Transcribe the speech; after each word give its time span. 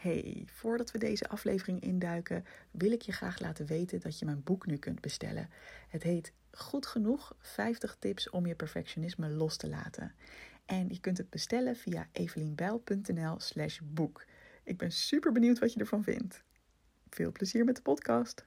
Hey, 0.00 0.44
voordat 0.46 0.90
we 0.90 0.98
deze 0.98 1.28
aflevering 1.28 1.80
induiken, 1.80 2.44
wil 2.70 2.92
ik 2.92 3.02
je 3.02 3.12
graag 3.12 3.40
laten 3.40 3.66
weten 3.66 4.00
dat 4.00 4.18
je 4.18 4.24
mijn 4.24 4.42
boek 4.42 4.66
nu 4.66 4.76
kunt 4.76 5.00
bestellen. 5.00 5.50
Het 5.88 6.02
heet 6.02 6.32
Goed 6.50 6.86
genoeg 6.86 7.36
50 7.38 7.96
tips 7.98 8.30
om 8.30 8.46
je 8.46 8.54
perfectionisme 8.54 9.28
los 9.28 9.56
te 9.56 9.68
laten. 9.68 10.14
En 10.66 10.88
je 10.88 11.00
kunt 11.00 11.18
het 11.18 11.30
bestellen 11.30 11.76
via 11.76 12.08
evelienbijl.nl/slash 12.12 13.78
boek. 13.84 14.24
Ik 14.64 14.76
ben 14.76 14.92
super 14.92 15.32
benieuwd 15.32 15.58
wat 15.58 15.72
je 15.72 15.80
ervan 15.80 16.02
vindt. 16.02 16.42
Veel 17.10 17.32
plezier 17.32 17.64
met 17.64 17.76
de 17.76 17.82
podcast. 17.82 18.46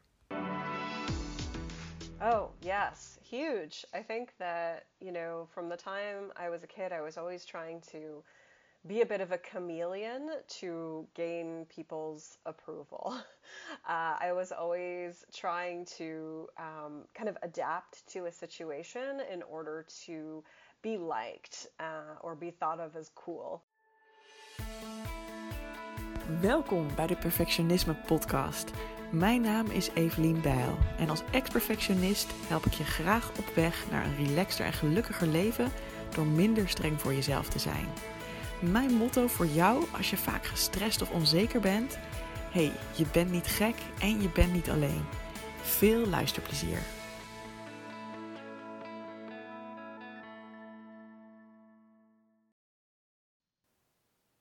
Oh, 2.21 2.49
yes, 2.59 3.17
huge. 3.29 3.87
I 3.97 4.03
think 4.07 4.29
that, 4.37 4.83
you 4.97 5.11
know, 5.11 5.47
from 5.49 5.69
the 5.69 5.75
time 5.75 6.31
I 6.45 6.49
was 6.49 6.63
a 6.63 6.67
kid, 6.67 6.91
I 6.91 7.01
was 7.01 7.17
always 7.17 7.45
trying 7.45 7.81
to 7.81 8.23
be 8.87 9.01
a 9.01 9.05
bit 9.05 9.21
of 9.21 9.31
a 9.31 9.37
chameleon 9.37 10.29
to 10.47 11.07
gain 11.13 11.65
people's 11.75 12.37
approval. 12.45 13.13
Uh, 13.85 14.15
I 14.21 14.31
was 14.31 14.53
always 14.53 15.25
trying 15.33 15.85
to 15.97 16.47
um, 16.57 17.03
kind 17.13 17.27
of 17.27 17.37
adapt 17.41 18.07
to 18.13 18.25
a 18.25 18.31
situation 18.31 19.21
in 19.33 19.43
order 19.43 19.85
to 20.05 20.43
be 20.81 20.97
liked 20.97 21.67
uh, 21.79 22.15
or 22.21 22.35
be 22.35 22.51
thought 22.51 22.79
of 22.79 22.95
as 22.95 23.11
cool. 23.13 23.61
Welkom 26.41 26.95
bij 26.95 27.07
de 27.07 27.15
Perfectionisme 27.15 27.95
Podcast. 27.95 28.71
Mijn 29.11 29.41
naam 29.41 29.65
is 29.65 29.89
Evelien 29.93 30.41
Bijl 30.41 30.77
en 30.97 31.09
als 31.09 31.23
ex-perfectionist 31.31 32.31
help 32.47 32.65
ik 32.65 32.73
je 32.73 32.83
graag 32.83 33.29
op 33.29 33.55
weg 33.55 33.89
naar 33.89 34.05
een 34.05 34.25
relaxter 34.25 34.65
en 34.65 34.73
gelukkiger 34.73 35.27
leven 35.27 35.71
door 36.15 36.25
minder 36.25 36.69
streng 36.69 37.01
voor 37.01 37.13
jezelf 37.13 37.49
te 37.49 37.59
zijn. 37.59 37.87
Mijn 38.61 38.93
motto 38.93 39.27
voor 39.27 39.45
jou 39.45 39.85
als 39.93 40.09
je 40.09 40.17
vaak 40.17 40.45
gestrest 40.45 41.01
of 41.01 41.11
onzeker 41.11 41.59
bent: 41.59 41.97
hey, 42.51 42.71
je 42.97 43.05
bent 43.13 43.31
niet 43.31 43.47
gek 43.47 43.75
en 43.99 44.21
je 44.21 44.29
bent 44.29 44.53
niet 44.53 44.69
alleen. 44.69 45.05
Veel 45.61 46.07
luisterplezier. 46.07 46.79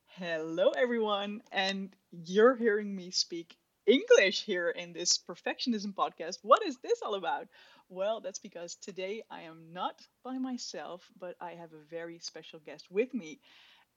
Hello, 0.04 0.70
everyone, 0.70 1.42
and 1.48 1.96
you're 2.08 2.56
hearing 2.58 2.94
me 2.94 3.10
speak 3.10 3.56
English 3.84 4.44
here 4.44 4.70
in 4.70 4.92
this 4.92 5.18
perfectionism 5.18 5.94
podcast. 5.94 6.38
What 6.42 6.62
is 6.62 6.78
this 6.80 7.02
all 7.02 7.14
about? 7.14 7.46
Well, 7.88 8.20
that's 8.20 8.40
because 8.40 8.78
today 8.78 9.24
I 9.30 9.42
am 9.48 9.72
not 9.72 10.08
by 10.22 10.38
myself, 10.38 11.10
but 11.18 11.34
I 11.40 11.56
have 11.56 11.72
a 11.72 11.86
very 11.88 12.18
special 12.18 12.60
guest 12.64 12.90
with 12.90 13.14
me. 13.14 13.40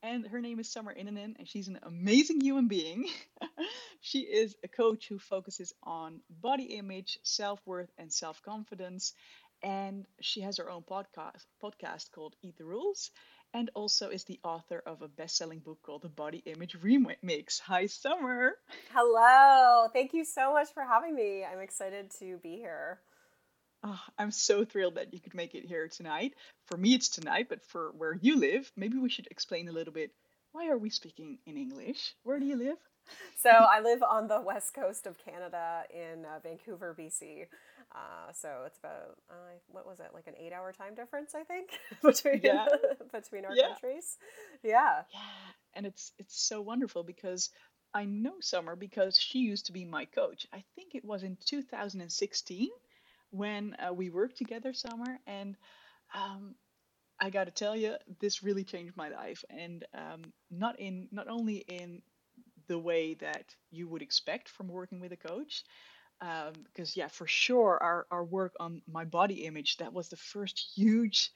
And 0.04 0.28
her 0.28 0.42
name 0.42 0.60
is 0.60 0.70
Summer 0.70 0.94
Innanen, 0.94 1.36
and 1.40 1.48
she's 1.48 1.70
an 1.70 1.80
amazing 1.82 2.42
human 2.42 2.68
being. 2.68 3.08
she 4.02 4.20
is 4.20 4.54
a 4.62 4.68
coach 4.68 5.08
who 5.08 5.18
focuses 5.18 5.74
on 5.82 6.20
body 6.30 6.76
image, 6.76 7.18
self 7.24 7.62
worth, 7.66 7.90
and 7.98 8.12
self 8.12 8.42
confidence. 8.44 9.14
And 9.64 10.06
she 10.20 10.42
has 10.42 10.58
her 10.58 10.70
own 10.70 10.84
podcast 10.84 11.46
podcast 11.64 12.12
called 12.12 12.36
Eat 12.44 12.58
the 12.58 12.66
Rules 12.66 13.12
and 13.54 13.70
also 13.76 14.10
is 14.10 14.24
the 14.24 14.40
author 14.44 14.82
of 14.86 15.02
a 15.02 15.08
best-selling 15.08 15.60
book 15.60 15.80
called 15.84 16.02
The 16.02 16.10
Body 16.10 16.42
Image 16.46 16.76
Remix. 16.80 17.60
Hi, 17.62 17.86
Summer. 17.86 18.56
Hello. 18.92 19.88
Thank 19.94 20.14
you 20.14 20.26
so 20.26 20.54
much 20.54 20.74
for 20.74 20.84
having 20.84 21.16
me. 21.16 21.46
I'm 21.46 21.60
excited 21.60 22.12
to 22.20 22.38
be 22.42 22.56
here. 22.56 23.00
Oh, 23.84 24.00
I'm 24.18 24.32
so 24.32 24.64
thrilled 24.64 24.96
that 24.96 25.14
you 25.14 25.20
could 25.20 25.34
make 25.34 25.56
it 25.56 25.66
here 25.66 25.90
tonight. 25.90 26.34
For 26.68 26.78
me, 26.78 26.94
it's 26.94 27.10
tonight, 27.10 27.48
but 27.50 27.66
for 27.66 27.92
where 27.98 28.14
you 28.14 28.40
live, 28.40 28.72
maybe 28.78 28.98
we 28.98 29.10
should 29.10 29.28
explain 29.30 29.68
a 29.68 29.74
little 29.74 29.94
bit. 29.94 30.12
Why 30.54 30.70
are 30.70 30.78
we 30.78 30.90
speaking 30.90 31.40
in 31.46 31.58
English? 31.58 32.16
Where 32.24 32.40
do 32.40 32.46
you 32.46 32.56
live? 32.56 32.78
So 33.38 33.50
I 33.50 33.82
live 33.82 34.02
on 34.02 34.28
the 34.28 34.40
west 34.40 34.74
coast 34.74 35.06
of 35.06 35.18
Canada 35.18 35.84
in 35.94 36.24
uh, 36.26 36.40
Vancouver, 36.42 36.96
BC. 36.98 37.48
Uh, 37.94 38.32
so 38.32 38.64
it's 38.66 38.80
about 38.80 39.18
uh, 39.30 39.34
what 39.68 39.86
was 39.86 40.00
it 40.00 40.12
like 40.14 40.28
an 40.28 40.36
eight-hour 40.40 40.72
time 40.72 40.96
difference, 40.96 41.36
I 41.36 41.44
think, 41.44 41.72
between 42.02 42.40
yeah. 42.42 42.68
between 43.12 43.44
our 43.44 43.54
yeah. 43.54 43.70
countries. 43.70 44.18
Yeah, 44.64 45.02
yeah, 45.12 45.20
and 45.74 45.86
it's 45.86 46.14
it's 46.18 46.42
so 46.42 46.62
wonderful 46.62 47.04
because 47.04 47.50
I 47.94 48.06
know 48.06 48.36
Summer 48.40 48.76
because 48.78 49.20
she 49.20 49.40
used 49.40 49.66
to 49.66 49.74
be 49.74 49.84
my 49.84 50.06
coach. 50.06 50.48
I 50.54 50.64
think 50.76 50.96
it 50.96 51.04
was 51.04 51.24
in 51.24 51.38
2016 51.46 52.70
when 53.34 53.76
uh, 53.86 53.94
we 53.94 54.12
worked 54.12 54.38
together, 54.38 54.74
Summer, 54.74 55.20
and 55.28 55.58
um, 56.16 56.56
I 57.20 57.30
got 57.30 57.46
to 57.46 57.52
tell 57.52 57.76
you, 57.76 57.96
this 58.20 58.44
really 58.44 58.64
changed 58.64 58.98
my 58.98 59.10
life, 59.10 59.44
and 59.50 59.86
um, 59.96 60.24
not 60.52 60.80
in 60.80 61.10
not 61.12 61.28
only 61.30 61.58
in 61.58 62.02
the 62.68 62.80
way 62.80 63.16
that 63.16 63.46
you 63.72 63.88
would 63.90 64.02
expect 64.02 64.50
from 64.50 64.68
working 64.70 65.00
with 65.02 65.14
a 65.14 65.18
coach, 65.18 65.64
um, 66.22 66.54
because 66.66 66.96
yeah 66.98 67.10
for 67.10 67.28
sure 67.28 67.80
our, 67.82 68.08
our 68.12 68.24
work 68.26 68.54
on 68.60 68.82
my 68.88 69.06
body 69.06 69.46
image 69.46 69.78
that 69.78 69.94
was 69.94 70.10
the 70.10 70.18
first 70.18 70.72
huge 70.76 71.32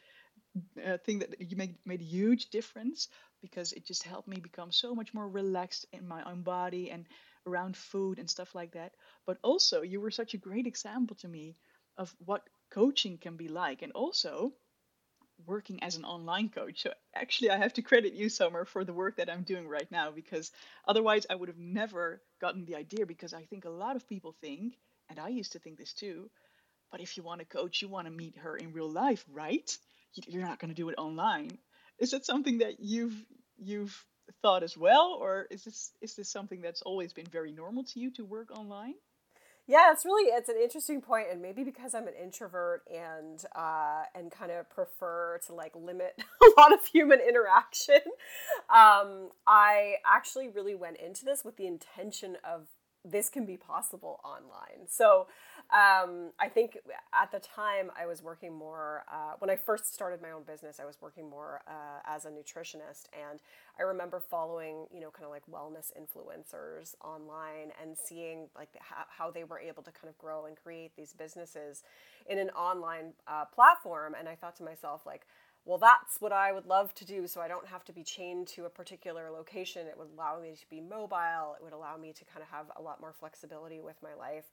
uh, 0.86 0.98
thing 1.06 1.20
that 1.20 1.40
you 1.40 1.58
made 1.58 1.76
made 1.86 2.02
a 2.02 2.06
huge 2.06 2.50
difference 2.50 3.10
because 3.42 3.74
it 3.74 3.86
just 3.86 4.04
helped 4.04 4.28
me 4.28 4.40
become 4.40 4.72
so 4.72 4.96
much 4.96 5.14
more 5.14 5.30
relaxed 5.30 5.86
in 5.94 6.08
my 6.08 6.24
own 6.24 6.42
body 6.42 6.90
and 6.92 7.06
around 7.46 7.78
food 7.78 8.20
and 8.20 8.30
stuff 8.30 8.56
like 8.56 8.72
that. 8.74 8.94
But 9.26 9.38
also 9.44 9.82
you 9.82 10.02
were 10.02 10.12
such 10.12 10.34
a 10.34 10.38
great 10.40 10.68
example 10.68 11.16
to 11.18 11.28
me 11.28 11.56
of 11.98 12.14
what 12.26 12.44
coaching 12.72 13.18
can 13.18 13.38
be 13.38 13.48
like 13.48 13.82
and 13.82 13.92
also 13.94 14.54
working 15.46 15.84
as 15.84 15.96
an 15.96 16.06
online 16.06 16.50
coach. 16.50 16.82
So 16.84 16.94
actually, 17.16 17.52
I 17.52 17.58
have 17.58 17.74
to 17.74 17.82
credit 17.82 18.14
you, 18.14 18.30
Summer, 18.30 18.66
for 18.66 18.84
the 18.84 18.94
work 18.94 19.18
that 19.18 19.30
I'm 19.30 19.44
doing 19.44 19.68
right 19.68 19.90
now 19.92 20.12
because 20.12 20.52
otherwise, 20.88 21.26
I 21.30 21.36
would 21.36 21.50
have 21.50 21.58
never 21.58 22.22
gotten 22.42 22.66
the 22.66 22.76
idea. 22.76 23.06
Because 23.06 23.34
I 23.34 23.44
think 23.44 23.66
a 23.66 23.70
lot 23.70 23.96
of 23.96 24.08
people 24.08 24.36
think, 24.42 24.76
and 25.10 25.20
I 25.20 25.30
used 25.30 25.54
to 25.54 25.60
think 25.60 25.78
this 25.78 25.94
too, 25.94 26.30
but 26.92 27.02
if 27.02 27.18
you 27.18 27.24
want 27.24 27.42
a 27.42 27.46
coach, 27.46 27.82
you 27.82 27.88
want 27.88 28.08
to 28.08 28.14
meet 28.14 28.38
her 28.38 28.56
in 28.56 28.74
real 28.74 28.90
life, 28.92 29.26
right? 29.32 29.70
You're 30.28 30.42
not 30.44 30.60
going 30.60 30.70
to 30.70 30.76
do 30.76 30.90
it 30.90 30.96
online. 30.98 31.58
Is 32.00 32.12
that 32.12 32.26
something 32.26 32.60
that 32.60 32.80
you've 32.80 33.16
you've 33.58 34.06
thought 34.42 34.64
as 34.64 34.78
well, 34.78 35.18
or 35.20 35.48
is 35.52 35.64
this 35.64 35.92
is 36.02 36.16
this 36.16 36.30
something 36.30 36.62
that's 36.62 36.82
always 36.82 37.14
been 37.14 37.26
very 37.28 37.52
normal 37.52 37.84
to 37.86 38.00
you 38.00 38.12
to 38.12 38.26
work 38.26 38.52
online? 38.52 38.96
Yeah, 39.70 39.92
it's 39.92 40.06
really 40.06 40.30
it's 40.32 40.48
an 40.48 40.56
interesting 40.62 41.02
point, 41.02 41.28
and 41.30 41.42
maybe 41.42 41.64
because 41.66 41.94
I'm 41.94 42.08
an 42.08 42.14
introvert 42.22 42.84
and 42.90 43.44
uh, 43.54 44.04
and 44.16 44.32
kind 44.32 44.50
of 44.50 44.70
prefer 44.70 45.40
to 45.46 45.54
like 45.54 45.76
limit 45.76 46.18
a 46.42 46.62
lot 46.62 46.74
of 46.74 46.86
human 46.86 47.20
interaction, 47.20 48.00
um, 48.70 49.30
I 49.46 49.96
actually 50.06 50.48
really 50.48 50.74
went 50.76 50.98
into 50.98 51.26
this 51.26 51.44
with 51.44 51.58
the 51.58 51.68
intention 51.68 52.38
of 52.50 52.68
this 53.04 53.30
can 53.30 53.46
be 53.46 53.58
possible 53.58 54.20
online. 54.24 54.88
So 54.88 55.28
um, 55.70 56.32
I 56.40 56.48
think 56.48 56.78
at 57.14 57.32
the 57.32 57.40
time 57.40 57.92
I 58.00 58.06
was 58.06 58.24
working 58.24 58.54
more, 58.54 59.04
uh, 59.12 59.34
when 59.40 59.50
I 59.50 59.58
first 59.58 59.94
started 59.94 60.22
my 60.22 60.32
own 60.32 60.44
business, 60.44 60.80
I 60.82 60.86
was 60.86 60.98
working 61.02 61.30
more 61.30 61.62
uh, 61.68 62.00
as 62.06 62.24
a 62.24 62.30
nutritionist. 62.30 63.08
And 63.12 63.42
I 63.78 63.84
remember 63.84 64.22
following, 64.22 64.88
you 64.94 65.02
know, 65.02 65.12
kind 65.12 65.26
of 65.26 65.32
like 65.32 65.44
wellness 65.52 65.92
influencers 65.92 66.96
online 67.04 67.72
and 67.82 67.98
seeing 67.98 68.48
like 68.56 68.70
how, 68.80 69.04
how 69.10 69.32
they 69.32 69.44
were 69.44 69.60
able 69.60 69.84
to 69.84 69.92
kind 69.92 70.08
of 70.08 70.18
grow 70.18 70.46
and 70.46 70.56
create 70.56 70.96
these 70.96 71.12
businesses 71.12 71.84
in 72.30 72.40
an 72.40 72.50
online 72.52 73.14
uh, 73.28 73.44
platform. 73.46 74.16
And 74.18 74.30
I 74.30 74.36
thought 74.36 74.56
to 74.58 74.64
myself, 74.64 75.06
like, 75.06 75.28
well, 75.68 75.78
that's 75.78 76.22
what 76.22 76.32
I 76.32 76.54
would 76.54 76.66
love 76.66 76.96
to 76.96 77.04
do 77.04 77.28
so 77.28 77.42
I 77.42 77.50
don't 77.50 77.68
have 77.68 77.84
to 77.86 77.94
be 77.94 78.02
chained 78.02 78.48
to 78.50 78.64
a 78.64 78.70
particular 78.70 79.30
location. 79.30 79.86
It 79.86 79.98
would 79.98 80.08
allow 80.16 80.40
me 80.40 80.54
to 80.56 80.70
be 80.70 80.80
mobile. 80.80 81.58
It 81.60 81.64
would 81.64 81.74
allow 81.74 81.98
me 81.98 82.14
to 82.14 82.24
kind 82.24 82.42
of 82.42 82.48
have 82.48 82.68
a 82.78 82.82
lot 82.82 83.02
more 83.02 83.12
flexibility 83.12 83.82
with 83.82 83.98
my 84.02 84.14
life 84.14 84.46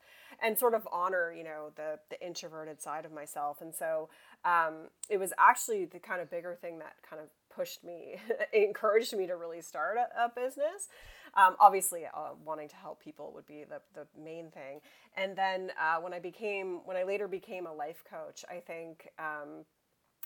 and 0.43 0.59
sort 0.59 0.75
of 0.75 0.89
honor, 0.91 1.33
you 1.33 1.45
know, 1.45 1.71
the, 1.77 2.01
the 2.11 2.21
introverted 2.21 2.83
side 2.83 3.05
of 3.05 3.13
myself. 3.13 3.61
And 3.61 3.73
so 3.73 4.09
um, 4.45 4.89
it 5.09 5.19
was 5.19 5.33
actually 5.39 5.85
the 5.85 6.01
kind 6.01 6.21
of 6.21 6.29
bigger 6.29 6.59
thing 6.61 6.81
that 6.81 6.97
kind 7.09 7.23
of 7.23 7.29
pushed 7.55 7.85
me, 7.85 8.17
encouraged 8.53 9.17
me 9.17 9.29
to 9.29 9.37
really 9.37 9.61
start 9.61 9.97
a, 9.97 10.25
a 10.25 10.29
business. 10.29 10.89
Um, 11.37 11.55
obviously, 11.61 12.07
uh, 12.07 12.31
wanting 12.45 12.69
to 12.71 12.77
help 12.77 13.01
people 13.01 13.31
would 13.37 13.47
be 13.47 13.65
the, 13.69 13.81
the 13.95 14.09
main 14.21 14.51
thing. 14.51 14.81
And 15.17 15.37
then 15.37 15.71
uh, 15.81 16.01
when 16.01 16.13
I 16.13 16.19
became, 16.19 16.81
when 16.85 16.97
I 16.97 17.05
later 17.05 17.29
became 17.29 17.67
a 17.67 17.73
life 17.73 18.03
coach, 18.11 18.45
I 18.51 18.59
think 18.59 19.11
um, 19.21 19.65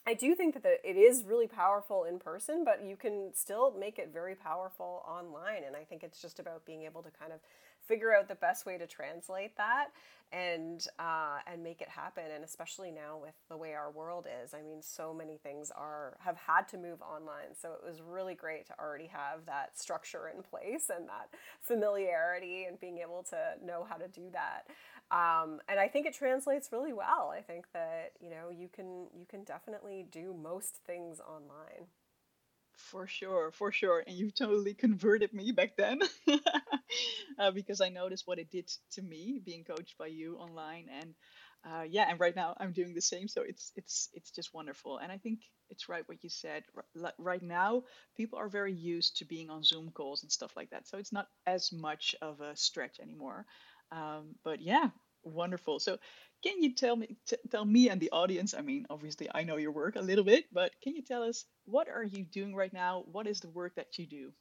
I 0.08 0.14
do 0.14 0.34
think 0.34 0.54
that 0.54 0.62
the, 0.62 0.88
it 0.88 0.96
is 0.96 1.24
really 1.26 1.46
powerful 1.46 2.04
in 2.04 2.18
person, 2.18 2.64
but 2.64 2.82
you 2.82 2.96
can 2.96 3.28
still 3.34 3.74
make 3.78 3.98
it 3.98 4.08
very 4.10 4.34
powerful 4.34 5.04
online. 5.06 5.64
And 5.66 5.76
I 5.76 5.84
think 5.84 6.02
it's 6.02 6.22
just 6.22 6.40
about 6.40 6.64
being 6.64 6.84
able 6.84 7.02
to 7.02 7.10
kind 7.10 7.30
of 7.30 7.40
figure 7.88 8.14
out 8.14 8.28
the 8.28 8.34
best 8.36 8.66
way 8.66 8.78
to 8.78 8.86
translate 8.86 9.56
that 9.56 9.88
and 10.30 10.86
uh, 10.98 11.38
and 11.46 11.62
make 11.62 11.80
it 11.80 11.88
happen. 11.88 12.24
And 12.34 12.44
especially 12.44 12.90
now 12.90 13.18
with 13.20 13.34
the 13.48 13.56
way 13.56 13.72
our 13.74 13.90
world 13.90 14.26
is, 14.44 14.52
I 14.54 14.60
mean, 14.62 14.82
so 14.82 15.14
many 15.14 15.38
things 15.38 15.72
are 15.74 16.16
have 16.20 16.36
had 16.36 16.68
to 16.68 16.78
move 16.78 17.00
online. 17.00 17.54
So 17.60 17.72
it 17.72 17.86
was 17.86 18.02
really 18.02 18.34
great 18.34 18.66
to 18.66 18.78
already 18.78 19.06
have 19.06 19.46
that 19.46 19.78
structure 19.78 20.30
in 20.34 20.42
place 20.42 20.90
and 20.94 21.08
that 21.08 21.30
familiarity 21.62 22.64
and 22.64 22.78
being 22.78 22.98
able 22.98 23.22
to 23.30 23.54
know 23.64 23.86
how 23.88 23.96
to 23.96 24.08
do 24.08 24.30
that. 24.32 24.66
Um, 25.10 25.60
and 25.68 25.80
I 25.80 25.88
think 25.88 26.06
it 26.06 26.14
translates 26.14 26.68
really 26.70 26.92
well. 26.92 27.32
I 27.34 27.40
think 27.40 27.66
that 27.72 28.12
you 28.20 28.28
know 28.28 28.50
you 28.50 28.68
can 28.68 29.06
you 29.16 29.24
can 29.26 29.44
definitely 29.44 30.06
do 30.10 30.34
most 30.34 30.76
things 30.86 31.20
online. 31.20 31.86
For 32.78 33.06
sure, 33.06 33.50
for 33.50 33.72
sure, 33.72 34.02
and 34.06 34.16
you 34.16 34.30
totally 34.30 34.72
converted 34.72 35.34
me 35.34 35.52
back 35.52 35.76
then. 35.76 36.00
uh, 37.38 37.50
because 37.50 37.80
I 37.80 37.88
noticed 37.90 38.26
what 38.26 38.38
it 38.38 38.50
did 38.50 38.70
to 38.92 39.02
me 39.02 39.40
being 39.44 39.64
coached 39.64 39.98
by 39.98 40.06
you 40.06 40.36
online, 40.36 40.86
and 40.88 41.14
uh, 41.68 41.82
yeah, 41.82 42.06
and 42.08 42.18
right 42.20 42.34
now 42.34 42.56
I'm 42.58 42.72
doing 42.72 42.94
the 42.94 43.02
same. 43.02 43.28
So 43.28 43.42
it's 43.42 43.72
it's 43.76 44.08
it's 44.14 44.30
just 44.30 44.54
wonderful, 44.54 44.98
and 44.98 45.10
I 45.12 45.18
think 45.18 45.40
it's 45.68 45.88
right 45.88 46.08
what 46.08 46.22
you 46.22 46.30
said. 46.30 46.62
Right 47.18 47.42
now, 47.42 47.82
people 48.16 48.38
are 48.38 48.48
very 48.48 48.72
used 48.72 49.18
to 49.18 49.24
being 49.26 49.50
on 49.50 49.64
Zoom 49.64 49.90
calls 49.90 50.22
and 50.22 50.32
stuff 50.32 50.56
like 50.56 50.70
that, 50.70 50.86
so 50.86 50.98
it's 50.98 51.12
not 51.12 51.26
as 51.46 51.72
much 51.72 52.14
of 52.22 52.40
a 52.40 52.56
stretch 52.56 53.00
anymore. 53.00 53.44
Um, 53.90 54.36
but 54.44 54.60
yeah, 54.62 54.90
wonderful. 55.28 55.78
So 55.80 55.98
can 56.42 56.62
you 56.62 56.74
tell 56.74 56.96
me 56.96 57.16
t- 57.26 57.36
tell 57.50 57.64
me 57.64 57.88
and 57.88 58.00
the 58.00 58.10
audience? 58.10 58.54
I 58.54 58.62
mean, 58.62 58.86
obviously 58.90 59.28
I 59.34 59.44
know 59.44 59.56
your 59.56 59.72
work 59.72 59.96
a 59.96 60.00
little 60.00 60.24
bit, 60.24 60.46
but 60.52 60.72
can 60.82 60.94
you 60.96 61.02
tell 61.02 61.22
us 61.22 61.44
what 61.64 61.88
are 61.88 62.04
you 62.04 62.24
doing 62.24 62.54
right 62.54 62.72
now? 62.72 63.04
What 63.10 63.26
is 63.26 63.40
the 63.40 63.48
work 63.48 63.74
that 63.76 63.98
you 63.98 64.06
do? 64.06 64.32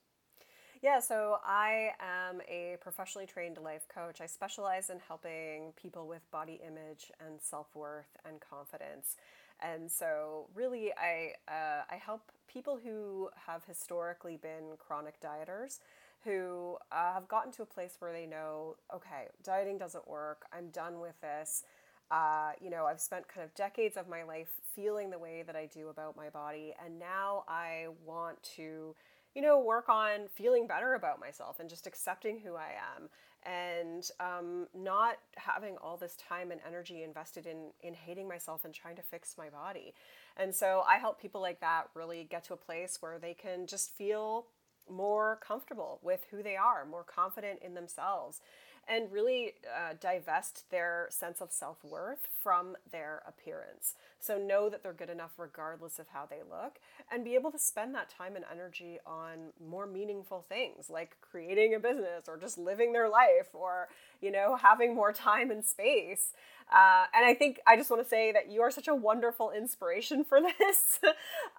Yeah, 0.82 1.00
so 1.00 1.40
I 1.44 1.92
am 2.00 2.42
a 2.48 2.78
professionally 2.82 3.26
trained 3.26 3.58
life 3.58 3.88
coach. 3.88 4.22
I 4.22 4.28
specialize 4.28 4.90
in 4.90 5.00
helping 5.00 5.74
people 5.76 6.08
with 6.08 6.30
body 6.30 6.60
image 6.66 7.12
and 7.20 7.42
self 7.42 7.68
worth 7.76 8.16
and 8.26 8.40
confidence. 8.40 9.16
And 9.60 9.92
so, 9.92 10.50
really, 10.54 10.92
I, 10.96 11.34
uh, 11.48 11.84
I 11.90 11.96
help 11.96 12.32
people 12.48 12.80
who 12.84 13.30
have 13.48 13.64
historically 13.66 14.38
been 14.38 14.78
chronic 14.78 15.20
dieters 15.20 15.80
who 16.28 16.78
uh, 16.92 17.14
have 17.14 17.28
gotten 17.28 17.52
to 17.54 17.62
a 17.62 17.66
place 17.66 17.96
where 18.00 18.12
they 18.12 18.26
know, 18.26 18.76
okay, 18.94 19.28
dieting 19.44 19.78
doesn't 19.78 20.08
work. 20.08 20.46
I'm 20.52 20.70
done 20.70 21.00
with 21.00 21.20
this. 21.22 21.64
Uh, 22.12 22.52
you 22.62 22.70
know, 22.70 22.86
I've 22.86 23.02
spent 23.02 23.28
kind 23.28 23.44
of 23.44 23.54
decades 23.56 23.98
of 23.98 24.08
my 24.08 24.24
life 24.24 24.50
feeling 24.76 25.10
the 25.10 25.20
way 25.20 25.44
that 25.46 25.56
I 25.56 25.66
do 25.66 25.90
about 25.90 26.16
my 26.16 26.30
body, 26.30 26.74
and 26.84 27.00
now 27.00 27.44
I 27.48 27.88
want 28.06 28.42
to 28.56 28.96
you 29.38 29.44
know, 29.44 29.60
work 29.60 29.88
on 29.88 30.22
feeling 30.34 30.66
better 30.66 30.96
about 30.96 31.20
myself 31.20 31.60
and 31.60 31.70
just 31.70 31.86
accepting 31.86 32.40
who 32.40 32.56
I 32.56 32.72
am 32.96 33.08
and 33.44 34.10
um, 34.20 34.66
not 34.74 35.18
having 35.36 35.78
all 35.78 35.96
this 35.96 36.16
time 36.16 36.50
and 36.50 36.60
energy 36.68 37.04
invested 37.04 37.46
in 37.46 37.70
in 37.82 37.94
hating 37.94 38.28
myself 38.28 38.66
and 38.66 38.74
trying 38.74 38.96
to 38.96 39.04
fix 39.04 39.36
my 39.38 39.50
body. 39.50 39.94
And 40.38 40.56
so 40.56 40.84
I 40.88 40.98
help 40.98 41.22
people 41.22 41.40
like 41.40 41.60
that 41.60 41.84
really 41.94 42.28
get 42.28 42.46
to 42.46 42.54
a 42.54 42.58
place 42.58 42.98
where 43.00 43.20
they 43.20 43.36
can 43.36 43.68
just 43.68 43.96
feel 43.96 44.48
more 44.90 45.40
comfortable 45.46 46.00
with 46.02 46.26
who 46.32 46.44
they 46.44 46.56
are, 46.56 46.86
more 46.86 47.04
confident 47.04 47.60
in 47.64 47.74
themselves, 47.74 48.42
and 48.88 49.12
really 49.12 49.54
uh, 49.66 49.94
divest 50.00 50.70
their 50.72 51.08
sense 51.10 51.42
of 51.42 51.52
self 51.52 51.84
worth 51.84 52.28
from 52.42 52.76
their 52.92 53.22
appearance. 53.28 53.96
So 54.20 54.38
know 54.38 54.70
that 54.70 54.82
they're 54.82 54.94
good 54.94 55.10
enough 55.10 55.34
regardless 55.38 56.00
of 56.00 56.08
how 56.14 56.26
they 56.26 56.40
look 56.50 56.80
and 57.12 57.24
be 57.24 57.36
able 57.36 57.52
to 57.52 57.60
spend 57.60 57.94
that 57.96 58.10
time 58.10 58.36
and 58.36 58.46
energy 58.52 58.98
on 59.06 59.52
more 59.66 59.86
meaningful 59.86 60.46
things 60.48 60.90
like 60.90 61.18
creating 61.22 61.76
a 61.76 61.80
business 61.80 62.28
or 62.28 62.38
just 62.38 62.58
living 62.58 62.94
their 62.94 63.10
life 63.10 63.50
or, 63.54 63.90
you 64.22 64.32
know, 64.32 64.56
having 64.56 64.96
more 64.96 65.12
time 65.14 65.52
and 65.52 65.66
space. 65.66 66.34
Uh, 66.74 67.06
and 67.16 67.26
I 67.26 67.34
think 67.34 67.60
I 67.66 67.78
just 67.78 67.90
want 67.90 68.04
to 68.04 68.10
say 68.10 68.32
that 68.32 68.52
you 68.52 68.62
are 68.62 68.72
such 68.72 68.88
a 68.88 68.96
wonderful 68.96 69.52
inspiration 69.52 70.24
for 70.24 70.40
this. 70.60 71.00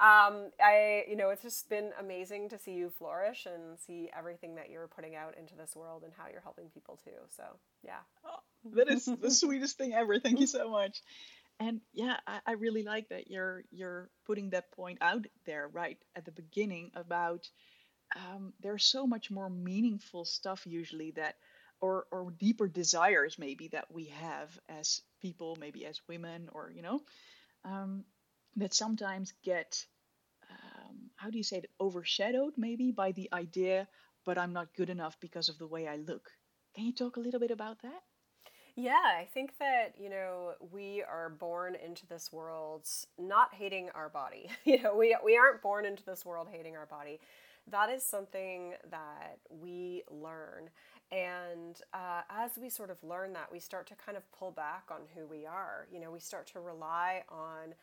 um, 0.00 0.50
I, 0.62 1.04
you 1.08 1.16
know, 1.16 1.30
it's 1.30 1.42
just 1.42 1.68
been 1.70 1.92
amazing 1.98 2.48
to 2.50 2.58
see 2.58 2.72
you 2.72 2.90
flourish 2.90 3.46
and 3.46 3.78
see 3.78 4.10
everything 4.16 4.56
that 4.56 4.70
you're 4.70 4.88
putting 4.88 5.14
out 5.14 5.36
into 5.38 5.54
this 5.56 5.74
world 5.74 6.02
and 6.04 6.12
how 6.16 6.24
you're 6.30 6.42
helping 6.42 6.68
people 6.68 6.98
too. 7.02 7.10
So, 7.28 7.44
yeah. 7.84 8.00
Oh, 8.26 8.40
that 8.74 8.88
is 8.88 9.06
the 9.20 9.30
sweetest 9.30 9.78
thing 9.78 9.94
ever. 9.94 10.18
Thank 10.18 10.40
you 10.40 10.46
so 10.46 10.70
much 10.70 11.00
and 11.60 11.80
yeah 11.92 12.16
I, 12.26 12.40
I 12.46 12.52
really 12.52 12.84
like 12.84 13.08
that 13.08 13.28
you're 13.28 13.64
you're 13.70 14.10
putting 14.26 14.50
that 14.50 14.70
point 14.72 14.98
out 15.00 15.26
there 15.44 15.68
right 15.68 15.98
at 16.14 16.24
the 16.24 16.30
beginning 16.30 16.90
about 16.94 17.48
um, 18.16 18.52
there's 18.60 18.84
so 18.84 19.06
much 19.06 19.30
more 19.30 19.50
meaningful 19.50 20.24
stuff 20.24 20.66
usually 20.66 21.10
that 21.12 21.36
or 21.80 22.06
or 22.10 22.30
deeper 22.38 22.68
desires 22.68 23.38
maybe 23.38 23.68
that 23.68 23.86
we 23.92 24.06
have 24.06 24.58
as 24.68 25.02
people 25.20 25.56
maybe 25.60 25.86
as 25.86 26.00
women 26.08 26.48
or 26.52 26.72
you 26.74 26.82
know 26.82 27.00
um, 27.64 28.04
that 28.56 28.74
sometimes 28.74 29.32
get 29.42 29.84
um, 30.50 31.10
how 31.16 31.30
do 31.30 31.38
you 31.38 31.44
say 31.44 31.58
it 31.58 31.70
overshadowed 31.80 32.54
maybe 32.56 32.90
by 32.92 33.12
the 33.12 33.28
idea 33.32 33.86
but 34.24 34.38
i'm 34.38 34.52
not 34.52 34.74
good 34.76 34.90
enough 34.90 35.16
because 35.20 35.48
of 35.48 35.58
the 35.58 35.66
way 35.66 35.86
i 35.86 35.96
look 35.96 36.30
can 36.74 36.84
you 36.84 36.92
talk 36.92 37.16
a 37.16 37.20
little 37.20 37.40
bit 37.40 37.50
about 37.50 37.80
that 37.82 38.02
yeah, 38.78 38.92
I 38.92 39.26
think 39.34 39.58
that, 39.58 39.94
you 39.98 40.08
know, 40.08 40.52
we 40.70 41.02
are 41.02 41.30
born 41.30 41.74
into 41.74 42.06
this 42.06 42.32
world 42.32 42.86
not 43.18 43.52
hating 43.52 43.90
our 43.92 44.08
body. 44.08 44.50
You 44.64 44.80
know, 44.80 44.94
we, 44.94 45.16
we 45.24 45.36
aren't 45.36 45.62
born 45.62 45.84
into 45.84 46.04
this 46.04 46.24
world 46.24 46.46
hating 46.48 46.76
our 46.76 46.86
body. 46.86 47.18
That 47.72 47.90
is 47.90 48.04
something 48.04 48.74
that 48.88 49.40
we 49.50 50.04
learn. 50.08 50.70
And 51.10 51.80
uh, 51.94 52.22
as 52.30 52.52
we 52.60 52.68
sort 52.68 52.90
of 52.90 53.02
learn 53.02 53.32
that, 53.32 53.50
we 53.50 53.58
start 53.58 53.86
to 53.88 53.94
kind 53.94 54.16
of 54.16 54.30
pull 54.32 54.50
back 54.50 54.84
on 54.90 55.00
who 55.14 55.26
we 55.26 55.46
are. 55.46 55.86
You 55.92 56.00
know, 56.00 56.10
we 56.10 56.20
start 56.20 56.46
to 56.48 56.60
rely 56.60 57.24
on 57.30 57.74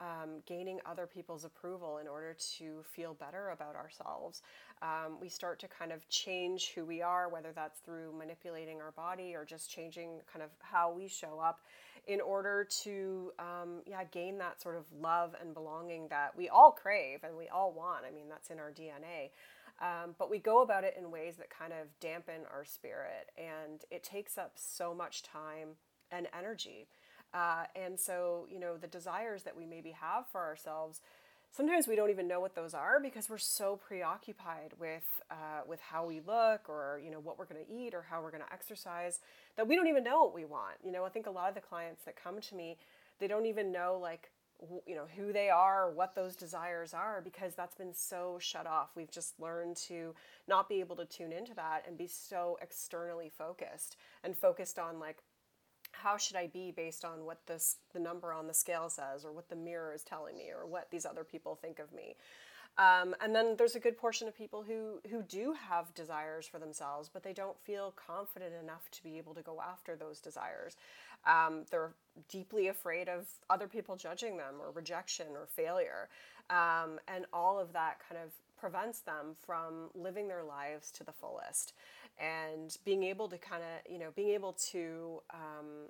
um, 0.00 0.42
gaining 0.46 0.80
other 0.84 1.06
people's 1.06 1.44
approval 1.44 1.98
in 1.98 2.08
order 2.08 2.36
to 2.58 2.82
feel 2.82 3.14
better 3.14 3.50
about 3.50 3.76
ourselves. 3.76 4.42
Um, 4.82 5.18
we 5.20 5.28
start 5.28 5.58
to 5.60 5.68
kind 5.68 5.92
of 5.92 6.06
change 6.08 6.72
who 6.74 6.84
we 6.84 7.00
are, 7.00 7.28
whether 7.28 7.52
that's 7.54 7.78
through 7.80 8.12
manipulating 8.18 8.80
our 8.80 8.90
body 8.92 9.34
or 9.34 9.44
just 9.44 9.70
changing 9.70 10.20
kind 10.30 10.42
of 10.42 10.50
how 10.60 10.92
we 10.92 11.08
show 11.08 11.38
up 11.38 11.60
in 12.06 12.20
order 12.20 12.66
to 12.82 13.32
um, 13.38 13.80
yeah 13.86 14.04
gain 14.04 14.36
that 14.36 14.60
sort 14.60 14.76
of 14.76 14.84
love 15.00 15.34
and 15.40 15.54
belonging 15.54 16.06
that 16.08 16.36
we 16.36 16.50
all 16.50 16.70
crave 16.70 17.20
and 17.24 17.36
we 17.36 17.48
all 17.48 17.72
want. 17.72 18.04
I 18.06 18.10
mean, 18.10 18.28
that's 18.28 18.50
in 18.50 18.58
our 18.58 18.70
DNA. 18.70 19.30
Um, 19.80 20.14
but 20.18 20.30
we 20.30 20.38
go 20.38 20.62
about 20.62 20.84
it 20.84 20.94
in 20.98 21.10
ways 21.10 21.36
that 21.36 21.50
kind 21.50 21.72
of 21.72 21.88
dampen 22.00 22.42
our 22.52 22.64
spirit, 22.64 23.30
and 23.36 23.82
it 23.90 24.04
takes 24.04 24.38
up 24.38 24.52
so 24.54 24.94
much 24.94 25.22
time 25.22 25.70
and 26.10 26.28
energy. 26.36 26.86
Uh, 27.32 27.64
and 27.74 27.98
so, 27.98 28.46
you 28.50 28.60
know, 28.60 28.76
the 28.76 28.86
desires 28.86 29.42
that 29.42 29.56
we 29.56 29.66
maybe 29.66 29.90
have 29.90 30.24
for 30.30 30.40
ourselves, 30.40 31.00
sometimes 31.50 31.88
we 31.88 31.96
don't 31.96 32.10
even 32.10 32.28
know 32.28 32.40
what 32.40 32.54
those 32.54 32.74
are 32.74 33.00
because 33.00 33.28
we're 33.28 33.38
so 33.38 33.76
preoccupied 33.76 34.72
with 34.78 35.04
uh, 35.30 35.62
with 35.66 35.80
how 35.80 36.06
we 36.06 36.20
look 36.20 36.68
or 36.68 37.00
you 37.04 37.10
know 37.10 37.20
what 37.20 37.38
we're 37.38 37.44
going 37.44 37.64
to 37.64 37.72
eat 37.72 37.94
or 37.94 38.02
how 38.08 38.22
we're 38.22 38.30
going 38.30 38.42
to 38.42 38.52
exercise 38.52 39.20
that 39.56 39.66
we 39.66 39.74
don't 39.74 39.88
even 39.88 40.04
know 40.04 40.22
what 40.22 40.34
we 40.34 40.44
want. 40.44 40.76
You 40.84 40.92
know, 40.92 41.04
I 41.04 41.08
think 41.08 41.26
a 41.26 41.30
lot 41.30 41.48
of 41.48 41.54
the 41.54 41.60
clients 41.60 42.04
that 42.04 42.14
come 42.16 42.40
to 42.40 42.54
me, 42.54 42.76
they 43.18 43.26
don't 43.26 43.46
even 43.46 43.72
know 43.72 43.98
like 44.00 44.30
you 44.86 44.94
know 44.94 45.06
who 45.16 45.32
they 45.32 45.50
are 45.50 45.90
what 45.90 46.14
those 46.14 46.36
desires 46.36 46.94
are 46.94 47.20
because 47.20 47.54
that's 47.54 47.74
been 47.74 47.92
so 47.92 48.38
shut 48.40 48.66
off 48.66 48.90
we've 48.96 49.10
just 49.10 49.38
learned 49.40 49.76
to 49.76 50.14
not 50.48 50.68
be 50.68 50.80
able 50.80 50.96
to 50.96 51.04
tune 51.04 51.32
into 51.32 51.54
that 51.54 51.82
and 51.86 51.98
be 51.98 52.06
so 52.06 52.56
externally 52.62 53.30
focused 53.36 53.96
and 54.22 54.36
focused 54.36 54.78
on 54.78 54.98
like 54.98 55.22
how 56.02 56.16
should 56.16 56.36
I 56.36 56.48
be 56.48 56.70
based 56.70 57.04
on 57.04 57.24
what 57.24 57.46
this 57.46 57.76
the 57.92 58.00
number 58.00 58.32
on 58.32 58.46
the 58.46 58.54
scale 58.54 58.88
says 58.88 59.24
or 59.24 59.32
what 59.32 59.48
the 59.48 59.56
mirror 59.56 59.92
is 59.94 60.02
telling 60.02 60.36
me 60.36 60.50
or 60.50 60.66
what 60.66 60.90
these 60.90 61.06
other 61.06 61.24
people 61.24 61.54
think 61.54 61.78
of 61.78 61.92
me. 61.92 62.16
Um, 62.76 63.14
and 63.20 63.32
then 63.32 63.54
there's 63.56 63.76
a 63.76 63.80
good 63.80 63.96
portion 63.96 64.26
of 64.26 64.36
people 64.36 64.64
who 64.64 65.00
who 65.08 65.22
do 65.22 65.54
have 65.68 65.94
desires 65.94 66.46
for 66.46 66.58
themselves, 66.58 67.08
but 67.12 67.22
they 67.22 67.32
don't 67.32 67.58
feel 67.60 67.94
confident 67.94 68.52
enough 68.60 68.90
to 68.90 69.02
be 69.02 69.16
able 69.16 69.34
to 69.34 69.42
go 69.42 69.60
after 69.60 69.94
those 69.94 70.20
desires. 70.20 70.76
Um, 71.26 71.64
they're 71.70 71.92
deeply 72.28 72.68
afraid 72.68 73.08
of 73.08 73.26
other 73.50 73.66
people 73.66 73.96
judging 73.96 74.36
them 74.36 74.54
or 74.60 74.70
rejection 74.70 75.28
or 75.34 75.46
failure, 75.46 76.08
um, 76.50 76.98
and 77.08 77.26
all 77.32 77.58
of 77.58 77.72
that 77.72 77.98
kind 78.08 78.20
of 78.22 78.30
prevents 78.58 79.00
them 79.00 79.36
from 79.44 79.90
living 79.94 80.28
their 80.28 80.44
lives 80.44 80.90
to 80.92 81.04
the 81.04 81.12
fullest. 81.12 81.72
And 82.18 82.76
being 82.84 83.02
able 83.02 83.28
to 83.28 83.38
kind 83.38 83.62
of 83.62 83.92
you 83.92 83.98
know 83.98 84.10
being 84.14 84.30
able 84.30 84.52
to 84.70 85.22
um, 85.32 85.88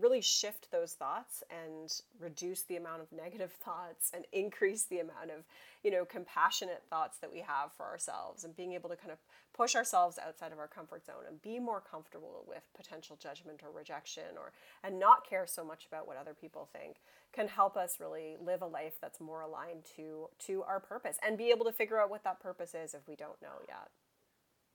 really 0.00 0.20
shift 0.20 0.70
those 0.70 0.92
thoughts 0.92 1.42
and 1.50 2.00
reduce 2.18 2.62
the 2.62 2.76
amount 2.76 3.00
of 3.00 3.12
negative 3.12 3.52
thoughts 3.64 4.10
and 4.12 4.24
increase 4.32 4.84
the 4.84 4.98
amount 4.98 5.30
of 5.30 5.44
you 5.82 5.90
know 5.90 6.04
compassionate 6.04 6.82
thoughts 6.90 7.18
that 7.18 7.32
we 7.32 7.40
have 7.40 7.72
for 7.76 7.84
ourselves 7.84 8.44
and 8.44 8.56
being 8.56 8.72
able 8.72 8.88
to 8.88 8.96
kind 8.96 9.12
of 9.12 9.18
push 9.54 9.76
ourselves 9.76 10.18
outside 10.18 10.52
of 10.52 10.58
our 10.58 10.66
comfort 10.66 11.06
zone 11.06 11.24
and 11.28 11.40
be 11.42 11.58
more 11.58 11.80
comfortable 11.80 12.44
with 12.48 12.62
potential 12.76 13.16
judgment 13.20 13.60
or 13.62 13.70
rejection 13.70 14.36
or 14.36 14.52
and 14.82 14.98
not 14.98 15.28
care 15.28 15.46
so 15.46 15.64
much 15.64 15.86
about 15.86 16.06
what 16.06 16.16
other 16.16 16.34
people 16.34 16.68
think 16.72 16.96
can 17.32 17.46
help 17.46 17.76
us 17.76 18.00
really 18.00 18.36
live 18.44 18.62
a 18.62 18.66
life 18.66 18.94
that's 19.00 19.20
more 19.20 19.42
aligned 19.42 19.84
to 19.96 20.28
to 20.38 20.62
our 20.64 20.80
purpose 20.80 21.18
and 21.24 21.38
be 21.38 21.50
able 21.50 21.64
to 21.64 21.72
figure 21.72 22.00
out 22.00 22.10
what 22.10 22.24
that 22.24 22.40
purpose 22.40 22.74
is 22.74 22.94
if 22.94 23.06
we 23.06 23.14
don't 23.14 23.40
know 23.40 23.60
yet 23.68 23.88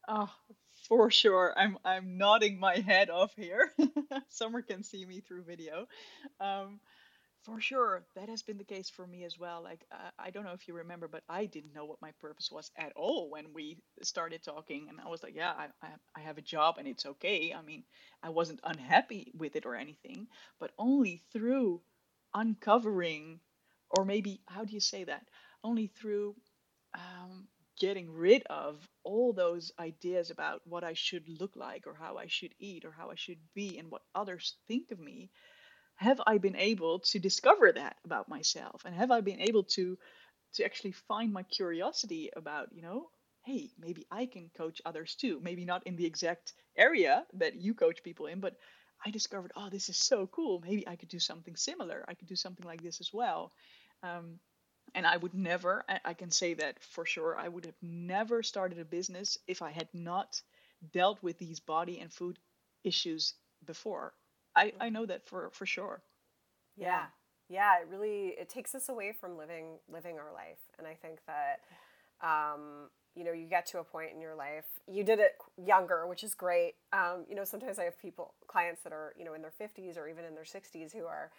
Oh, 0.09 0.29
for 0.89 1.11
sure. 1.11 1.53
I'm 1.57 1.77
I'm 1.85 2.17
nodding 2.17 2.59
my 2.59 2.77
head 2.79 3.09
off 3.11 3.33
here. 3.35 3.73
Summer 4.29 4.61
can 4.63 4.83
see 4.83 5.05
me 5.05 5.21
through 5.21 5.43
video. 5.45 5.87
Um, 6.39 6.81
for 7.43 7.61
sure, 7.61 8.05
that 8.15 8.29
has 8.29 8.43
been 8.43 8.57
the 8.57 8.65
case 8.65 8.89
for 8.89 9.07
me 9.07 9.23
as 9.25 9.39
well. 9.39 9.61
Like 9.63 9.85
uh, 9.91 10.11
I 10.19 10.31
don't 10.31 10.45
know 10.45 10.53
if 10.53 10.67
you 10.67 10.75
remember, 10.75 11.07
but 11.09 11.23
I 11.29 11.45
didn't 11.47 11.73
know 11.75 11.85
what 11.85 12.01
my 12.01 12.11
purpose 12.21 12.51
was 12.51 12.71
at 12.77 12.93
all 12.97 13.29
when 13.31 13.53
we 13.53 13.79
started 14.03 14.43
talking, 14.43 14.87
and 14.89 14.99
I 15.01 15.09
was 15.09 15.23
like, 15.23 15.35
yeah, 15.35 15.53
I 15.57 15.67
I, 15.83 15.89
I 16.17 16.21
have 16.21 16.39
a 16.39 16.43
job 16.43 16.77
and 16.79 16.87
it's 16.87 17.05
okay. 17.05 17.53
I 17.57 17.61
mean, 17.63 17.85
I 18.23 18.29
wasn't 18.31 18.61
unhappy 18.65 19.31
with 19.37 19.57
it 19.57 19.65
or 19.67 19.75
anything, 19.75 20.27
but 20.59 20.71
only 20.79 21.23
through 21.33 21.81
uncovering, 22.35 23.41
or 23.91 24.05
maybe 24.05 24.41
how 24.47 24.65
do 24.65 24.73
you 24.73 24.81
say 24.81 25.05
that? 25.05 25.25
Only 25.63 25.87
through 25.87 26.35
um, 26.95 27.47
getting 27.79 28.11
rid 28.11 28.43
of 28.49 28.87
all 29.03 29.33
those 29.33 29.71
ideas 29.79 30.31
about 30.31 30.61
what 30.65 30.83
I 30.83 30.93
should 30.93 31.27
look 31.27 31.55
like 31.55 31.87
or 31.87 31.93
how 31.93 32.17
I 32.17 32.27
should 32.27 32.53
eat 32.59 32.85
or 32.85 32.91
how 32.91 33.09
I 33.11 33.15
should 33.15 33.39
be 33.53 33.77
and 33.77 33.89
what 33.89 34.01
others 34.13 34.57
think 34.67 34.91
of 34.91 34.99
me, 34.99 35.31
have 35.95 36.21
I 36.27 36.37
been 36.37 36.55
able 36.55 36.99
to 36.99 37.19
discover 37.19 37.71
that 37.73 37.97
about 38.05 38.29
myself? 38.29 38.83
And 38.85 38.95
have 38.95 39.11
I 39.11 39.21
been 39.21 39.41
able 39.41 39.63
to 39.75 39.97
to 40.53 40.65
actually 40.65 40.93
find 40.93 41.31
my 41.31 41.43
curiosity 41.43 42.31
about, 42.35 42.69
you 42.73 42.81
know, 42.81 43.09
hey, 43.45 43.69
maybe 43.79 44.05
I 44.11 44.25
can 44.25 44.49
coach 44.57 44.81
others 44.85 45.15
too. 45.15 45.39
Maybe 45.43 45.65
not 45.65 45.85
in 45.85 45.95
the 45.95 46.05
exact 46.05 46.53
area 46.77 47.25
that 47.33 47.55
you 47.55 47.73
coach 47.73 48.03
people 48.03 48.27
in, 48.27 48.39
but 48.39 48.55
I 49.05 49.11
discovered, 49.11 49.51
oh, 49.55 49.69
this 49.69 49.89
is 49.89 49.97
so 49.97 50.27
cool. 50.27 50.61
Maybe 50.65 50.87
I 50.87 50.95
could 50.95 51.09
do 51.09 51.19
something 51.19 51.55
similar. 51.55 52.03
I 52.07 52.15
could 52.15 52.27
do 52.27 52.35
something 52.35 52.65
like 52.65 52.81
this 52.81 52.99
as 52.99 53.11
well. 53.13 53.51
Um, 54.03 54.39
and 54.95 55.05
I 55.05 55.17
would 55.17 55.33
never, 55.33 55.83
I, 56.05 56.13
can 56.13 56.31
say 56.31 56.53
that 56.55 56.81
for 56.81 57.05
sure, 57.05 57.37
I 57.37 57.47
would 57.47 57.65
have 57.65 57.81
never 57.81 58.43
started 58.43 58.79
a 58.79 58.85
business 58.85 59.37
if 59.47 59.61
I 59.61 59.71
had 59.71 59.87
not 59.93 60.41
dealt 60.93 61.21
with 61.21 61.37
these 61.37 61.59
body 61.59 61.99
and 61.99 62.11
food 62.11 62.39
issues 62.83 63.33
before. 63.65 64.13
I, 64.55 64.73
I 64.79 64.89
know 64.89 65.05
that 65.05 65.27
for, 65.27 65.49
for 65.51 65.65
sure. 65.65 66.01
Yeah. 66.75 67.05
Yeah, 67.49 67.81
it 67.81 67.87
really 67.89 68.35
it 68.39 68.47
takes 68.47 68.75
us 68.75 68.89
away 68.89 69.11
from 69.11 69.35
living 69.35 69.79
living 69.91 70.19
our 70.19 70.31
life. 70.31 70.59
And 70.77 70.85
I 70.85 70.93
think 70.93 71.19
that 71.25 71.61
um, 72.21 72.89
you 73.15 73.23
know, 73.23 73.31
you 73.31 73.47
get 73.47 73.65
to 73.67 73.79
a 73.79 73.83
point 73.83 74.11
in 74.13 74.21
your 74.21 74.35
life. 74.35 74.65
You 74.87 75.03
did 75.03 75.19
it 75.19 75.33
younger, 75.57 76.07
which 76.07 76.23
is 76.23 76.33
great. 76.33 76.75
Um, 76.93 77.25
you 77.27 77.35
know, 77.35 77.43
sometimes 77.43 77.79
I 77.79 77.83
have 77.83 77.99
people, 77.99 78.33
clients 78.47 78.81
that 78.83 78.93
are, 78.93 79.13
you 79.17 79.25
know, 79.25 79.33
in 79.33 79.41
their 79.41 79.51
50s 79.59 79.97
or 79.97 80.07
even 80.07 80.25
in 80.25 80.35
their 80.35 80.43
60s 80.43 80.93
who 80.93 81.05
are, 81.05 81.31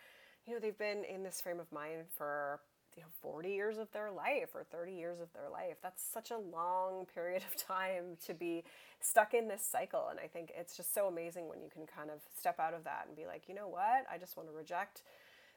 you 0.47 0.53
know, 0.53 0.61
they've 0.61 0.77
been 0.77 1.05
in 1.05 1.23
this 1.23 1.41
frame 1.41 1.61
of 1.61 1.71
mind 1.73 2.05
for, 2.17 2.61
you 2.97 3.03
know, 3.03 3.09
40 3.23 3.51
years 3.51 3.79
of 3.79 3.91
their 3.93 4.11
life 4.11 4.51
or 4.55 4.65
30 4.65 4.93
years 4.93 5.21
of 5.21 5.33
their 5.33 5.49
life. 5.51 5.77
That's 5.83 6.03
such 6.03 6.31
a 6.31 6.39
long 6.39 7.07
period 7.15 7.43
of 7.51 7.57
time 7.57 8.17
to 8.27 8.35
be 8.35 8.65
stuck 9.01 9.35
in 9.35 9.49
this 9.49 9.65
cycle. 9.65 10.09
And 10.11 10.21
I 10.21 10.27
think 10.27 10.53
it's 10.59 10.77
just 10.77 10.95
so 10.95 11.07
amazing 11.09 11.49
when 11.49 11.61
you 11.63 11.69
can 11.73 11.87
kind 11.87 12.11
of 12.11 12.21
step 12.37 12.59
out 12.61 12.75
of 12.75 12.85
that 12.85 13.05
and 13.09 13.17
be 13.17 13.27
like, 13.27 13.49
you 13.49 13.55
know 13.55 13.69
what? 13.69 14.07
I 14.13 14.19
just 14.19 14.37
want 14.37 14.49
to 14.49 14.55
reject 14.55 15.03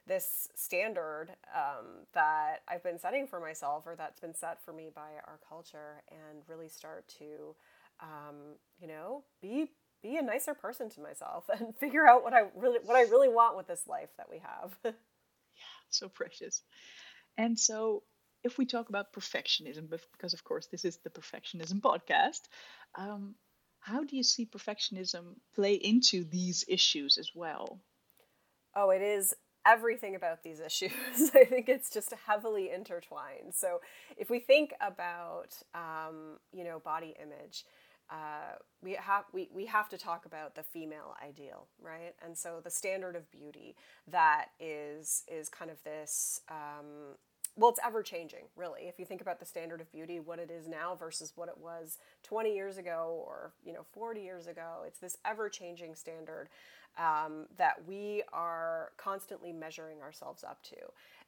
this 0.05 0.49
standard 0.55 1.29
um, 1.55 2.05
that 2.13 2.57
I've 2.67 2.83
been 2.83 2.99
setting 2.99 3.25
for 3.25 3.39
myself 3.39 3.83
or 3.85 3.95
that's 3.95 4.19
been 4.19 4.35
set 4.35 4.61
for 4.63 4.73
me 4.73 4.89
by 4.93 5.11
our 5.27 5.39
culture 5.47 6.03
and 6.11 6.43
really 6.47 6.67
start 6.67 7.07
to, 7.19 7.55
um, 8.01 8.57
you 8.81 8.87
know, 8.87 9.23
be 9.41 9.71
be 10.01 10.17
a 10.17 10.21
nicer 10.21 10.53
person 10.53 10.89
to 10.89 10.99
myself 10.99 11.45
and 11.59 11.73
figure 11.77 12.05
out 12.05 12.23
what 12.23 12.33
I 12.33 12.41
really 12.55 12.79
what 12.83 12.97
I 12.97 13.03
really 13.03 13.29
want 13.29 13.55
with 13.55 13.67
this 13.67 13.87
life 13.87 14.09
that 14.17 14.27
we 14.29 14.39
have. 14.39 14.75
yeah, 14.83 14.91
so 15.89 16.09
precious. 16.09 16.63
And 17.37 17.57
so 17.57 18.03
if 18.43 18.57
we 18.57 18.65
talk 18.65 18.89
about 18.89 19.13
perfectionism, 19.13 19.89
because 19.89 20.33
of 20.33 20.43
course 20.43 20.67
this 20.67 20.85
is 20.85 20.97
the 20.97 21.09
perfectionism 21.09 21.81
podcast, 21.81 22.41
um, 22.95 23.35
how 23.79 24.03
do 24.03 24.15
you 24.15 24.23
see 24.23 24.45
perfectionism 24.45 25.35
play 25.55 25.73
into 25.73 26.23
these 26.23 26.63
issues 26.67 27.17
as 27.17 27.31
well? 27.35 27.79
Oh, 28.75 28.89
it 28.89 29.01
is 29.01 29.35
everything 29.65 30.15
about 30.15 30.43
these 30.43 30.59
issues. 30.59 30.91
I 31.35 31.45
think 31.45 31.69
it's 31.69 31.89
just 31.89 32.13
heavily 32.25 32.71
intertwined. 32.71 33.53
So 33.53 33.79
if 34.17 34.29
we 34.29 34.39
think 34.39 34.73
about, 34.81 35.55
um, 35.73 36.39
you 36.51 36.63
know, 36.63 36.79
body 36.79 37.15
image, 37.21 37.65
uh, 38.09 38.57
we 38.81 38.93
have 38.93 39.25
we, 39.33 39.49
we 39.53 39.65
have 39.65 39.89
to 39.89 39.97
talk 39.97 40.25
about 40.25 40.55
the 40.55 40.63
female 40.63 41.15
ideal, 41.23 41.67
right? 41.81 42.15
And 42.23 42.37
so 42.37 42.59
the 42.63 42.69
standard 42.69 43.15
of 43.15 43.31
beauty 43.31 43.75
that 44.07 44.47
is 44.59 45.23
is 45.27 45.49
kind 45.49 45.71
of 45.71 45.83
this. 45.83 46.41
Um, 46.49 47.17
well, 47.55 47.69
it's 47.69 47.79
ever 47.85 48.01
changing, 48.01 48.45
really. 48.55 48.87
If 48.87 48.97
you 48.97 49.05
think 49.05 49.21
about 49.21 49.39
the 49.39 49.45
standard 49.45 49.79
of 49.79 49.91
beauty, 49.91 50.19
what 50.19 50.39
it 50.39 50.49
is 50.49 50.67
now 50.67 50.95
versus 50.95 51.33
what 51.35 51.49
it 51.49 51.57
was 51.59 51.99
20 52.23 52.51
years 52.51 52.79
ago 52.79 53.23
or 53.27 53.53
you 53.63 53.73
know 53.73 53.85
40 53.93 54.21
years 54.21 54.47
ago, 54.47 54.83
it's 54.87 54.99
this 54.99 55.17
ever 55.25 55.49
changing 55.49 55.95
standard 55.95 56.49
um, 56.97 57.45
that 57.57 57.87
we 57.87 58.23
are 58.31 58.91
constantly 58.97 59.51
measuring 59.51 60.01
ourselves 60.01 60.43
up 60.43 60.61
to. 60.63 60.75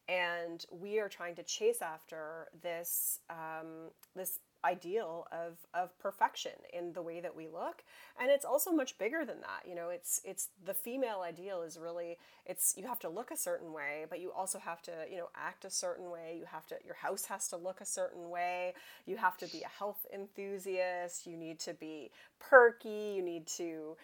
And 0.07 0.63
we 0.71 0.99
are 0.99 1.09
trying 1.09 1.35
to 1.35 1.43
chase 1.43 1.81
after 1.81 2.47
this, 2.61 3.19
um, 3.29 3.89
this 4.15 4.39
ideal 4.65 5.27
of, 5.31 5.57
of 5.73 5.97
perfection 5.99 6.53
in 6.73 6.93
the 6.93 7.01
way 7.01 7.21
that 7.21 7.35
we 7.35 7.47
look. 7.47 7.83
And 8.19 8.31
it's 8.31 8.45
also 8.45 8.71
much 8.71 8.97
bigger 8.97 9.23
than 9.25 9.41
that 9.41 9.67
you 9.67 9.75
know 9.75 9.89
it's 9.89 10.21
it's 10.23 10.49
the 10.65 10.73
female 10.73 11.21
ideal 11.21 11.61
is 11.61 11.77
really 11.77 12.17
it's 12.45 12.73
you 12.77 12.87
have 12.87 12.99
to 12.99 13.09
look 13.09 13.31
a 13.31 13.37
certain 13.37 13.73
way 13.73 14.05
but 14.09 14.19
you 14.19 14.31
also 14.31 14.59
have 14.59 14.81
to 14.83 14.91
you 15.09 15.17
know 15.17 15.29
act 15.35 15.65
a 15.65 15.69
certain 15.69 16.09
way. 16.11 16.35
You 16.37 16.45
have 16.51 16.65
to 16.67 16.75
your 16.85 16.95
house 16.95 17.25
has 17.25 17.47
to 17.49 17.57
look 17.57 17.81
a 17.81 17.85
certain 17.85 18.29
way. 18.29 18.73
You 19.05 19.17
have 19.17 19.37
to 19.37 19.47
be 19.47 19.61
a 19.63 19.79
health 19.79 20.05
enthusiast. 20.13 21.27
You 21.27 21.37
need 21.37 21.59
to 21.59 21.73
be 21.73 22.11
perky. 22.39 23.13
You 23.15 23.21
need 23.23 23.47
to 23.47 23.97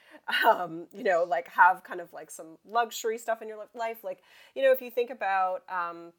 um, 0.48 0.88
you 0.94 1.04
know 1.04 1.26
like 1.28 1.48
have 1.50 1.84
kind 1.84 2.02
of 2.02 2.12
like 2.14 2.32
some 2.32 2.58
luxury 2.70 3.18
stuff 3.18 3.42
in 3.42 3.48
your 3.48 3.58
life. 3.74 4.04
Like 4.04 4.20
you 4.56 4.64
know 4.64 4.72
if 4.72 4.82
you 4.82 4.92
think 4.92 5.10
about 5.10 5.64
um, 5.70 6.14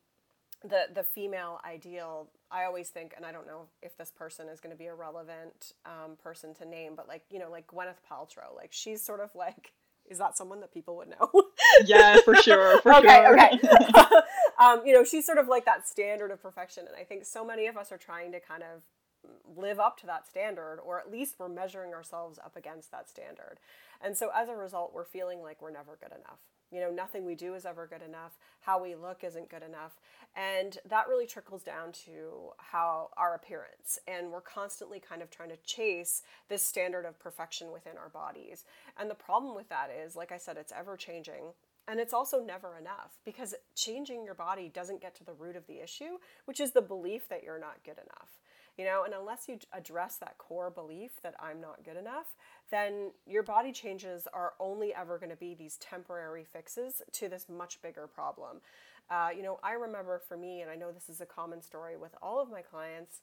the 0.65 0.83
the 0.95 1.03
female 1.03 1.61
ideal 1.65 2.29
i 2.51 2.65
always 2.65 2.89
think 2.89 3.13
and 3.17 3.27
i 3.27 3.33
don't 3.33 3.47
know 3.47 3.67
if 3.83 3.97
this 3.97 4.11
person 4.11 4.49
is 4.49 4.61
going 4.61 4.73
to 4.75 4.79
be 4.79 4.87
a 4.87 4.95
relevant 4.95 5.73
um, 5.87 6.17
person 6.23 6.55
to 6.55 6.65
name 6.65 6.95
but 6.97 7.09
like 7.09 7.23
you 7.31 7.39
know 7.39 7.51
like 7.51 7.67
gwyneth 7.67 8.01
paltrow 8.11 8.55
like 8.55 8.73
she's 8.73 9.05
sort 9.05 9.21
of 9.21 9.31
like 9.35 9.73
is 10.11 10.19
that 10.19 10.37
someone 10.37 10.59
that 10.61 10.75
people 10.75 10.97
would 10.97 11.09
know? 11.09 11.31
Yeah 11.85 12.19
for 12.25 12.35
sure 12.35 12.81
for 12.81 12.95
okay 12.97 13.25
sure. 13.25 13.39
okay. 13.39 13.59
Um, 14.59 14.83
you 14.85 14.93
know 14.93 15.03
she's 15.03 15.25
sort 15.25 15.39
of 15.39 15.49
like 15.49 15.65
that 15.65 15.89
standard 15.89 16.31
of 16.31 16.41
perfection 16.43 16.87
and 16.87 16.95
i 16.97 17.03
think 17.03 17.25
so 17.25 17.45
many 17.45 17.67
of 17.67 17.77
us 17.77 17.91
are 17.91 17.99
trying 17.99 18.31
to 18.33 18.41
kind 18.41 18.63
of 18.63 18.83
live 19.57 19.79
up 19.79 19.99
to 20.01 20.07
that 20.07 20.27
standard 20.27 20.79
or 20.85 20.99
at 20.99 21.11
least 21.11 21.37
we're 21.39 21.49
measuring 21.49 21.93
ourselves 21.93 22.39
up 22.45 22.57
against 22.57 22.91
that 22.91 23.09
standard. 23.09 23.59
And 24.01 24.17
so 24.17 24.31
as 24.35 24.49
a 24.49 24.57
result 24.57 24.93
we're 24.95 25.05
feeling 25.05 25.43
like 25.43 25.63
we're 25.63 25.71
never 25.71 25.97
good 26.01 26.13
enough 26.13 26.41
you 26.73 26.81
know, 26.81 26.91
nothing 26.91 27.25
we 27.25 27.35
do 27.35 27.55
is 27.55 27.67
ever 27.67 27.87
good 27.87 28.03
enough. 28.03 28.39
How 28.61 28.83
we 28.83 28.95
look 28.95 29.23
isn't 29.23 29.51
good 29.51 29.63
enough. 29.63 30.01
And 30.35 30.79
that 30.89 31.09
really 31.09 31.27
trickles 31.27 31.63
down 31.63 31.93
to 32.07 32.53
how 32.57 33.11
our 33.19 33.35
appearance. 33.35 33.99
And 34.09 34.33
we're 34.33 34.41
constantly 34.41 34.99
kind 34.99 35.21
of 35.21 35.31
trying 35.31 35.51
to 35.51 35.59
chase 35.59 36.23
this 36.49 36.63
standard 36.63 37.05
of 37.05 37.19
perfection 37.19 37.71
within 37.71 37.99
our 37.99 38.09
bodies. 38.09 38.65
And 38.99 39.11
the 39.11 39.15
problem 39.15 39.55
with 39.55 39.69
that 39.69 39.91
is, 39.91 40.17
like 40.17 40.33
I 40.33 40.39
said, 40.39 40.57
it's 40.57 40.73
ever 40.77 40.97
changing. 40.97 41.53
And 41.87 42.01
it's 42.01 42.15
also 42.15 42.41
never 42.41 42.79
enough 42.79 43.19
because 43.25 43.55
changing 43.75 44.25
your 44.25 44.35
body 44.35 44.71
doesn't 44.73 45.03
get 45.03 45.15
to 45.17 45.25
the 45.25 45.33
root 45.35 45.57
of 45.57 45.67
the 45.67 45.83
issue, 45.83 46.19
which 46.47 46.61
is 46.61 46.71
the 46.71 46.81
belief 46.81 47.29
that 47.29 47.43
you're 47.43 47.59
not 47.59 47.85
good 47.85 47.99
enough 47.99 48.39
you 48.79 48.85
know 48.85 49.05
and 49.05 49.15
unless 49.15 49.49
you 49.49 49.59
address 49.73 50.17
that 50.17 50.39
core 50.39 50.71
belief 50.71 51.13
that 51.23 51.35
i'm 51.41 51.61
not 51.61 51.85
good 51.85 51.97
enough 51.97 52.35
then 52.71 53.11
your 53.27 53.43
body 53.43 53.73
changes 53.73 54.27
are 54.33 54.55
only 54.59 54.95
ever 54.95 55.19
going 55.19 55.31
to 55.31 55.37
be 55.37 55.55
these 55.55 55.77
temporary 55.77 56.45
fixes 56.45 57.03
to 57.13 57.29
this 57.29 57.47
much 57.49 57.83
bigger 57.83 58.07
problem. 58.07 58.61
Uh, 59.11 59.29
you 59.37 59.43
know 59.43 59.59
i 59.63 59.73
remember 59.73 60.21
for 60.27 60.37
me 60.37 60.61
and 60.63 60.71
i 60.71 60.77
know 60.77 60.91
this 60.91 61.09
is 61.09 61.21
a 61.21 61.27
common 61.27 61.61
story 61.61 61.97
with 61.97 62.15
all 62.23 62.41
of 62.41 62.51
my 62.51 62.63
clients 62.63 63.21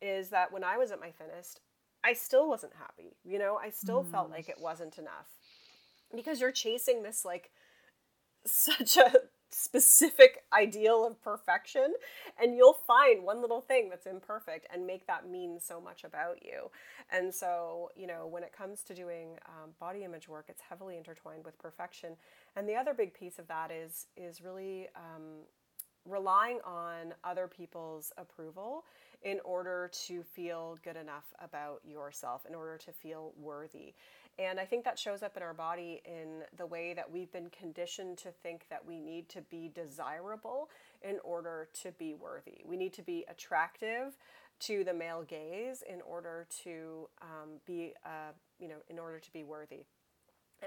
is 0.00 0.28
that 0.28 0.52
when 0.52 0.62
i 0.62 0.76
was 0.76 0.92
at 0.92 1.00
my 1.00 1.10
thinnest 1.10 1.60
i 2.04 2.12
still 2.12 2.48
wasn't 2.48 2.72
happy 2.78 3.16
you 3.28 3.38
know? 3.38 3.56
I 3.56 3.70
still 3.70 4.02
mm. 4.02 4.10
felt 4.10 4.30
like 4.30 4.48
it 4.48 4.60
wasn't 4.60 4.98
enough. 4.98 5.28
Because 6.14 6.40
you're 6.40 6.52
chasing 6.52 7.02
this 7.02 7.24
like 7.24 7.50
such 8.46 8.96
a 8.96 9.12
specific 9.50 10.42
ideal 10.52 11.06
of 11.06 11.20
perfection 11.22 11.94
and 12.40 12.54
you'll 12.54 12.78
find 12.86 13.22
one 13.22 13.40
little 13.40 13.60
thing 13.60 13.88
that's 13.88 14.06
imperfect 14.06 14.66
and 14.72 14.86
make 14.86 15.06
that 15.06 15.28
mean 15.28 15.58
so 15.60 15.80
much 15.80 16.04
about 16.04 16.42
you. 16.44 16.70
And 17.10 17.34
so 17.34 17.90
you 17.96 18.06
know 18.06 18.26
when 18.26 18.42
it 18.42 18.52
comes 18.52 18.82
to 18.84 18.94
doing 18.94 19.38
um, 19.46 19.70
body 19.80 20.04
image 20.04 20.28
work 20.28 20.46
it's 20.48 20.62
heavily 20.68 20.96
intertwined 20.96 21.44
with 21.44 21.58
perfection. 21.58 22.16
And 22.56 22.68
the 22.68 22.74
other 22.74 22.94
big 22.94 23.14
piece 23.14 23.38
of 23.38 23.46
that 23.48 23.70
is 23.70 24.06
is 24.16 24.42
really 24.42 24.88
um, 24.96 25.44
relying 26.04 26.58
on 26.64 27.14
other 27.24 27.46
people's 27.46 28.12
approval 28.16 28.84
in 29.22 29.40
order 29.44 29.90
to 30.06 30.22
feel 30.22 30.78
good 30.84 30.96
enough 30.96 31.24
about 31.40 31.80
yourself 31.84 32.46
in 32.48 32.54
order 32.54 32.78
to 32.78 32.92
feel 32.92 33.32
worthy 33.36 33.94
and 34.38 34.60
I 34.60 34.64
think 34.64 34.84
that 34.84 34.98
shows 34.98 35.22
up 35.22 35.36
in 35.36 35.42
our 35.42 35.54
body 35.54 36.00
in 36.04 36.42
the 36.56 36.66
way 36.66 36.94
that 36.94 37.10
we've 37.10 37.32
been 37.32 37.50
conditioned 37.50 38.18
to 38.18 38.30
think 38.30 38.66
that 38.70 38.86
we 38.86 39.00
need 39.00 39.28
to 39.30 39.42
be 39.42 39.70
desirable 39.74 40.70
in 41.02 41.18
order 41.24 41.68
to 41.82 41.90
be 41.92 42.14
worthy. 42.14 42.62
We 42.64 42.76
need 42.76 42.92
to 42.94 43.02
be 43.02 43.24
attractive 43.28 44.16
to 44.60 44.84
the 44.84 44.94
male 44.94 45.22
gaze 45.22 45.82
in 45.88 46.00
order 46.02 46.46
to 46.64 47.08
um, 47.20 47.60
be, 47.66 47.94
uh, 48.04 48.32
you 48.60 48.68
know, 48.68 48.78
in 48.88 48.98
order 48.98 49.18
to 49.18 49.32
be 49.32 49.42
worthy. 49.42 49.84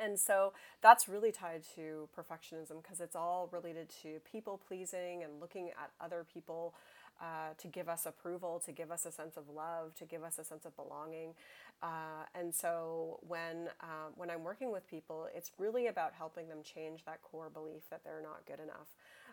And 0.01 0.19
so 0.19 0.53
that's 0.81 1.09
really 1.09 1.31
tied 1.31 1.63
to 1.75 2.07
perfectionism 2.17 2.81
because 2.81 3.01
it's 3.01 3.15
all 3.15 3.49
related 3.51 3.89
to 4.03 4.19
people 4.29 4.61
pleasing 4.65 5.23
and 5.23 5.39
looking 5.41 5.69
at 5.69 5.91
other 5.99 6.25
people 6.33 6.73
uh, 7.21 7.53
to 7.57 7.67
give 7.67 7.87
us 7.87 8.05
approval, 8.05 8.61
to 8.65 8.71
give 8.73 8.91
us 8.91 9.05
a 9.05 9.11
sense 9.11 9.37
of 9.37 9.45
love, 9.55 9.93
to 9.95 10.05
give 10.05 10.23
us 10.23 10.39
a 10.39 10.43
sense 10.43 10.65
of 10.65 10.75
belonging. 10.75 11.35
Uh, 11.83 12.23
and 12.39 12.53
so 12.53 13.19
when 13.27 13.69
uh, 13.81 14.09
when 14.19 14.29
I'm 14.29 14.43
working 14.43 14.71
with 14.71 14.85
people, 14.89 15.27
it's 15.37 15.51
really 15.59 15.87
about 15.87 16.11
helping 16.17 16.49
them 16.49 16.59
change 16.63 17.05
that 17.05 17.19
core 17.21 17.49
belief 17.49 17.83
that 17.91 18.01
they're 18.03 18.25
not 18.31 18.45
good 18.45 18.61
enough. 18.67 18.89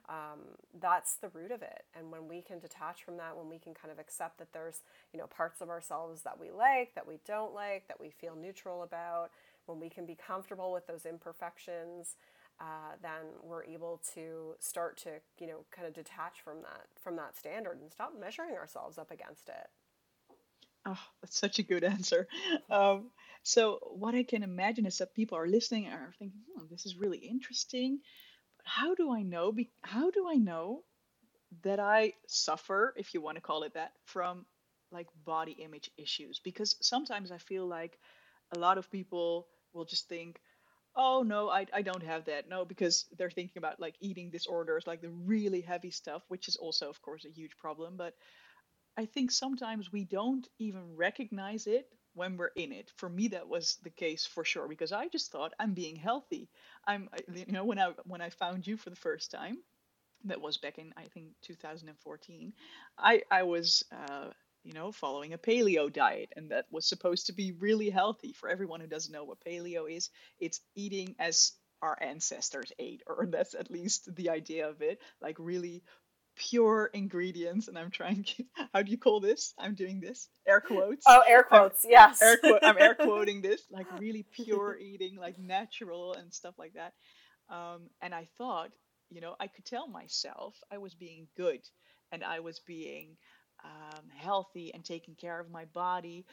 um, 0.09 0.41
that's 0.81 1.17
the 1.17 1.29
root 1.29 1.51
of 1.51 1.63
it. 1.63 1.85
And 1.97 2.11
when 2.11 2.29
we 2.29 2.41
can 2.41 2.59
detach 2.59 3.05
from 3.05 3.17
that, 3.19 3.37
when 3.37 3.49
we 3.49 3.59
can 3.59 3.75
kind 3.75 3.93
of 3.93 3.99
accept 3.99 4.39
that 4.39 4.53
there's, 4.53 4.83
you 5.13 5.19
know, 5.19 5.27
parts 5.27 5.61
of 5.61 5.69
ourselves 5.69 6.23
that 6.23 6.41
we 6.41 6.51
like, 6.51 6.95
that 6.95 7.07
we 7.07 7.19
don't 7.27 7.55
like, 7.55 7.87
that 7.89 8.01
we 8.01 8.11
feel 8.11 8.35
neutral 8.35 8.83
about, 8.83 9.31
when 9.67 9.81
we 9.81 9.91
can 9.91 10.07
be 10.07 10.15
comfortable 10.15 10.73
with 10.73 10.87
those 10.87 11.05
imperfections, 11.05 12.17
uh, 12.61 12.97
then 13.03 13.27
we're 13.43 13.65
able 13.65 14.01
to 14.15 14.55
start 14.59 14.97
to, 14.99 15.11
you 15.39 15.47
know, 15.47 15.65
kind 15.71 15.87
of 15.87 15.95
detach 15.95 16.41
from 16.43 16.63
that 16.63 16.87
from 17.01 17.17
that 17.17 17.37
standard 17.37 17.81
and 17.81 17.93
stop 17.93 18.13
measuring 18.19 18.57
ourselves 18.57 18.99
up 18.99 19.11
against 19.11 19.49
it. 19.49 19.69
Oh, 20.85 20.99
that's 21.21 21.39
such 21.39 21.59
a 21.59 21.63
good 21.63 21.85
answer. 21.97 22.27
Um, 22.71 23.11
so, 23.43 23.79
what 23.93 24.15
I 24.15 24.23
can 24.23 24.43
imagine 24.43 24.87
is 24.87 24.99
that 24.99 25.15
people 25.15 25.39
are 25.39 25.47
listening 25.47 25.87
and 25.87 25.95
are 25.95 26.15
thinking, 26.19 26.41
hmm, 26.53 26.65
"This 26.71 26.87
is 26.87 26.97
really 26.97 27.19
interesting." 27.19 28.01
but 28.57 28.67
how 28.67 28.95
do 28.95 29.13
I 29.13 29.23
know? 29.23 29.53
Be- 29.53 29.71
how 29.83 30.11
do 30.11 30.29
I 30.29 30.35
know 30.35 30.83
that 31.63 31.81
I 31.81 32.15
suffer, 32.27 32.95
if 32.97 33.15
you 33.15 33.21
want 33.21 33.37
to 33.37 33.43
call 33.43 33.63
it 33.63 33.75
that, 33.75 33.93
from 34.05 34.47
like 34.91 35.07
body 35.25 35.53
image 35.53 35.91
issues? 35.97 36.41
Because 36.41 36.77
sometimes 36.81 37.31
I 37.31 37.39
feel 37.39 37.67
like 37.67 37.99
a 38.55 38.59
lot 38.59 38.79
of 38.79 38.91
people 38.91 39.47
will 39.73 39.85
just 39.85 40.09
think, 40.09 40.41
oh 40.99 41.23
no, 41.23 41.49
I, 41.49 41.67
I 41.73 41.83
don't 41.83 42.03
have 42.03 42.27
that. 42.27 42.49
No, 42.49 42.65
because 42.67 43.07
they're 43.17 43.31
thinking 43.31 43.59
about 43.59 43.81
like 43.81 43.97
eating 44.01 44.31
disorders, 44.31 44.87
like 44.87 45.01
the 45.01 45.11
really 45.11 45.63
heavy 45.63 45.91
stuff, 45.93 46.23
which 46.29 46.49
is 46.49 46.57
also, 46.57 46.91
of 46.91 47.01
course, 47.03 47.25
a 47.25 47.31
huge 47.31 47.57
problem. 47.59 47.97
But 47.97 48.15
I 48.99 49.07
think 49.07 49.31
sometimes 49.31 49.93
we 49.93 50.05
don't 50.05 50.47
even 50.59 50.97
recognize 50.97 51.67
it 51.67 51.89
when 52.15 52.37
we're 52.37 52.53
in 52.57 52.73
it. 52.73 52.93
For 52.97 53.09
me, 53.09 53.29
that 53.29 53.49
was 53.49 53.79
the 53.85 53.91
case 53.91 54.27
for 54.27 54.45
sure 54.45 54.69
because 54.69 54.93
I 54.93 55.09
just 55.09 55.33
thought 55.33 55.55
I'm 55.61 55.75
being 55.75 55.97
healthy. 55.97 56.51
I'm, 56.87 57.09
you 57.33 57.53
know, 57.53 57.65
when 57.65 57.79
I 57.79 57.93
when 58.07 58.21
I 58.21 58.31
found 58.31 58.67
you 58.67 58.77
for 58.77 58.91
the 58.91 58.97
first 58.97 59.31
time, 59.31 59.59
that 60.25 60.41
was 60.41 60.59
back 60.59 60.79
in 60.79 60.93
I 60.97 61.05
think 61.15 61.29
2014. 61.43 62.53
I 62.99 63.23
I 63.31 63.45
was. 63.45 63.85
Uh, 63.93 64.31
you 64.65 64.73
know, 64.73 64.93
following 64.93 65.33
a 65.33 65.39
paleo 65.39 65.93
diet, 65.93 66.33
and 66.37 66.51
that 66.51 66.67
was 66.71 66.87
supposed 66.87 67.27
to 67.27 67.33
be 67.33 67.53
really 67.53 67.91
healthy. 67.91 68.33
For 68.33 68.49
everyone 68.49 68.81
who 68.81 68.87
doesn't 68.87 69.13
know 69.13 69.25
what 69.25 69.45
paleo 69.45 69.91
is, 69.91 70.11
it's 70.39 70.61
eating 70.75 71.15
as 71.19 71.53
our 71.81 71.97
ancestors 72.01 72.73
ate, 72.79 73.03
or 73.07 73.27
that's 73.31 73.55
at 73.55 73.71
least 73.71 74.15
the 74.15 74.31
idea 74.31 74.69
of 74.69 74.83
it, 74.83 75.01
like 75.21 75.37
really 75.39 75.83
pure 76.39 76.89
ingredients 76.95 77.67
and 77.67 77.77
i'm 77.77 77.91
trying 77.91 78.25
how 78.73 78.81
do 78.81 78.91
you 78.93 78.97
call 78.97 79.19
this? 79.19 79.55
I'm 79.59 79.75
doing 79.75 80.01
this? 80.01 80.29
Air 80.47 80.61
quotes? 80.61 81.05
Oh 81.07 81.23
air 81.29 81.43
quotes 81.43 81.85
I'm, 81.85 81.91
yes. 81.91 82.23
air 82.23 82.37
quote 82.37 82.61
i'm 82.63 82.79
air 82.79 82.95
quoting 83.01 83.43
this 83.43 83.63
like 83.71 83.87
really 83.99 84.25
pure 84.31 84.79
eating 84.79 85.17
like 85.17 85.39
natural 85.39 86.15
and 86.15 86.33
stuff 86.33 86.55
like 86.57 86.75
that. 86.75 86.93
Um, 87.53 87.91
and 88.01 88.15
i 88.15 88.29
thought 88.39 88.71
you 89.11 89.21
know 89.21 89.35
i 89.41 89.49
could 89.49 89.65
tell 89.65 89.89
myself 89.89 90.55
i 90.71 90.79
was 90.79 90.95
being 90.95 91.27
good 91.37 91.61
and 92.13 92.23
i 92.23 92.41
was 92.41 92.61
being 92.61 93.17
um, 93.65 94.05
healthy 94.17 94.73
and 94.75 94.85
taking 94.85 95.15
care 95.15 95.39
of 95.41 95.51
my 95.51 95.65
body 95.67 96.25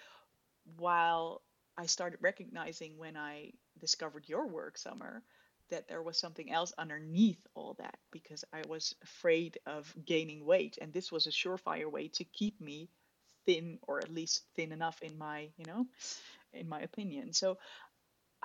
while 0.77 1.41
i 1.77 1.85
started 1.85 2.19
recognizing 2.21 2.97
when 2.97 3.17
i 3.17 3.51
discovered 3.79 4.27
your 4.27 4.47
work 4.47 4.77
summer 4.77 5.23
that 5.69 5.87
there 5.87 6.03
was 6.03 6.17
something 6.19 6.51
else 6.51 6.73
underneath 6.77 7.43
all 7.55 7.73
that 7.79 7.97
because 8.11 8.43
I 8.53 8.61
was 8.67 8.93
afraid 9.03 9.57
of 9.65 9.91
gaining 10.05 10.45
weight. 10.45 10.77
And 10.79 10.93
this 10.93 11.11
was 11.11 11.25
a 11.25 11.31
surefire 11.31 11.91
way 11.91 12.07
to 12.09 12.23
keep 12.23 12.61
me 12.61 12.87
thin 13.47 13.79
or 13.81 13.99
at 13.99 14.13
least 14.13 14.43
thin 14.55 14.71
enough 14.71 15.01
in 15.01 15.17
my, 15.17 15.49
you 15.57 15.65
know, 15.65 15.87
in 16.53 16.69
my 16.69 16.81
opinion. 16.81 17.33
So 17.33 17.57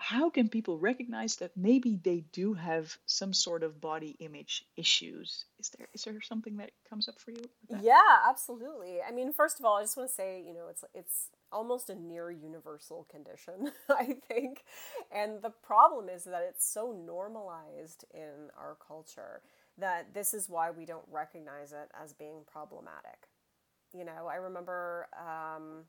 how 0.00 0.30
can 0.30 0.48
people 0.48 0.78
recognize 0.78 1.36
that 1.36 1.56
maybe 1.56 2.00
they 2.02 2.24
do 2.32 2.54
have 2.54 2.96
some 3.06 3.32
sort 3.32 3.62
of 3.62 3.80
body 3.80 4.16
image 4.20 4.64
issues 4.76 5.44
is 5.58 5.70
there 5.76 5.88
is 5.92 6.02
there 6.02 6.20
something 6.22 6.56
that 6.56 6.70
comes 6.88 7.08
up 7.08 7.18
for 7.18 7.30
you 7.32 7.44
yeah 7.80 8.18
absolutely 8.28 9.02
i 9.06 9.12
mean 9.12 9.32
first 9.32 9.58
of 9.60 9.64
all 9.64 9.76
i 9.76 9.82
just 9.82 9.96
want 9.96 10.08
to 10.08 10.14
say 10.14 10.42
you 10.44 10.54
know 10.54 10.68
it's 10.68 10.84
it's 10.94 11.28
almost 11.52 11.90
a 11.90 11.94
near 11.94 12.30
universal 12.30 13.06
condition, 13.10 13.72
I 13.88 14.16
think. 14.28 14.64
And 15.10 15.42
the 15.42 15.50
problem 15.50 16.08
is 16.08 16.24
that 16.24 16.42
it's 16.48 16.66
so 16.66 16.92
normalized 16.92 18.04
in 18.14 18.50
our 18.58 18.76
culture 18.86 19.42
that 19.78 20.14
this 20.14 20.34
is 20.34 20.48
why 20.48 20.70
we 20.70 20.84
don't 20.84 21.04
recognize 21.10 21.72
it 21.72 21.90
as 22.00 22.12
being 22.12 22.42
problematic. 22.50 23.28
You 23.92 24.04
know, 24.04 24.28
I 24.30 24.36
remember 24.36 25.08
um, 25.18 25.84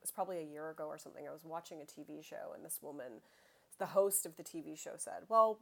was 0.00 0.10
probably 0.10 0.38
a 0.38 0.42
year 0.42 0.70
ago 0.70 0.84
or 0.86 0.98
something, 0.98 1.26
I 1.26 1.32
was 1.32 1.44
watching 1.44 1.80
a 1.80 1.84
TV 1.84 2.24
show, 2.24 2.52
and 2.54 2.64
this 2.64 2.78
woman, 2.82 3.22
the 3.78 3.86
host 3.86 4.26
of 4.26 4.36
the 4.36 4.42
TV 4.42 4.78
show, 4.78 4.92
said, 4.96 5.24
Well, 5.28 5.58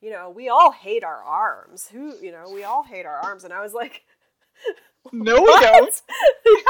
you 0.00 0.10
know, 0.10 0.30
we 0.30 0.48
all 0.48 0.72
hate 0.72 1.04
our 1.04 1.22
arms. 1.22 1.88
Who, 1.88 2.14
you 2.20 2.32
know, 2.32 2.50
we 2.52 2.64
all 2.64 2.82
hate 2.82 3.06
our 3.06 3.16
arms. 3.16 3.44
And 3.44 3.52
I 3.52 3.60
was 3.60 3.74
like, 3.74 4.02
No, 5.12 5.40
we 5.40 5.60
don't. 5.60 6.02
I 6.10 6.66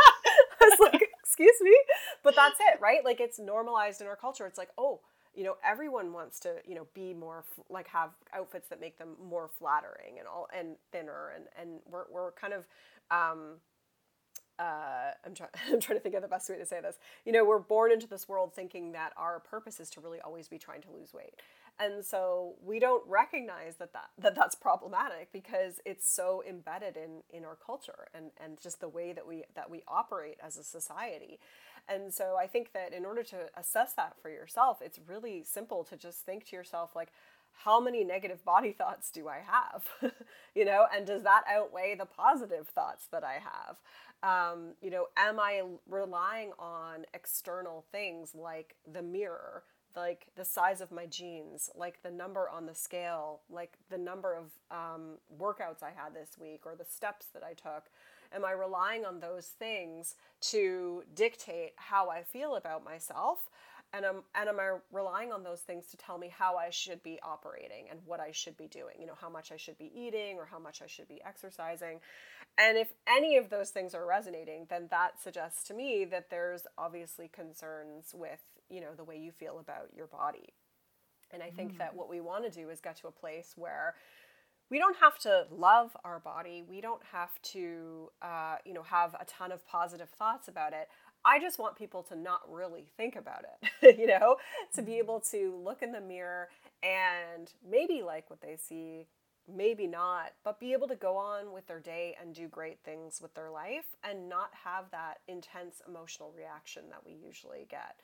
was 0.60 0.92
like, 0.92 1.00
excuse 1.26 1.56
me 1.60 1.76
but 2.22 2.34
that's 2.34 2.58
it 2.60 2.80
right 2.80 3.04
like 3.04 3.20
it's 3.20 3.38
normalized 3.38 4.00
in 4.00 4.06
our 4.06 4.16
culture 4.16 4.46
it's 4.46 4.56
like 4.56 4.70
oh 4.78 5.00
you 5.34 5.44
know 5.44 5.56
everyone 5.64 6.12
wants 6.12 6.40
to 6.40 6.54
you 6.66 6.74
know 6.74 6.86
be 6.94 7.12
more 7.12 7.44
like 7.68 7.86
have 7.88 8.10
outfits 8.32 8.68
that 8.68 8.80
make 8.80 8.96
them 8.96 9.10
more 9.28 9.48
flattering 9.48 10.18
and 10.18 10.26
all 10.26 10.48
and 10.56 10.76
thinner 10.92 11.32
and 11.34 11.44
and 11.60 11.80
we're, 11.90 12.04
we're 12.10 12.32
kind 12.32 12.54
of 12.54 12.64
um 13.10 13.56
uh, 14.58 15.12
I'm, 15.24 15.34
trying. 15.34 15.50
I'm 15.72 15.80
trying 15.80 15.98
to 15.98 16.02
think 16.02 16.14
of 16.14 16.22
the 16.22 16.28
best 16.28 16.48
way 16.48 16.56
to 16.56 16.66
say 16.66 16.80
this. 16.80 16.98
You 17.24 17.32
know, 17.32 17.44
we're 17.44 17.58
born 17.58 17.92
into 17.92 18.06
this 18.06 18.28
world 18.28 18.54
thinking 18.54 18.92
that 18.92 19.12
our 19.16 19.40
purpose 19.40 19.80
is 19.80 19.90
to 19.90 20.00
really 20.00 20.20
always 20.20 20.48
be 20.48 20.58
trying 20.58 20.82
to 20.82 20.88
lose 20.90 21.12
weight 21.12 21.34
and 21.78 22.04
so 22.04 22.54
we 22.64 22.78
don't 22.78 23.02
recognize 23.06 23.76
that, 23.76 23.92
that, 23.92 24.10
that 24.18 24.34
that's 24.34 24.54
problematic 24.54 25.30
because 25.32 25.80
it's 25.84 26.08
so 26.08 26.42
embedded 26.48 26.96
in, 26.96 27.22
in 27.30 27.44
our 27.44 27.56
culture 27.56 28.08
and, 28.14 28.30
and 28.42 28.60
just 28.60 28.80
the 28.80 28.88
way 28.88 29.12
that 29.12 29.26
we 29.26 29.44
that 29.54 29.70
we 29.70 29.82
operate 29.88 30.38
as 30.42 30.56
a 30.56 30.64
society 30.64 31.38
and 31.88 32.12
so 32.12 32.36
i 32.38 32.46
think 32.46 32.72
that 32.72 32.92
in 32.92 33.04
order 33.04 33.22
to 33.22 33.36
assess 33.56 33.92
that 33.92 34.14
for 34.20 34.30
yourself 34.30 34.78
it's 34.80 34.98
really 35.06 35.42
simple 35.44 35.84
to 35.84 35.96
just 35.96 36.24
think 36.24 36.44
to 36.44 36.56
yourself 36.56 36.96
like 36.96 37.12
how 37.64 37.80
many 37.80 38.04
negative 38.04 38.44
body 38.44 38.72
thoughts 38.72 39.10
do 39.10 39.28
i 39.28 39.40
have 39.46 40.12
you 40.54 40.64
know 40.64 40.86
and 40.94 41.06
does 41.06 41.22
that 41.22 41.42
outweigh 41.50 41.94
the 41.98 42.06
positive 42.06 42.68
thoughts 42.68 43.06
that 43.10 43.24
i 43.24 43.34
have 43.34 43.76
um, 44.22 44.72
you 44.80 44.90
know 44.90 45.06
am 45.16 45.38
i 45.38 45.62
relying 45.88 46.52
on 46.58 47.04
external 47.14 47.84
things 47.92 48.34
like 48.34 48.76
the 48.90 49.02
mirror 49.02 49.62
like 49.96 50.26
the 50.36 50.44
size 50.44 50.80
of 50.80 50.92
my 50.92 51.06
jeans, 51.06 51.70
like 51.74 52.02
the 52.02 52.10
number 52.10 52.48
on 52.48 52.66
the 52.66 52.74
scale, 52.74 53.40
like 53.50 53.78
the 53.90 53.98
number 53.98 54.34
of 54.34 54.50
um, 54.70 55.14
workouts 55.40 55.82
I 55.82 55.90
had 55.96 56.14
this 56.14 56.36
week 56.38 56.66
or 56.66 56.76
the 56.76 56.84
steps 56.84 57.26
that 57.32 57.42
I 57.42 57.54
took? 57.54 57.84
Am 58.32 58.44
I 58.44 58.52
relying 58.52 59.04
on 59.04 59.20
those 59.20 59.46
things 59.46 60.14
to 60.42 61.04
dictate 61.14 61.72
how 61.76 62.10
I 62.10 62.22
feel 62.22 62.56
about 62.56 62.84
myself? 62.84 63.48
And 63.92 64.04
am, 64.04 64.22
and 64.34 64.48
am 64.48 64.60
I 64.60 64.76
relying 64.92 65.32
on 65.32 65.42
those 65.42 65.60
things 65.60 65.86
to 65.86 65.96
tell 65.96 66.18
me 66.18 66.28
how 66.28 66.56
I 66.56 66.70
should 66.70 67.02
be 67.02 67.18
operating 67.22 67.86
and 67.90 68.00
what 68.04 68.20
I 68.20 68.30
should 68.30 68.56
be 68.56 68.66
doing? 68.66 68.96
You 69.00 69.06
know, 69.06 69.16
how 69.18 69.30
much 69.30 69.52
I 69.52 69.56
should 69.56 69.78
be 69.78 69.90
eating 69.94 70.36
or 70.36 70.44
how 70.44 70.58
much 70.58 70.82
I 70.82 70.86
should 70.86 71.08
be 71.08 71.20
exercising. 71.24 72.00
And 72.58 72.76
if 72.76 72.92
any 73.08 73.36
of 73.36 73.48
those 73.48 73.70
things 73.70 73.94
are 73.94 74.04
resonating, 74.04 74.66
then 74.68 74.88
that 74.90 75.22
suggests 75.22 75.62
to 75.68 75.74
me 75.74 76.04
that 76.06 76.30
there's 76.30 76.66
obviously 76.76 77.28
concerns 77.28 78.12
with 78.12 78.40
you 78.68 78.80
know 78.80 78.94
the 78.96 79.04
way 79.04 79.16
you 79.16 79.30
feel 79.30 79.58
about 79.58 79.88
your 79.94 80.06
body 80.06 80.54
and 81.30 81.42
i 81.42 81.50
think 81.50 81.74
mm. 81.74 81.78
that 81.78 81.94
what 81.94 82.08
we 82.08 82.20
want 82.20 82.44
to 82.44 82.50
do 82.50 82.70
is 82.70 82.80
get 82.80 82.96
to 82.96 83.06
a 83.06 83.12
place 83.12 83.54
where 83.56 83.94
we 84.70 84.78
don't 84.78 84.96
have 84.96 85.18
to 85.18 85.46
love 85.50 85.96
our 86.04 86.18
body 86.18 86.64
we 86.68 86.80
don't 86.80 87.02
have 87.12 87.30
to 87.42 88.10
uh, 88.22 88.56
you 88.64 88.74
know 88.74 88.82
have 88.82 89.14
a 89.20 89.24
ton 89.24 89.52
of 89.52 89.66
positive 89.66 90.10
thoughts 90.10 90.48
about 90.48 90.72
it 90.72 90.88
i 91.26 91.38
just 91.38 91.58
want 91.58 91.76
people 91.76 92.02
to 92.02 92.16
not 92.16 92.40
really 92.50 92.86
think 92.96 93.16
about 93.16 93.44
it 93.82 93.98
you 93.98 94.06
know 94.06 94.36
to 94.74 94.82
be 94.82 94.96
able 94.98 95.20
mm-hmm. 95.20 95.36
to 95.36 95.56
look 95.62 95.82
in 95.82 95.92
the 95.92 96.00
mirror 96.00 96.48
and 96.82 97.52
maybe 97.68 98.02
like 98.02 98.30
what 98.30 98.40
they 98.40 98.56
see 98.56 99.06
maybe 99.48 99.86
not, 99.86 100.32
but 100.44 100.58
be 100.58 100.72
able 100.72 100.88
to 100.88 100.96
go 100.96 101.16
on 101.16 101.52
with 101.52 101.66
their 101.66 101.80
day 101.80 102.16
and 102.20 102.34
do 102.34 102.48
great 102.48 102.78
things 102.84 103.20
with 103.22 103.34
their 103.34 103.50
life 103.50 103.84
and 104.02 104.28
not 104.28 104.50
have 104.64 104.90
that 104.90 105.18
intense 105.28 105.80
emotional 105.86 106.32
reaction 106.36 106.84
that 106.90 107.04
we 107.04 107.12
usually 107.12 107.66
get. 107.70 107.96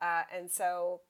Uh, 0.00 0.22
and 0.36 0.50
so 0.50 1.00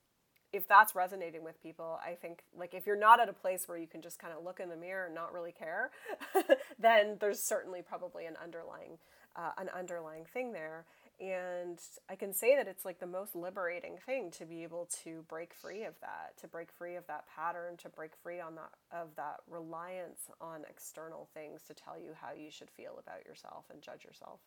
if 0.53 0.69
that's 0.69 0.95
resonating 0.95 1.43
with 1.43 1.61
people, 1.63 1.99
I 2.07 2.13
think 2.15 2.45
like 2.57 2.75
if 2.75 2.87
you're 2.87 2.99
not 2.99 3.21
at 3.21 3.29
a 3.29 3.33
place 3.33 3.67
where 3.67 3.79
you 3.79 3.87
can 3.87 4.03
just 4.03 4.19
kind 4.19 4.35
of 4.37 4.45
look 4.45 4.61
in 4.61 4.69
the 4.69 4.77
mirror 4.77 5.07
and 5.07 5.15
not 5.15 5.33
really 5.33 5.53
care, 5.53 5.91
then 6.79 7.17
there's 7.21 7.41
certainly 7.41 7.83
probably 7.83 8.27
an 8.27 8.37
underlying 8.43 8.99
uh, 9.35 9.53
an 9.57 9.71
underlying 9.71 10.27
thing 10.27 10.53
there. 10.53 10.85
And 11.23 11.79
I 12.11 12.17
can 12.17 12.35
say 12.35 12.57
that 12.57 12.67
it's 12.67 12.85
like 12.85 12.99
the 12.99 13.07
most 13.07 13.37
liberating 13.37 13.97
thing 14.05 14.33
to 14.33 14.45
be 14.45 14.65
able 14.65 14.89
to 15.05 15.25
break 15.29 15.55
free 15.55 15.85
of 15.85 15.95
that, 16.01 16.37
to 16.41 16.49
break 16.49 16.73
free 16.73 16.97
of 16.97 17.07
that 17.07 17.27
pattern, 17.33 17.77
to 17.79 17.89
break 17.89 18.11
free 18.25 18.41
on 18.41 18.57
that 18.57 18.73
of 18.91 19.15
that 19.15 19.37
reliance 19.49 20.23
on 20.41 20.65
external 20.69 21.29
things 21.33 21.63
to 21.69 21.75
tell 21.75 21.97
you 21.97 22.11
how 22.21 22.33
you 22.33 22.51
should 22.51 22.71
feel 22.71 22.99
about 22.99 23.25
yourself 23.25 23.67
and 23.73 23.81
judge 23.81 24.05
yourself. 24.05 24.41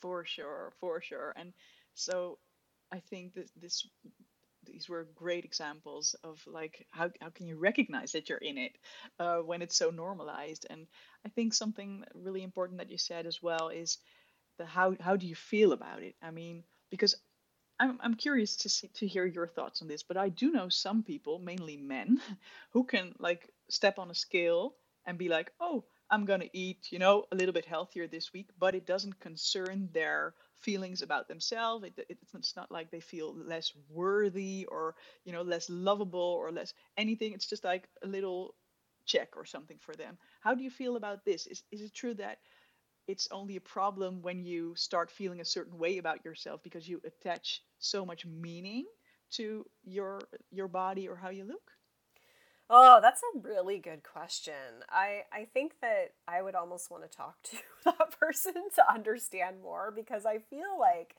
For 0.00 0.24
sure, 0.24 0.72
for 0.78 1.00
sure. 1.00 1.32
And 1.34 1.52
so 1.94 2.38
I 2.92 3.00
think 3.00 3.34
that 3.34 3.50
this 3.60 3.84
these 4.64 4.88
were 4.88 5.08
great 5.16 5.44
examples 5.44 6.14
of 6.22 6.40
like 6.46 6.86
how, 6.90 7.10
how 7.20 7.30
can 7.30 7.46
you 7.48 7.56
recognize 7.56 8.12
that 8.12 8.28
you're 8.28 8.38
in 8.38 8.58
it 8.58 8.72
uh, 9.18 9.38
when 9.38 9.60
it's 9.60 9.76
so 9.76 9.90
normalized 9.90 10.66
and 10.70 10.86
i 11.26 11.28
think 11.28 11.52
something 11.52 12.02
really 12.14 12.42
important 12.42 12.78
that 12.78 12.90
you 12.90 12.96
said 12.96 13.26
as 13.26 13.42
well 13.42 13.68
is 13.68 13.98
the 14.58 14.66
how 14.66 14.94
how 15.00 15.16
do 15.16 15.26
you 15.26 15.34
feel 15.34 15.72
about 15.72 16.02
it 16.02 16.14
i 16.22 16.30
mean 16.30 16.64
because 16.90 17.16
I'm, 17.80 17.98
I'm 18.02 18.14
curious 18.14 18.56
to 18.58 18.68
see, 18.68 18.88
to 18.94 19.06
hear 19.06 19.26
your 19.26 19.46
thoughts 19.48 19.82
on 19.82 19.88
this 19.88 20.02
but 20.02 20.16
i 20.16 20.28
do 20.28 20.50
know 20.52 20.68
some 20.68 21.02
people 21.02 21.38
mainly 21.38 21.76
men 21.76 22.20
who 22.70 22.84
can 22.84 23.14
like 23.18 23.50
step 23.68 23.98
on 23.98 24.10
a 24.10 24.14
scale 24.14 24.74
and 25.06 25.18
be 25.18 25.28
like 25.28 25.52
oh 25.60 25.84
i'm 26.10 26.24
going 26.24 26.40
to 26.40 26.56
eat 26.56 26.88
you 26.90 26.98
know 26.98 27.24
a 27.32 27.36
little 27.36 27.52
bit 27.52 27.64
healthier 27.66 28.06
this 28.06 28.32
week 28.32 28.50
but 28.58 28.74
it 28.74 28.86
doesn't 28.86 29.18
concern 29.20 29.88
their 29.92 30.34
feelings 30.56 31.02
about 31.02 31.28
themselves. 31.28 31.84
It, 31.84 31.92
it, 32.08 32.18
it's 32.34 32.56
not 32.56 32.72
like 32.72 32.90
they 32.90 33.00
feel 33.00 33.34
less 33.34 33.72
worthy 33.90 34.66
or 34.70 34.94
you 35.24 35.32
know 35.32 35.42
less 35.42 35.68
lovable 35.68 36.38
or 36.40 36.50
less 36.50 36.72
anything. 36.96 37.32
It's 37.34 37.46
just 37.46 37.64
like 37.64 37.88
a 38.02 38.06
little 38.06 38.54
check 39.04 39.36
or 39.36 39.44
something 39.44 39.76
for 39.80 39.94
them. 39.94 40.16
How 40.40 40.54
do 40.54 40.62
you 40.64 40.70
feel 40.70 40.96
about 40.96 41.24
this? 41.24 41.46
Is 41.46 41.62
is 41.70 41.82
it 41.82 41.94
true 41.94 42.14
that 42.14 42.38
it's 43.06 43.28
only 43.30 43.56
a 43.56 43.60
problem 43.60 44.22
when 44.22 44.44
you 44.44 44.74
start 44.76 45.10
feeling 45.10 45.40
a 45.40 45.44
certain 45.44 45.78
way 45.78 45.98
about 45.98 46.24
yourself 46.24 46.62
because 46.62 46.88
you 46.88 47.00
attach 47.04 47.62
so 47.78 48.04
much 48.04 48.24
meaning 48.26 48.86
to 49.32 49.64
your 49.84 50.20
your 50.50 50.68
body 50.68 51.08
or 51.08 51.16
how 51.16 51.30
you 51.30 51.44
look? 51.44 51.72
Oh, 52.70 52.98
that's 53.02 53.20
a 53.22 53.38
really 53.40 53.78
good 53.78 54.02
question. 54.02 54.54
I 54.90 55.22
I 55.32 55.46
think 55.52 55.74
that 55.82 56.14
I 56.26 56.40
would 56.42 56.54
almost 56.54 56.90
want 56.90 57.02
to 57.02 57.16
talk 57.16 57.42
to 57.44 57.56
that 57.84 58.18
person 58.18 58.54
to 58.76 58.92
understand 58.92 59.60
more 59.62 59.92
because 59.94 60.24
I 60.24 60.38
feel 60.38 60.78
like 60.78 61.16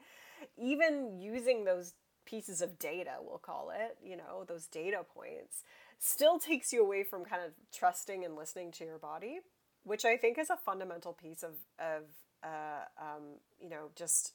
even 0.58 1.20
using 1.20 1.64
those 1.64 1.94
pieces 2.26 2.62
of 2.62 2.80
data, 2.80 3.12
we'll 3.22 3.38
call 3.38 3.70
it, 3.70 3.98
you 4.04 4.18
know, 4.18 4.44
those 4.48 4.66
data 4.66 5.02
points, 5.14 5.64
still 6.00 6.40
takes 6.40 6.74
you 6.74 6.84
away 6.84 7.04
from 7.04 7.24
kind 7.24 7.44
of 7.44 7.52
trusting 7.72 8.26
and 8.26 8.36
listening 8.36 8.72
to 8.74 8.84
your 8.84 8.98
body, 8.98 9.40
which 9.86 10.04
I 10.04 10.18
think 10.18 10.38
is 10.38 10.50
a 10.50 10.58
fundamental 10.58 11.14
piece 11.14 11.44
of 11.44 11.54
of 11.80 12.04
uh, 12.44 12.86
um, 13.00 13.24
you 13.60 13.70
know 13.70 13.90
just 13.96 14.34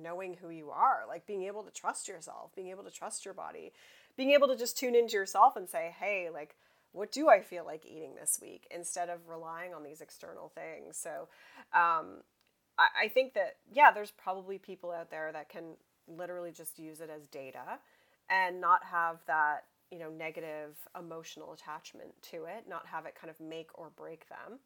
knowing 0.00 0.36
who 0.40 0.50
you 0.50 0.70
are, 0.70 1.02
like 1.08 1.26
being 1.26 1.42
able 1.42 1.64
to 1.64 1.70
trust 1.70 2.06
yourself, 2.06 2.54
being 2.54 2.68
able 2.68 2.84
to 2.84 2.90
trust 2.90 3.24
your 3.24 3.34
body 3.34 3.72
being 4.16 4.32
able 4.32 4.48
to 4.48 4.56
just 4.56 4.76
tune 4.78 4.94
into 4.94 5.14
yourself 5.14 5.56
and 5.56 5.68
say, 5.68 5.94
hey, 5.98 6.28
like, 6.32 6.54
what 6.92 7.12
do 7.12 7.28
I 7.28 7.40
feel 7.40 7.64
like 7.64 7.86
eating 7.86 8.16
this 8.16 8.38
week 8.42 8.66
instead 8.70 9.08
of 9.08 9.28
relying 9.28 9.72
on 9.72 9.82
these 9.82 10.00
external 10.00 10.50
things? 10.54 10.98
So 10.98 11.28
um, 11.72 12.22
I, 12.78 13.04
I 13.04 13.08
think 13.08 13.34
that, 13.34 13.56
yeah, 13.72 13.90
there's 13.92 14.10
probably 14.10 14.58
people 14.58 14.90
out 14.90 15.10
there 15.10 15.30
that 15.32 15.48
can 15.48 15.76
literally 16.08 16.52
just 16.52 16.78
use 16.78 17.00
it 17.00 17.08
as 17.08 17.26
data 17.28 17.78
and 18.28 18.60
not 18.60 18.84
have 18.84 19.18
that, 19.26 19.64
you 19.90 19.98
know, 19.98 20.10
negative 20.10 20.76
emotional 20.98 21.52
attachment 21.52 22.10
to 22.30 22.44
it, 22.44 22.64
not 22.68 22.86
have 22.86 23.06
it 23.06 23.14
kind 23.20 23.30
of 23.30 23.40
make 23.40 23.68
or 23.74 23.90
break 23.96 24.28
them. 24.28 24.60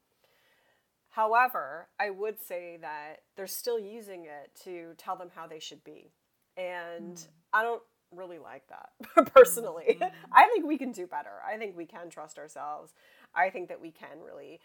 However, 1.10 1.88
I 1.98 2.10
would 2.10 2.40
say 2.40 2.76
that 2.80 3.22
they're 3.36 3.46
still 3.46 3.78
using 3.78 4.24
it 4.24 4.50
to 4.64 4.94
tell 4.98 5.16
them 5.16 5.30
how 5.34 5.46
they 5.46 5.60
should 5.60 5.84
be. 5.84 6.10
And 6.56 7.14
mm. 7.14 7.26
I 7.52 7.62
don't 7.62 7.82
really 8.10 8.38
like 8.38 8.64
that 8.68 9.26
personally. 9.34 9.96
Mm-hmm. 10.00 10.14
I 10.32 10.48
think 10.48 10.66
we 10.66 10.76
can 10.76 10.92
do 10.92 11.06
better. 11.06 11.30
I 11.48 11.56
think 11.56 11.76
we 11.76 11.86
can 11.86 12.10
trust 12.10 12.38
ourselves. 12.38 12.92
I 13.34 13.50
think 13.50 13.68
that 13.68 13.80
we 13.80 13.90
can 13.90 14.20
really 14.24 14.60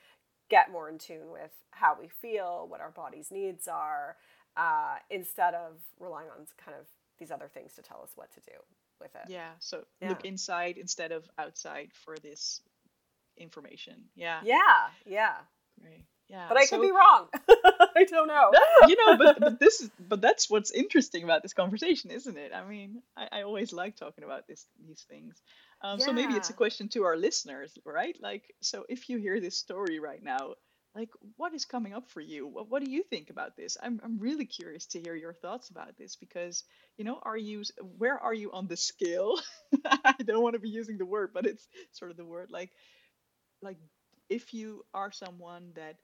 get 0.49 0.71
more 0.71 0.89
in 0.89 0.97
tune 0.97 1.31
with 1.31 1.51
how 1.71 1.95
we 1.99 2.07
feel, 2.07 2.65
what 2.67 2.81
our 2.81 2.91
body's 2.91 3.31
needs 3.31 3.67
are, 3.67 4.17
uh, 4.57 4.97
instead 5.09 5.53
of 5.53 5.77
relying 5.99 6.29
on 6.29 6.47
kind 6.63 6.75
of 6.79 6.87
these 7.19 7.31
other 7.31 7.47
things 7.47 7.73
to 7.75 7.81
tell 7.81 8.01
us 8.03 8.13
what 8.15 8.31
to 8.33 8.39
do 8.39 8.57
with 8.99 9.15
it. 9.15 9.29
Yeah. 9.29 9.51
So 9.59 9.83
yeah. 10.01 10.09
look 10.09 10.25
inside 10.25 10.77
instead 10.77 11.11
of 11.11 11.29
outside 11.37 11.91
for 12.05 12.17
this 12.17 12.61
information. 13.37 14.05
Yeah. 14.15 14.39
Yeah. 14.43 14.87
Yeah. 15.05 15.35
Great. 15.81 16.05
Yeah. 16.27 16.45
But 16.47 16.57
I 16.57 16.65
so, 16.65 16.77
could 16.77 16.83
be 16.83 16.91
wrong. 16.91 17.27
I 17.95 18.03
don't 18.03 18.27
know. 18.27 18.51
you 18.87 18.95
know, 18.95 19.17
but, 19.17 19.39
but 19.39 19.59
this 19.59 19.81
is 19.81 19.89
but 19.99 20.21
that's 20.21 20.49
what's 20.49 20.71
interesting 20.71 21.23
about 21.23 21.41
this 21.41 21.53
conversation, 21.53 22.11
isn't 22.11 22.37
it? 22.37 22.51
I 22.53 22.65
mean, 22.65 23.01
I, 23.17 23.27
I 23.31 23.41
always 23.41 23.73
like 23.73 23.95
talking 23.95 24.23
about 24.23 24.47
this 24.47 24.65
these 24.85 25.05
things. 25.09 25.41
Um, 25.81 25.99
yeah. 25.99 26.05
So 26.05 26.13
maybe 26.13 26.33
it's 26.33 26.49
a 26.49 26.53
question 26.53 26.89
to 26.89 27.03
our 27.03 27.17
listeners, 27.17 27.77
right? 27.85 28.15
Like, 28.21 28.43
so 28.61 28.85
if 28.89 29.09
you 29.09 29.17
hear 29.17 29.39
this 29.39 29.57
story 29.57 29.99
right 29.99 30.21
now, 30.21 30.55
like, 30.95 31.09
what 31.37 31.53
is 31.53 31.65
coming 31.65 31.93
up 31.93 32.09
for 32.09 32.21
you? 32.21 32.47
What, 32.47 32.69
what 32.69 32.83
do 32.83 32.91
you 32.91 33.03
think 33.03 33.29
about 33.29 33.55
this? 33.55 33.77
I'm 33.81 34.01
I'm 34.03 34.19
really 34.19 34.45
curious 34.45 34.85
to 34.87 35.01
hear 35.01 35.15
your 35.15 35.33
thoughts 35.33 35.69
about 35.69 35.97
this 35.97 36.15
because 36.15 36.63
you 36.97 37.05
know, 37.05 37.19
are 37.23 37.37
you 37.37 37.63
where 37.97 38.17
are 38.19 38.33
you 38.33 38.51
on 38.51 38.67
the 38.67 38.77
scale? 38.77 39.39
I 39.85 40.15
don't 40.25 40.43
want 40.43 40.53
to 40.53 40.59
be 40.59 40.69
using 40.69 40.97
the 40.97 41.05
word, 41.05 41.31
but 41.33 41.45
it's 41.45 41.67
sort 41.91 42.11
of 42.11 42.17
the 42.17 42.25
word 42.25 42.49
like 42.51 42.71
like 43.61 43.77
if 44.29 44.53
you 44.53 44.83
are 44.93 45.11
someone 45.11 45.71
that 45.75 45.97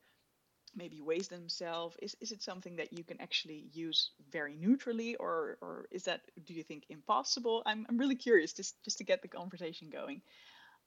maybe 0.75 1.01
weighs 1.01 1.27
themselves? 1.27 1.95
Is, 2.01 2.15
is 2.21 2.31
it 2.31 2.43
something 2.43 2.77
that 2.77 2.93
you 2.97 3.03
can 3.03 3.21
actually 3.21 3.65
use 3.73 4.11
very 4.31 4.55
neutrally 4.55 5.15
or, 5.15 5.57
or 5.61 5.87
is 5.91 6.03
that, 6.03 6.21
do 6.45 6.53
you 6.53 6.63
think, 6.63 6.85
impossible? 6.89 7.63
I'm, 7.65 7.85
I'm 7.89 7.97
really 7.97 8.15
curious 8.15 8.53
just, 8.53 8.83
just 8.83 8.97
to 8.99 9.03
get 9.03 9.21
the 9.21 9.27
conversation 9.27 9.89
going. 9.89 10.21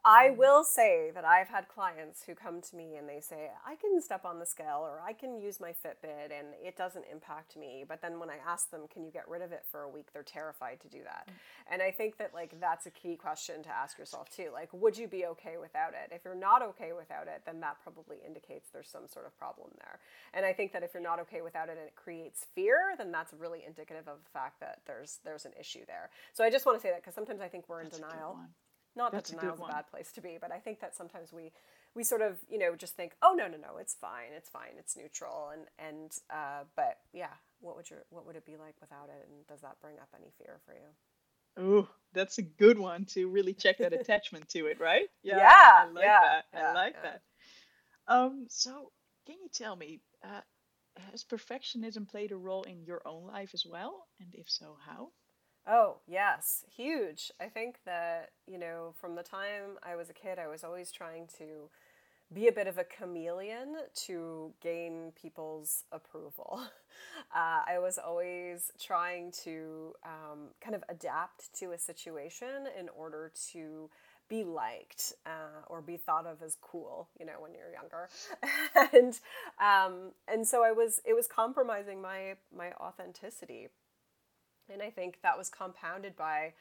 I 0.04 0.30
will 0.30 0.62
say 0.62 1.10
that 1.12 1.24
I've 1.24 1.48
had 1.48 1.68
clients 1.68 2.22
who 2.24 2.34
come 2.34 2.60
to 2.62 2.76
me 2.76 2.96
and 2.96 3.08
they 3.08 3.20
say, 3.20 3.50
I 3.66 3.74
can 3.74 4.00
step 4.00 4.24
on 4.24 4.38
the 4.38 4.46
scale 4.46 4.80
or 4.80 5.02
I 5.04 5.12
can 5.12 5.40
use 5.40 5.60
my 5.60 5.70
Fitbit 5.70 6.30
and 6.30 6.48
it 6.62 6.76
doesn't 6.76 7.04
impact 7.10 7.56
me. 7.56 7.84
But 7.86 8.00
then 8.00 8.20
when 8.20 8.30
I 8.30 8.36
ask 8.46 8.70
them, 8.70 8.82
can 8.92 9.04
you 9.04 9.10
get 9.10 9.28
rid 9.28 9.42
of 9.42 9.50
it 9.50 9.64
for 9.70 9.82
a 9.82 9.88
week, 9.88 10.06
they're 10.12 10.22
terrified 10.22 10.80
to 10.82 10.88
do 10.88 11.02
that. 11.02 11.26
Mm-hmm. 11.26 11.72
And 11.74 11.82
I 11.82 11.90
think 11.90 12.16
that 12.18 12.32
like 12.32 12.58
that's 12.60 12.86
a 12.86 12.90
key 12.90 13.16
question 13.16 13.62
to 13.64 13.70
ask 13.70 13.98
yourself 13.98 14.30
too. 14.30 14.50
Like, 14.52 14.68
would 14.72 14.96
you 14.96 15.08
be 15.08 15.26
okay 15.26 15.56
without 15.60 15.92
it? 15.92 16.14
If 16.14 16.24
you're 16.24 16.34
not 16.34 16.62
okay 16.62 16.92
without 16.92 17.26
it, 17.26 17.42
then 17.44 17.60
that 17.60 17.76
probably 17.82 18.18
indicates 18.24 18.70
there's 18.72 18.88
some 18.88 19.08
sort 19.08 19.26
of 19.26 19.36
problem 19.36 19.70
there. 19.78 19.98
And 20.32 20.46
I 20.46 20.52
think 20.52 20.72
that 20.72 20.82
if 20.82 20.94
you're 20.94 21.02
not 21.02 21.18
okay 21.20 21.42
without 21.42 21.68
it 21.68 21.76
and 21.76 21.86
it 21.86 21.96
creates 21.96 22.46
fear, 22.54 22.94
then 22.96 23.10
that's 23.10 23.32
really 23.32 23.64
indicative 23.66 24.06
of 24.06 24.18
the 24.22 24.30
fact 24.32 24.60
that 24.60 24.78
there's 24.86 25.18
there's 25.24 25.44
an 25.44 25.52
issue 25.58 25.84
there. 25.86 26.10
So 26.32 26.44
I 26.44 26.50
just 26.50 26.66
want 26.66 26.78
to 26.78 26.82
say 26.82 26.90
that 26.90 27.02
because 27.02 27.14
sometimes 27.14 27.40
I 27.40 27.48
think 27.48 27.68
we're 27.68 27.80
in 27.80 27.88
that's 27.88 27.98
denial 27.98 28.38
not 28.98 29.12
That's 29.12 29.30
that 29.30 29.40
denial's 29.40 29.60
a, 29.60 29.64
a 29.64 29.68
bad 29.68 29.86
place 29.90 30.12
to 30.12 30.20
be, 30.20 30.36
but 30.40 30.52
I 30.52 30.58
think 30.58 30.80
that 30.80 30.94
sometimes 30.94 31.32
we 31.32 31.52
we 31.94 32.04
sort 32.04 32.20
of 32.20 32.36
you 32.50 32.58
know 32.58 32.74
just 32.76 32.94
think, 32.96 33.12
oh 33.22 33.34
no 33.34 33.46
no 33.46 33.56
no, 33.56 33.78
it's 33.80 33.94
fine, 33.94 34.32
it's 34.36 34.50
fine, 34.50 34.74
it's 34.78 34.96
neutral, 34.96 35.50
and 35.54 35.62
and 35.78 36.12
uh, 36.28 36.64
but 36.76 36.98
yeah, 37.14 37.32
what 37.60 37.76
would 37.76 37.88
your 37.88 38.00
what 38.10 38.26
would 38.26 38.36
it 38.36 38.44
be 38.44 38.56
like 38.56 38.74
without 38.80 39.08
it, 39.08 39.28
and 39.30 39.46
does 39.46 39.62
that 39.62 39.80
bring 39.80 39.98
up 39.98 40.08
any 40.14 40.30
fear 40.36 40.60
for 40.66 40.74
you? 40.74 40.90
Oh, 41.60 41.88
that's 42.12 42.38
a 42.38 42.42
good 42.42 42.78
one 42.78 43.04
to 43.06 43.28
really 43.28 43.54
check 43.54 43.78
that 43.78 43.92
attachment 43.92 44.48
to 44.50 44.66
it, 44.66 44.78
right? 44.80 45.08
Yeah, 45.22 45.38
yeah, 45.38 45.72
I 45.76 45.84
like 45.86 46.04
yeah, 46.04 46.20
that. 46.22 46.44
Yeah, 46.54 46.70
I 46.70 46.74
like 46.74 47.02
that. 47.02 47.22
Um, 48.06 48.46
so 48.48 48.92
can 49.26 49.36
you 49.42 49.48
tell 49.52 49.76
me, 49.76 50.00
uh, 50.24 50.40
has 51.12 51.24
perfectionism 51.24 52.08
played 52.08 52.32
a 52.32 52.36
role 52.36 52.62
in 52.62 52.84
your 52.84 53.02
own 53.06 53.26
life 53.26 53.50
as 53.54 53.64
well, 53.66 54.06
and 54.20 54.34
if 54.34 54.48
so, 54.48 54.76
how? 54.86 55.10
Oh, 55.70 55.96
yes, 56.06 56.64
huge. 56.74 57.30
I 57.40 57.46
think 57.46 57.76
that, 57.84 58.30
you 58.46 58.58
know, 58.58 58.94
from 58.98 59.16
the 59.16 59.22
time 59.22 59.78
I 59.82 59.96
was 59.96 60.08
a 60.08 60.14
kid, 60.14 60.38
I 60.38 60.48
was 60.48 60.64
always 60.64 60.90
trying 60.90 61.26
to 61.38 61.68
be 62.34 62.48
a 62.48 62.52
bit 62.52 62.66
of 62.68 62.78
a 62.78 62.84
chameleon 62.84 63.76
to 64.06 64.52
gain 64.62 65.12
people's 65.20 65.84
approval. 65.92 66.60
Uh, 67.34 67.62
I 67.68 67.78
was 67.78 67.98
always 67.98 68.72
trying 68.80 69.32
to 69.44 69.94
um, 70.04 70.48
kind 70.60 70.74
of 70.74 70.84
adapt 70.88 71.52
to 71.60 71.72
a 71.72 71.78
situation 71.78 72.68
in 72.78 72.88
order 72.90 73.32
to 73.52 73.90
be 74.28 74.44
liked 74.44 75.12
uh, 75.26 75.62
or 75.68 75.82
be 75.82 75.96
thought 75.96 76.26
of 76.26 76.42
as 76.42 76.56
cool, 76.60 77.08
you 77.20 77.26
know, 77.26 77.34
when 77.40 77.52
you're 77.54 77.72
younger, 77.72 78.08
and 78.94 79.20
um, 79.60 80.12
and 80.26 80.46
so 80.46 80.64
I 80.64 80.72
was 80.72 81.00
it 81.04 81.14
was 81.14 81.26
compromising 81.26 82.02
my 82.02 82.34
my 82.56 82.72
authenticity 82.80 83.68
and 84.72 84.82
I 84.82 84.90
think 84.90 85.18
that 85.22 85.38
was 85.38 85.48
compounded 85.48 86.16
by 86.16 86.54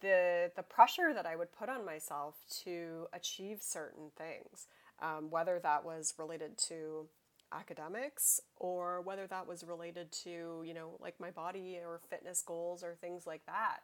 the 0.00 0.50
the 0.56 0.62
pressure 0.62 1.12
that 1.14 1.26
I 1.26 1.36
would 1.36 1.52
put 1.52 1.68
on 1.68 1.84
myself 1.84 2.36
to 2.64 3.06
achieve 3.12 3.62
certain 3.62 4.10
things, 4.16 4.66
um, 5.00 5.30
whether 5.30 5.58
that 5.58 5.84
was 5.84 6.14
related 6.18 6.58
to 6.68 7.08
academics 7.52 8.40
or 8.56 9.00
whether 9.00 9.26
that 9.26 9.46
was 9.46 9.64
related 9.64 10.12
to 10.12 10.62
you 10.64 10.72
know 10.72 10.90
like 11.00 11.18
my 11.18 11.30
body 11.30 11.78
or 11.84 12.00
fitness 12.08 12.42
goals 12.42 12.84
or 12.84 12.94
things 13.00 13.26
like 13.26 13.44
that 13.46 13.80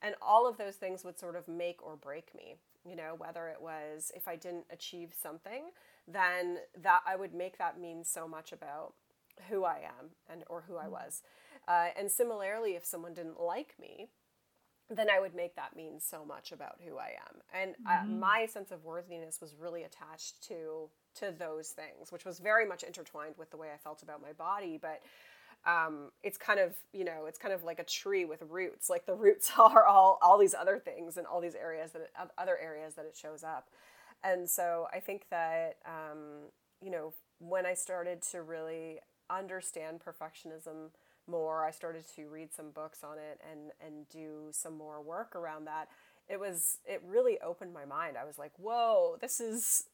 and 0.00 0.14
all 0.22 0.48
of 0.48 0.56
those 0.56 0.76
things 0.76 1.04
would 1.04 1.18
sort 1.18 1.36
of 1.36 1.46
make 1.46 1.84
or 1.84 1.96
break 1.96 2.34
me 2.34 2.56
you 2.88 2.96
know 2.96 3.14
whether 3.18 3.48
it 3.48 3.60
was 3.60 4.10
if 4.16 4.26
i 4.26 4.34
didn't 4.34 4.64
achieve 4.70 5.12
something 5.20 5.64
then 6.08 6.58
that 6.80 7.00
i 7.06 7.14
would 7.14 7.34
make 7.34 7.58
that 7.58 7.78
mean 7.78 8.02
so 8.02 8.26
much 8.26 8.50
about 8.50 8.94
who 9.48 9.64
i 9.64 9.76
am 9.76 10.10
and 10.30 10.42
or 10.48 10.64
who 10.66 10.78
i 10.78 10.86
mm. 10.86 10.92
was 10.92 11.22
uh, 11.68 11.88
and 11.98 12.10
similarly, 12.10 12.72
if 12.72 12.84
someone 12.84 13.14
didn't 13.14 13.40
like 13.40 13.74
me, 13.80 14.08
then 14.90 15.08
I 15.10 15.20
would 15.20 15.34
make 15.34 15.56
that 15.56 15.76
mean 15.76 16.00
so 16.00 16.24
much 16.24 16.52
about 16.52 16.78
who 16.86 16.98
I 16.98 17.14
am. 17.28 17.40
And 17.54 17.74
uh, 17.86 18.02
mm-hmm. 18.02 18.20
my 18.20 18.46
sense 18.46 18.70
of 18.70 18.84
worthiness 18.84 19.40
was 19.40 19.54
really 19.58 19.84
attached 19.84 20.42
to 20.48 20.88
to 21.14 21.32
those 21.38 21.68
things, 21.68 22.10
which 22.10 22.24
was 22.24 22.38
very 22.38 22.66
much 22.66 22.82
intertwined 22.82 23.34
with 23.36 23.50
the 23.50 23.56
way 23.56 23.68
I 23.72 23.76
felt 23.76 24.02
about 24.02 24.22
my 24.22 24.32
body. 24.32 24.78
But 24.80 25.02
um, 25.64 26.10
it's 26.22 26.38
kind 26.38 26.58
of 26.58 26.74
you 26.92 27.04
know 27.04 27.26
it's 27.26 27.38
kind 27.38 27.54
of 27.54 27.62
like 27.62 27.78
a 27.78 27.84
tree 27.84 28.24
with 28.24 28.42
roots 28.48 28.90
like 28.90 29.06
the 29.06 29.14
roots 29.14 29.52
are 29.58 29.86
all 29.86 30.18
all 30.22 30.38
these 30.38 30.54
other 30.54 30.78
things 30.78 31.16
and 31.16 31.26
all 31.26 31.40
these 31.40 31.54
areas 31.54 31.92
that 31.92 32.02
it, 32.02 32.10
other 32.36 32.58
areas 32.58 32.94
that 32.94 33.04
it 33.04 33.16
shows 33.16 33.44
up 33.44 33.68
and 34.24 34.48
so 34.48 34.88
i 34.92 34.98
think 34.98 35.26
that 35.30 35.76
um, 35.86 36.48
you 36.82 36.90
know 36.90 37.12
when 37.38 37.64
i 37.64 37.74
started 37.74 38.22
to 38.22 38.42
really 38.42 38.98
understand 39.30 40.00
perfectionism 40.00 40.90
more. 41.26 41.64
I 41.64 41.70
started 41.70 42.04
to 42.16 42.28
read 42.28 42.52
some 42.52 42.70
books 42.70 43.04
on 43.04 43.18
it 43.18 43.40
and 43.50 43.70
and 43.84 44.08
do 44.08 44.48
some 44.50 44.76
more 44.76 45.00
work 45.02 45.34
around 45.36 45.66
that. 45.66 45.88
It 46.28 46.38
was 46.40 46.78
it 46.86 47.02
really 47.06 47.38
opened 47.40 47.72
my 47.72 47.84
mind. 47.84 48.16
I 48.16 48.24
was 48.24 48.38
like 48.38 48.52
whoa 48.58 49.16
this 49.20 49.40
is 49.40 49.84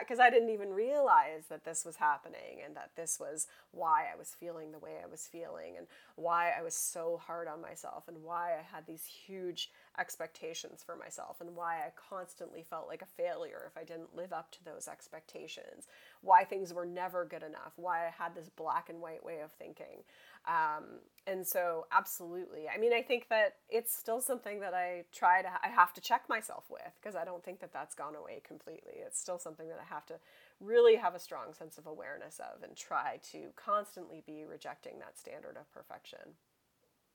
because 0.00 0.18
I 0.18 0.30
didn't 0.30 0.50
even 0.50 0.70
realize 0.70 1.46
that 1.48 1.64
this 1.64 1.84
was 1.84 1.96
happening 1.96 2.60
and 2.64 2.74
that 2.76 2.90
this 2.96 3.18
was 3.20 3.46
why 3.70 4.06
I 4.12 4.16
was 4.18 4.34
feeling 4.38 4.72
the 4.72 4.78
way 4.78 4.96
I 5.02 5.06
was 5.08 5.28
feeling 5.30 5.76
and 5.78 5.86
why 6.16 6.52
I 6.58 6.62
was 6.62 6.74
so 6.74 7.20
hard 7.24 7.46
on 7.46 7.60
myself 7.62 8.08
and 8.08 8.22
why 8.22 8.54
I 8.58 8.62
had 8.62 8.86
these 8.86 9.04
huge 9.04 9.70
expectations 9.98 10.82
for 10.84 10.96
myself 10.96 11.40
and 11.40 11.54
why 11.54 11.76
I 11.76 11.92
constantly 11.96 12.62
felt 12.62 12.88
like 12.88 13.02
a 13.02 13.22
failure 13.22 13.62
if 13.66 13.76
I 13.80 13.84
didn't 13.84 14.16
live 14.16 14.32
up 14.32 14.50
to 14.52 14.64
those 14.64 14.88
expectations, 14.88 15.86
why 16.22 16.44
things 16.44 16.72
were 16.72 16.86
never 16.86 17.24
good 17.24 17.42
enough, 17.42 17.72
why 17.76 18.06
I 18.06 18.10
had 18.10 18.34
this 18.34 18.48
black 18.48 18.88
and 18.88 19.00
white 19.00 19.24
way 19.24 19.40
of 19.40 19.52
thinking. 19.52 20.02
Um, 20.46 21.00
and 21.26 21.46
so, 21.46 21.86
absolutely. 21.92 22.68
I 22.68 22.78
mean, 22.78 22.92
I 22.92 23.02
think 23.02 23.28
that 23.30 23.54
it's 23.68 23.96
still 23.96 24.20
something 24.20 24.60
that 24.60 24.74
I 24.74 25.04
try 25.12 25.42
to, 25.42 25.48
I 25.48 25.68
have 25.68 25.92
to 25.94 26.00
check 26.00 26.28
myself 26.28 26.64
with 26.70 26.92
because 27.00 27.16
I 27.16 27.24
don't 27.24 27.44
think 27.44 27.60
that 27.60 27.72
that's 27.72 27.94
gone 27.94 28.14
away 28.14 28.42
completely. 28.46 28.94
It's 29.04 29.18
still 29.18 29.38
something 29.38 29.68
that 29.68 29.80
I 29.80 29.94
have 29.94 30.06
to 30.06 30.14
really 30.60 30.96
have 30.96 31.14
a 31.14 31.18
strong 31.18 31.52
sense 31.52 31.78
of 31.78 31.86
awareness 31.86 32.40
of 32.40 32.62
and 32.62 32.76
try 32.76 33.18
to 33.32 33.48
constantly 33.56 34.22
be 34.26 34.44
rejecting 34.44 34.98
that 35.00 35.18
standard 35.18 35.56
of 35.58 35.70
perfection. 35.72 36.36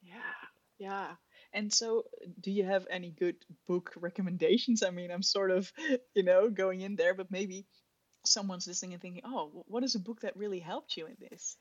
Yeah. 0.01 0.17
Yeah. 0.81 1.11
And 1.53 1.71
so, 1.71 2.05
do 2.39 2.49
you 2.49 2.65
have 2.65 2.87
any 2.89 3.11
good 3.11 3.35
book 3.67 3.93
recommendations? 3.95 4.81
I 4.81 4.89
mean, 4.89 5.11
I'm 5.11 5.21
sort 5.21 5.51
of, 5.51 5.71
you 6.15 6.23
know, 6.23 6.49
going 6.49 6.81
in 6.81 6.95
there, 6.95 7.13
but 7.13 7.29
maybe 7.29 7.67
someone's 8.23 8.67
listening 8.67 8.93
and 8.93 9.01
thinking, 9.01 9.23
oh, 9.25 9.65
what 9.67 9.83
is 9.83 9.95
a 9.95 9.99
book 9.99 10.21
that 10.21 10.35
really 10.37 10.59
helped 10.59 10.97
you 10.97 11.05
in 11.05 11.17
this? 11.19 11.57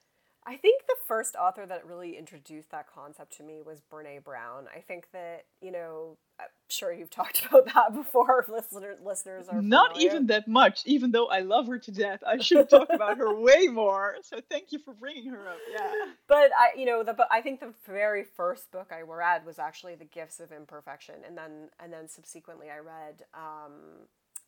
I 0.47 0.57
think 0.57 0.87
the 0.87 0.97
first 1.07 1.37
author 1.37 1.67
that 1.67 1.87
really 1.87 2.17
introduced 2.17 2.71
that 2.71 2.87
concept 2.93 3.37
to 3.37 3.43
me 3.43 3.61
was 3.65 3.83
Brene 3.93 4.25
Brown. 4.25 4.67
I 4.75 4.81
think 4.81 5.09
that, 5.13 5.45
you 5.61 5.71
know, 5.71 6.17
I'm 6.41 6.47
sure 6.69 6.93
you've 6.93 7.11
talked 7.21 7.45
about 7.45 7.67
that 7.75 7.95
before. 7.95 8.47
Listener, 8.49 8.97
listeners 9.05 9.49
are 9.49 9.61
not 9.61 9.93
familiar. 9.93 10.09
even 10.09 10.27
that 10.29 10.49
much, 10.49 10.83
even 10.87 11.11
though 11.11 11.27
I 11.27 11.41
love 11.41 11.67
her 11.67 11.79
to 11.79 11.93
death. 11.93 12.21
I 12.27 12.39
should 12.39 12.71
talk 12.71 12.89
about 12.91 13.19
her 13.19 13.35
way 13.41 13.67
more. 13.67 14.17
So 14.23 14.41
thank 14.51 14.73
you 14.73 14.79
for 14.79 14.95
bringing 14.95 15.27
her 15.31 15.47
up. 15.47 15.59
Yeah. 15.71 15.93
But 16.27 16.51
I, 16.59 16.79
you 16.79 16.87
know, 16.87 17.03
the 17.03 17.15
I 17.31 17.43
think 17.43 17.61
the 17.61 17.75
very 17.87 18.25
first 18.25 18.73
book 18.73 18.91
I 18.93 19.03
read 19.03 19.45
was 19.45 19.59
actually 19.59 19.95
The 19.95 20.07
Gifts 20.07 20.41
of 20.41 20.53
Imperfection, 20.53 21.17
and 21.27 21.37
then 21.37 21.69
and 21.79 21.93
then 21.93 22.09
subsequently 22.09 22.69
I 22.71 22.79
read, 22.79 23.25
um, 23.35 23.73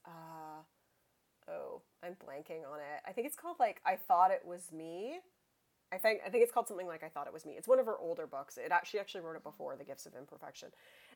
uh, 0.07 0.63
oh, 1.49 1.83
I'm 2.03 2.13
blanking 2.15 2.67
on 2.71 2.79
it. 2.81 3.01
I 3.07 3.13
think 3.13 3.27
it's 3.27 3.37
called 3.37 3.57
like 3.59 3.81
I 3.85 3.97
Thought 3.97 4.31
It 4.31 4.43
Was 4.45 4.73
Me 4.73 5.21
I 5.93 5.99
think 5.99 6.21
I 6.27 6.31
think 6.31 6.43
it's 6.43 6.53
called 6.53 6.67
something 6.67 6.87
like 6.87 7.05
I 7.05 7.09
thought 7.09 7.27
it 7.27 7.33
was 7.33 7.45
me. 7.45 7.53
It's 7.53 7.69
one 7.69 7.79
of 7.79 7.87
her 7.87 7.99
older 7.99 8.27
books. 8.27 8.57
It 8.57 8.73
actually 8.73 9.01
actually 9.01 9.21
wrote 9.21 9.37
it 9.37 9.45
before 9.45 9.77
The 9.77 9.85
Gifts 9.85 10.07
of 10.07 10.15
Imperfection, 10.15 10.71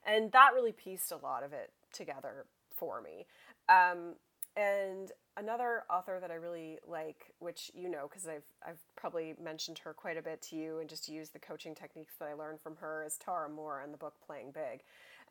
and 0.05 0.31
that 0.33 0.51
really 0.55 0.73
pieced 0.73 1.13
a 1.13 1.17
lot 1.17 1.43
of 1.43 1.53
it 1.55 1.73
together 1.93 2.45
for 2.75 3.01
me. 3.01 3.27
Um, 3.71 4.17
and 4.55 5.13
another 5.37 5.85
author 5.91 6.19
that 6.21 6.31
I 6.31 6.35
really 6.35 6.79
like, 6.87 7.33
which 7.39 7.71
you 7.75 7.89
know 7.89 8.07
because 8.07 8.29
I've 8.29 8.45
I've 8.67 8.81
probably 8.97 9.35
mentioned 9.43 9.79
her 9.79 9.95
quite 9.95 10.19
a 10.19 10.23
bit 10.23 10.43
to 10.51 10.57
you, 10.57 10.79
and 10.79 10.91
just 10.91 11.09
used 11.09 11.33
the 11.33 11.39
coaching 11.39 11.75
techniques 11.75 12.15
that 12.19 12.29
I 12.29 12.35
learned 12.35 12.61
from 12.61 12.77
her, 12.77 13.03
is 13.07 13.17
Tara 13.17 13.49
Mohr 13.49 13.83
in 13.83 13.93
the 13.93 13.99
book 13.99 14.15
Playing 14.27 14.51
Big. 14.53 14.83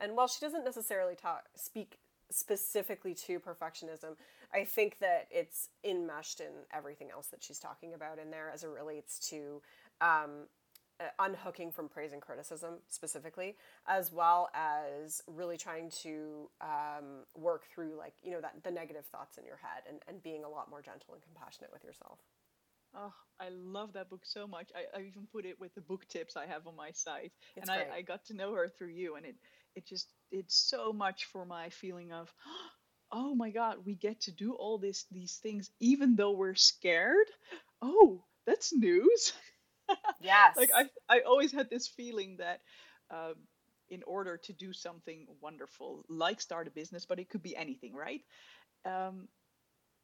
And 0.01 0.17
while 0.17 0.27
she 0.27 0.43
doesn't 0.43 0.65
necessarily 0.65 1.15
talk 1.15 1.45
speak 1.55 1.99
specifically 2.31 3.13
to 3.13 3.39
perfectionism, 3.39 4.15
I 4.53 4.63
think 4.63 4.99
that 4.99 5.27
it's 5.31 5.69
enmeshed 5.83 6.39
in 6.39 6.51
everything 6.73 7.09
else 7.11 7.27
that 7.27 7.43
she's 7.43 7.59
talking 7.59 7.93
about 7.93 8.19
in 8.19 8.31
there 8.31 8.49
as 8.53 8.63
it 8.63 8.69
relates 8.69 9.19
to 9.29 9.61
um, 10.01 10.47
uh, 10.99 11.05
unhooking 11.19 11.71
from 11.71 11.89
praise 11.89 12.13
and 12.13 12.21
criticism 12.21 12.75
specifically, 12.87 13.55
as 13.87 14.11
well 14.11 14.49
as 14.53 15.21
really 15.27 15.57
trying 15.57 15.89
to 15.89 16.49
um, 16.61 17.25
work 17.35 17.65
through 17.73 17.95
like 17.97 18.13
you 18.23 18.31
know 18.31 18.41
that 18.41 18.53
the 18.63 18.71
negative 18.71 19.05
thoughts 19.05 19.37
in 19.37 19.45
your 19.45 19.57
head 19.57 19.83
and, 19.89 19.99
and 20.07 20.23
being 20.23 20.43
a 20.43 20.49
lot 20.49 20.69
more 20.69 20.81
gentle 20.81 21.13
and 21.13 21.21
compassionate 21.23 21.71
with 21.71 21.83
yourself. 21.83 22.19
Oh, 22.97 23.13
I 23.41 23.49
love 23.49 23.91
that 23.93 24.09
book 24.09 24.21
so 24.23 24.47
much. 24.47 24.69
I, 24.73 24.97
I 24.97 25.01
even 25.01 25.27
put 25.29 25.45
it 25.45 25.59
with 25.59 25.75
the 25.75 25.81
book 25.81 26.07
tips 26.07 26.37
I 26.37 26.45
have 26.45 26.65
on 26.65 26.77
my 26.77 26.91
site, 26.91 27.33
it's 27.57 27.69
and 27.69 27.69
I, 27.69 27.97
I 27.97 28.01
got 28.01 28.23
to 28.27 28.33
know 28.33 28.53
her 28.53 28.69
through 28.69 28.89
you, 28.89 29.15
and 29.15 29.25
it 29.25 29.35
it 29.75 29.85
just 29.87 30.07
it's 30.31 30.55
so 30.55 30.93
much 30.93 31.25
for 31.25 31.45
my 31.45 31.69
feeling 31.69 32.11
of 32.11 32.33
oh 33.11 33.35
my 33.35 33.51
god 33.51 33.77
we 33.85 33.95
get 33.95 34.19
to 34.21 34.31
do 34.31 34.53
all 34.53 34.77
this 34.79 35.05
these 35.11 35.35
things 35.41 35.69
even 35.79 36.15
though 36.15 36.31
we're 36.31 36.55
scared? 36.55 37.27
Oh 37.81 38.23
that's 38.45 38.73
news. 38.73 39.33
Yes. 40.19 40.55
Like 40.57 40.71
i 40.73 40.85
i 41.09 41.19
always 41.21 41.51
had 41.51 41.69
this 41.69 41.87
feeling 41.87 42.37
that 42.37 42.61
um, 43.11 43.35
in 43.89 44.01
order 44.07 44.37
to 44.37 44.53
do 44.53 44.73
something 44.73 45.27
wonderful 45.41 46.03
like 46.09 46.41
start 46.41 46.67
a 46.67 46.71
business 46.71 47.05
but 47.05 47.19
it 47.19 47.29
could 47.29 47.43
be 47.43 47.55
anything 47.55 47.93
right? 47.93 48.21
Um, 48.85 49.27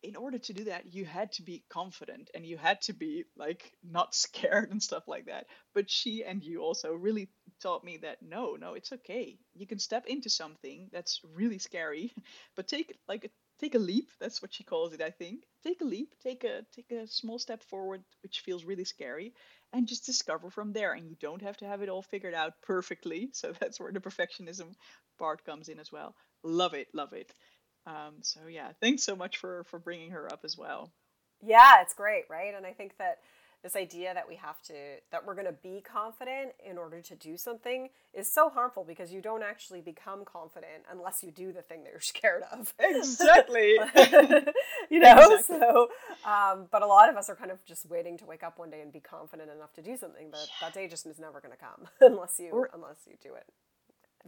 in 0.04 0.16
order 0.16 0.40
to 0.40 0.54
do 0.54 0.66
that 0.66 0.94
you 0.94 1.06
had 1.06 1.32
to 1.34 1.44
be 1.44 1.64
confident 1.70 2.30
and 2.36 2.46
you 2.46 2.58
had 2.58 2.82
to 2.82 2.94
be 2.94 3.26
like 3.38 3.72
not 3.84 4.16
scared 4.16 4.72
and 4.72 4.82
stuff 4.82 5.08
like 5.08 5.26
that. 5.26 5.46
But 5.74 5.90
she 5.90 6.24
and 6.24 6.44
you 6.44 6.62
also 6.62 6.94
really 6.94 7.30
taught 7.62 7.84
me 7.84 7.98
that 7.98 8.22
no 8.22 8.56
no 8.60 8.74
it's 8.74 8.92
okay. 8.92 9.38
You 9.54 9.68
can 9.68 9.80
step 9.80 10.06
into 10.08 10.30
something 10.30 10.90
that's 10.92 11.22
really 11.36 11.60
scary 11.60 12.12
but 12.56 12.68
take 12.68 12.98
like 13.08 13.26
a, 13.26 13.30
take 13.60 13.76
a 13.76 13.80
leap 13.80 14.10
that's 14.20 14.42
what 14.42 14.54
she 14.54 14.64
calls 14.64 14.94
it 14.94 15.02
i 15.02 15.10
think. 15.12 15.44
Take 15.64 15.82
a 15.82 15.86
leap 15.86 16.16
take 16.24 16.44
a 16.44 16.66
take 16.76 16.92
a 16.92 17.08
small 17.08 17.40
step 17.40 17.64
forward 17.64 18.04
which 18.24 18.42
feels 18.42 18.66
really 18.66 18.86
scary 18.86 19.34
and 19.74 19.88
just 19.88 20.06
discover 20.06 20.50
from 20.50 20.74
there. 20.74 20.94
And 20.94 21.08
you 21.08 21.16
don't 21.20 21.42
have 21.42 21.58
to 21.58 21.66
have 21.68 21.82
it 21.82 21.90
all 21.90 22.02
figured 22.02 22.34
out 22.34 22.54
perfectly 22.62 23.30
so 23.34 23.54
that's 23.60 23.80
where 23.80 23.92
the 23.92 24.00
perfectionism 24.00 24.74
part 25.20 25.46
comes 25.46 25.70
in 25.70 25.80
as 25.80 25.92
well. 25.92 26.16
Love 26.44 26.74
it 26.74 26.88
love 26.94 27.14
it. 27.14 27.32
Um, 27.86 28.18
so 28.22 28.42
yeah, 28.50 28.72
thanks 28.82 29.04
so 29.04 29.16
much 29.16 29.38
for 29.38 29.64
for 29.66 29.80
bringing 29.80 30.12
her 30.12 30.32
up 30.32 30.42
as 30.44 30.58
well. 30.58 30.92
Yeah, 31.44 31.82
it's 31.82 31.94
great, 31.94 32.26
right? 32.30 32.54
And 32.56 32.66
I 32.66 32.74
think 32.74 32.98
that 32.98 33.18
this 33.64 33.76
idea 33.76 34.14
that 34.14 34.28
we 34.28 34.36
have 34.36 34.62
to 34.64 34.74
that 35.12 35.26
we're 35.26 35.36
going 35.36 35.46
to 35.46 35.52
be 35.52 35.82
confident 35.82 36.52
in 36.68 36.78
order 36.78 37.02
to 37.02 37.16
do 37.16 37.38
something 37.38 37.90
is 38.14 38.32
so 38.32 38.50
harmful 38.50 38.84
because 38.84 39.14
you 39.14 39.22
don't 39.22 39.44
actually 39.44 39.82
become 39.82 40.26
confident 40.26 40.84
unless 40.92 41.24
you 41.24 41.32
do 41.32 41.52
the 41.52 41.62
thing 41.62 41.84
that 41.84 41.92
you're 41.92 42.00
scared 42.02 42.44
of. 42.52 42.74
Exactly. 43.02 43.78
You 44.90 45.00
know 45.00 45.36
exactly. 45.36 45.58
so 45.60 45.88
um, 46.26 46.68
but 46.70 46.82
a 46.82 46.86
lot 46.86 47.10
of 47.10 47.16
us 47.16 47.30
are 47.30 47.36
kind 47.36 47.50
of 47.50 47.64
just 47.64 47.86
waiting 47.90 48.18
to 48.18 48.26
wake 48.26 48.44
up 48.44 48.60
one 48.60 48.70
day 48.70 48.82
and 48.82 48.92
be 48.92 49.00
confident 49.00 49.50
enough 49.50 49.72
to 49.74 49.82
do 49.82 49.96
something 49.96 50.28
but 50.30 50.40
yeah. 50.40 50.68
that 50.68 50.74
day 50.74 50.88
just 50.88 51.06
is 51.06 51.18
never 51.18 51.40
going 51.40 51.54
to 51.54 51.58
come 51.58 51.88
unless 52.02 52.38
you 52.38 52.50
or, 52.50 52.70
unless 52.74 52.98
you 53.08 53.14
do 53.22 53.34
it. 53.36 53.46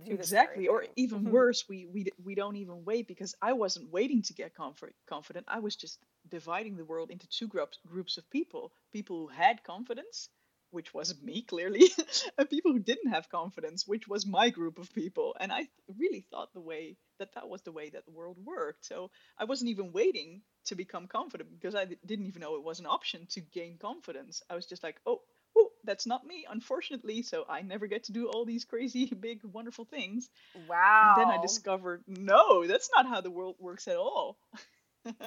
Exactly 0.09 0.67
or 0.67 0.85
even 0.95 1.29
worse 1.31 1.65
we, 1.67 1.85
we 1.91 2.05
we 2.23 2.33
don't 2.33 2.55
even 2.55 2.85
wait 2.85 3.07
because 3.07 3.35
i 3.41 3.53
wasn't 3.53 3.91
waiting 3.91 4.21
to 4.23 4.33
get 4.33 4.55
comfort, 4.55 4.95
confident. 5.07 5.45
I 5.49 5.59
was 5.59 5.75
just 5.75 5.99
dividing 6.33 6.75
the 6.77 6.83
world 6.91 7.11
into 7.11 7.27
two 7.27 7.47
groups 7.47 7.77
groups 7.85 8.17
of 8.17 8.27
people 8.31 8.71
people 8.91 9.17
who 9.19 9.27
had 9.27 9.63
confidence 9.63 10.29
which 10.71 10.91
was 10.91 11.21
me 11.21 11.43
clearly 11.43 11.83
and 12.39 12.49
people 12.49 12.71
who 12.71 12.79
didn't 12.79 13.11
have 13.11 13.29
confidence 13.29 13.87
which 13.87 14.07
was 14.07 14.25
my 14.25 14.49
group 14.49 14.79
of 14.79 14.91
people 14.93 15.35
and 15.39 15.51
i 15.51 15.67
really 15.99 16.25
thought 16.31 16.51
the 16.53 16.67
way 16.71 16.97
that 17.19 17.35
that 17.35 17.47
was 17.47 17.61
the 17.61 17.71
way 17.71 17.91
that 17.91 18.03
the 18.07 18.17
world 18.19 18.37
worked 18.43 18.83
so 18.83 19.11
i 19.37 19.43
wasn't 19.43 19.69
even 19.69 19.91
waiting 19.91 20.41
to 20.65 20.73
become 20.73 21.05
confident 21.07 21.51
because 21.51 21.75
I 21.75 21.85
didn't 22.05 22.25
even 22.25 22.41
know 22.41 22.55
it 22.55 22.63
was 22.63 22.79
an 22.79 22.87
option 22.87 23.27
to 23.33 23.41
gain 23.41 23.77
confidence 23.77 24.41
i 24.49 24.55
was 24.55 24.65
just 24.65 24.81
like 24.81 24.97
oh 25.05 25.21
oh, 25.55 25.69
that's 25.83 26.07
not 26.07 26.25
me, 26.25 26.45
unfortunately. 26.49 27.21
So 27.21 27.45
I 27.47 27.61
never 27.61 27.87
get 27.87 28.05
to 28.05 28.11
do 28.11 28.27
all 28.27 28.43
these 28.43 28.65
crazy, 28.65 29.05
big, 29.27 29.41
wonderful 29.43 29.85
things. 29.85 30.29
Wow. 30.67 31.13
And 31.15 31.21
then 31.21 31.37
I 31.37 31.41
discovered, 31.41 32.03
no, 32.07 32.65
that's 32.65 32.89
not 32.95 33.07
how 33.07 33.21
the 33.21 33.29
world 33.29 33.55
works 33.59 33.87
at 33.87 33.97
all. 33.97 34.37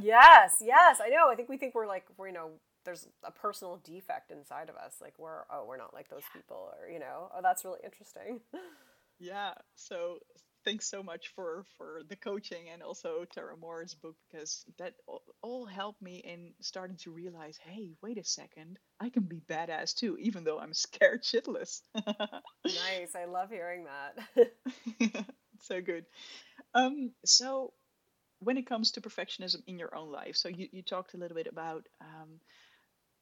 yes, 0.03 0.57
yes, 0.61 0.99
I 1.03 1.09
know. 1.09 1.29
I 1.31 1.35
think 1.35 1.49
we 1.49 1.57
think 1.57 1.75
we're 1.75 1.87
like, 1.87 2.07
we're, 2.17 2.29
you 2.29 2.35
know, 2.35 2.51
there's 2.85 3.07
a 3.25 3.31
personal 3.31 3.81
defect 3.85 4.31
inside 4.31 4.69
of 4.69 4.77
us. 4.77 4.95
Like 5.01 5.15
we're, 5.19 5.43
oh, 5.51 5.65
we're 5.67 5.77
not 5.77 5.93
like 5.93 6.09
those 6.09 6.23
yeah. 6.23 6.41
people, 6.41 6.73
or, 6.81 6.89
you 6.89 6.99
know, 6.99 7.31
oh, 7.35 7.41
that's 7.43 7.65
really 7.65 7.81
interesting. 7.85 8.41
yeah. 9.19 9.55
So 9.75 10.19
thanks 10.67 10.91
so 10.91 11.03
much 11.03 11.29
for 11.35 11.65
for 11.79 12.03
the 12.09 12.17
coaching 12.17 12.69
and 12.73 12.83
also 12.83 13.25
Tara 13.33 13.57
Mohr's 13.57 13.95
book 13.95 14.17
because 14.29 14.65
that 14.79 14.95
all 15.41 15.65
helped 15.65 16.03
me 16.03 16.17
in 16.17 16.53
starting 16.61 16.97
to 16.99 17.13
realize, 17.13 17.57
hey, 17.65 17.93
wait 18.03 18.19
a 18.19 18.25
second, 18.25 18.79
I 19.01 19.09
can 19.09 19.23
be 19.23 19.41
badass 19.49 19.95
too, 19.95 20.19
even 20.21 20.45
though 20.45 20.59
I'm 20.59 20.75
scared 20.75 21.23
shitless. 21.25 21.83
nice, 21.95 23.15
I 23.15 23.27
love 23.27 23.51
hearing 23.51 23.87
that. 23.87 25.27
so 25.61 25.81
good. 25.81 26.05
Um, 26.75 27.13
so 27.25 27.73
when 28.41 28.57
it 28.57 28.67
comes 28.67 28.93
to 28.93 29.01
perfectionism 29.01 29.63
in 29.67 29.79
your 29.79 29.95
own 29.95 30.11
life, 30.13 30.37
so 30.37 30.49
you, 30.49 30.69
you 30.73 30.83
talked 30.83 31.15
a 31.15 31.19
little 31.19 31.37
bit 31.37 31.47
about 31.47 31.87
um, 32.01 32.41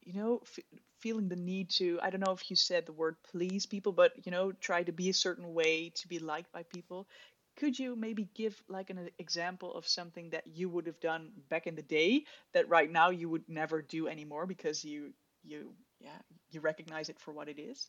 you 0.02 0.12
know, 0.14 0.40
f- 0.42 0.64
feeling 1.00 1.28
the 1.28 1.36
need 1.36 1.70
to, 1.70 1.98
I 2.02 2.10
don't 2.10 2.20
know 2.24 2.32
if 2.32 2.50
you 2.50 2.56
said 2.56 2.86
the 2.86 2.92
word 2.92 3.16
please 3.30 3.66
people, 3.66 3.92
but, 3.92 4.12
you 4.24 4.32
know, 4.32 4.52
try 4.52 4.82
to 4.82 4.92
be 4.92 5.08
a 5.08 5.14
certain 5.14 5.54
way 5.54 5.90
to 5.96 6.08
be 6.08 6.18
liked 6.18 6.52
by 6.52 6.62
people. 6.64 7.08
Could 7.56 7.78
you 7.78 7.96
maybe 7.96 8.28
give 8.34 8.60
like 8.68 8.90
an 8.90 9.08
example 9.18 9.74
of 9.74 9.86
something 9.86 10.30
that 10.30 10.46
you 10.46 10.68
would 10.68 10.86
have 10.86 11.00
done 11.00 11.30
back 11.48 11.66
in 11.66 11.74
the 11.76 11.82
day 11.82 12.24
that 12.52 12.68
right 12.68 12.90
now 12.90 13.10
you 13.10 13.28
would 13.28 13.48
never 13.48 13.80
do 13.80 14.08
anymore 14.08 14.46
because 14.46 14.84
you, 14.84 15.12
you, 15.42 15.72
yeah, 16.00 16.18
you 16.50 16.60
recognize 16.60 17.08
it 17.08 17.18
for 17.20 17.32
what 17.32 17.48
it 17.48 17.58
is? 17.58 17.88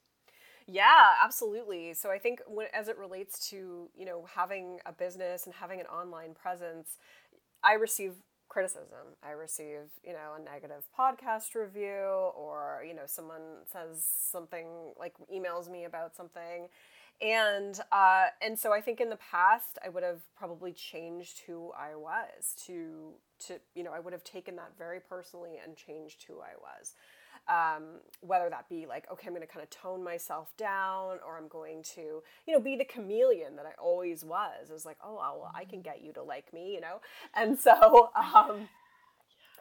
Yeah, 0.67 1.13
absolutely. 1.23 1.93
So 1.93 2.09
I 2.09 2.17
think 2.17 2.41
when, 2.47 2.67
as 2.73 2.87
it 2.87 2.97
relates 2.97 3.49
to, 3.49 3.89
you 3.95 4.05
know, 4.05 4.25
having 4.33 4.79
a 4.85 4.91
business 4.91 5.45
and 5.45 5.53
having 5.53 5.79
an 5.79 5.85
online 5.85 6.33
presence, 6.33 6.97
I 7.63 7.73
receive 7.73 8.13
criticism. 8.49 9.15
I 9.23 9.31
receive, 9.31 9.89
you 10.03 10.13
know, 10.13 10.35
a 10.39 10.43
negative 10.43 10.85
podcast 10.97 11.55
review 11.55 12.31
or, 12.37 12.83
you 12.87 12.95
know, 12.95 13.03
someone 13.05 13.41
says 13.71 14.07
something 14.31 14.67
like 14.99 15.13
emails 15.33 15.69
me 15.71 15.85
about 15.85 16.15
something. 16.15 16.69
And 17.21 17.79
uh, 17.91 18.25
and 18.41 18.59
so 18.59 18.73
I 18.73 18.81
think 18.81 18.99
in 19.01 19.09
the 19.09 19.17
past 19.17 19.79
I 19.85 19.89
would 19.89 20.03
have 20.03 20.21
probably 20.37 20.73
changed 20.73 21.41
who 21.47 21.71
I 21.77 21.95
was 21.95 22.55
to 22.67 23.13
to 23.47 23.59
you 23.75 23.83
know 23.83 23.91
I 23.93 23.99
would 23.99 24.13
have 24.13 24.23
taken 24.23 24.55
that 24.57 24.71
very 24.77 24.99
personally 24.99 25.53
and 25.63 25.77
changed 25.77 26.25
who 26.27 26.41
I 26.41 26.55
was 26.59 26.93
um, 27.47 27.83
whether 28.21 28.49
that 28.49 28.67
be 28.69 28.85
like 28.85 29.05
okay 29.11 29.27
i'm 29.27 29.33
going 29.33 29.41
to 29.41 29.47
kind 29.47 29.63
of 29.63 29.69
tone 29.69 30.03
myself 30.03 30.55
down 30.57 31.19
or 31.25 31.37
i'm 31.37 31.47
going 31.47 31.83
to 31.83 32.21
you 32.47 32.53
know 32.53 32.59
be 32.59 32.75
the 32.75 32.85
chameleon 32.85 33.55
that 33.55 33.65
i 33.65 33.71
always 33.79 34.23
was. 34.23 34.69
It 34.69 34.73
was 34.73 34.85
like 34.85 34.97
oh 35.03 35.15
well 35.15 35.51
i 35.55 35.65
can 35.65 35.81
get 35.81 36.03
you 36.03 36.13
to 36.13 36.23
like 36.23 36.53
me 36.53 36.73
you 36.73 36.81
know? 36.81 37.01
And 37.35 37.59
so 37.59 38.09
um, 38.15 38.69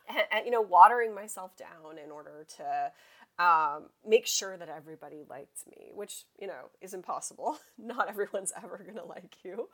and, 0.08 0.22
and, 0.30 0.44
you 0.44 0.50
know 0.50 0.60
watering 0.60 1.14
myself 1.14 1.56
down 1.56 1.98
in 2.02 2.10
order 2.10 2.46
to 2.56 2.92
um, 3.36 3.86
make 4.06 4.26
sure 4.26 4.56
that 4.56 4.68
everybody 4.68 5.22
liked 5.28 5.66
me, 5.68 5.90
which 5.92 6.24
you 6.40 6.46
know 6.46 6.70
is 6.80 6.94
impossible. 6.94 7.58
Not 7.78 8.08
everyone's 8.08 8.52
ever 8.56 8.84
gonna 8.86 9.06
like 9.06 9.36
you. 9.42 9.68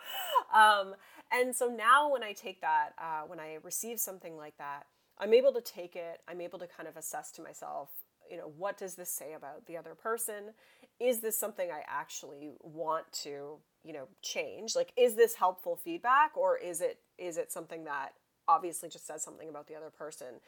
Um, 0.54 0.94
and 1.30 1.54
so 1.54 1.66
now, 1.66 2.10
when 2.10 2.22
I 2.22 2.32
take 2.32 2.60
that, 2.62 2.90
uh, 2.98 3.22
when 3.26 3.38
I 3.38 3.58
receive 3.62 4.00
something 4.00 4.36
like 4.36 4.56
that, 4.58 4.86
I'm 5.18 5.34
able 5.34 5.52
to 5.52 5.60
take 5.60 5.94
it, 5.94 6.22
I'm 6.26 6.40
able 6.40 6.58
to 6.58 6.66
kind 6.66 6.88
of 6.88 6.96
assess 6.96 7.30
to 7.32 7.42
myself, 7.42 7.90
you 8.30 8.36
know, 8.36 8.52
what 8.56 8.78
does 8.78 8.94
this 8.94 9.10
say 9.10 9.32
about 9.34 9.66
the 9.66 9.76
other 9.76 9.94
person? 9.94 10.52
Is 11.00 11.20
this 11.20 11.36
something 11.36 11.70
I 11.70 11.82
actually 11.88 12.52
want 12.62 13.10
to, 13.24 13.56
you 13.82 13.92
know, 13.92 14.08
change? 14.22 14.76
Like 14.76 14.92
is 14.96 15.16
this 15.16 15.34
helpful 15.34 15.76
feedback 15.76 16.36
or 16.36 16.56
is 16.56 16.80
it 16.80 17.00
is 17.18 17.36
it 17.36 17.50
something 17.50 17.84
that 17.84 18.10
obviously 18.46 18.88
just 18.88 19.06
says 19.06 19.22
something 19.22 19.48
about 19.48 19.66
the 19.66 19.74
other 19.74 19.90
person? 19.90 20.40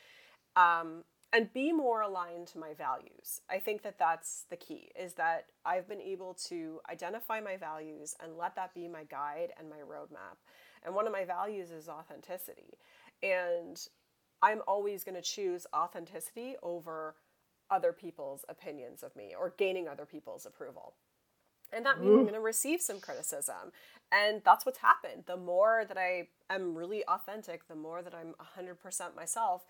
Um, 0.57 1.05
and 1.33 1.53
be 1.55 1.73
more 1.73 2.03
aligned 2.03 2.47
to 2.49 2.59
my 2.59 2.75
values. 2.75 3.41
I 3.49 3.59
think 3.59 3.83
that 3.83 3.99
that's 3.99 4.45
the 4.51 4.57
key 4.57 4.91
is 4.99 5.15
that 5.15 5.47
I've 5.65 5.89
been 5.89 6.01
able 6.01 6.35
to 6.49 6.81
identify 6.91 7.41
my 7.41 7.57
values 7.57 8.15
and 8.23 8.37
let 8.37 8.55
that 8.57 8.75
be 8.75 8.87
my 8.87 9.05
guide 9.05 9.49
and 9.59 9.71
my 9.71 9.77
roadmap. 9.77 10.37
And 10.85 10.95
one 10.95 11.07
of 11.07 11.13
my 11.13 11.25
values 11.25 11.71
is 11.71 11.89
authenticity. 11.89 12.79
And 13.23 13.81
I'm 14.43 14.61
always 14.67 15.05
going 15.05 15.15
to 15.15 15.23
choose 15.23 15.67
authenticity 15.75 16.57
over 16.63 17.15
other 17.73 17.93
people's 17.93 18.45
opinions 18.49 19.03
of 19.03 19.17
me 19.17 19.35
or 19.37 19.55
gaining 19.57 19.89
other 19.89 20.05
people's 20.07 20.47
approval. 20.47 20.95
And 21.73 21.87
that 21.87 22.01
means 22.01 22.11
I'm 22.19 22.23
going 22.23 22.35
to 22.35 22.41
receive 22.41 22.83
some 22.83 23.01
criticism. 23.01 23.73
And 24.13 24.43
that's 24.45 24.67
what's 24.67 24.79
happened. 24.79 25.25
The 25.27 25.39
more 25.39 25.85
that 25.89 25.97
I 25.97 26.29
am 26.51 26.75
really 26.75 27.03
authentic, 27.07 27.67
the 27.67 27.75
more 27.75 28.03
that 28.03 28.15
I'm 28.15 28.35
100% 28.59 29.17
myself, 29.17 29.65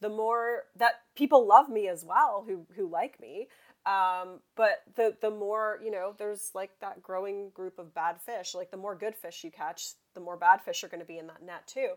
the 0.00 0.08
more 0.08 0.64
that 0.76 1.00
people 1.16 1.46
love 1.46 1.68
me 1.68 1.88
as 1.88 2.04
well 2.04 2.44
who, 2.46 2.64
who 2.76 2.88
like 2.88 3.20
me. 3.20 3.48
Um, 3.86 4.40
but 4.54 4.82
the, 4.94 5.16
the 5.20 5.30
more, 5.30 5.80
you 5.82 5.90
know, 5.90 6.14
there's 6.16 6.52
like 6.54 6.70
that 6.80 7.02
growing 7.02 7.50
group 7.50 7.80
of 7.80 7.92
bad 7.92 8.20
fish. 8.20 8.54
Like 8.54 8.70
the 8.70 8.76
more 8.76 8.94
good 8.94 9.16
fish 9.16 9.42
you 9.42 9.50
catch, 9.50 9.94
the 10.18 10.24
more 10.24 10.36
bad 10.36 10.60
fish 10.60 10.82
are 10.82 10.88
going 10.88 11.00
to 11.00 11.06
be 11.06 11.18
in 11.18 11.28
that 11.28 11.42
net 11.42 11.66
too 11.66 11.90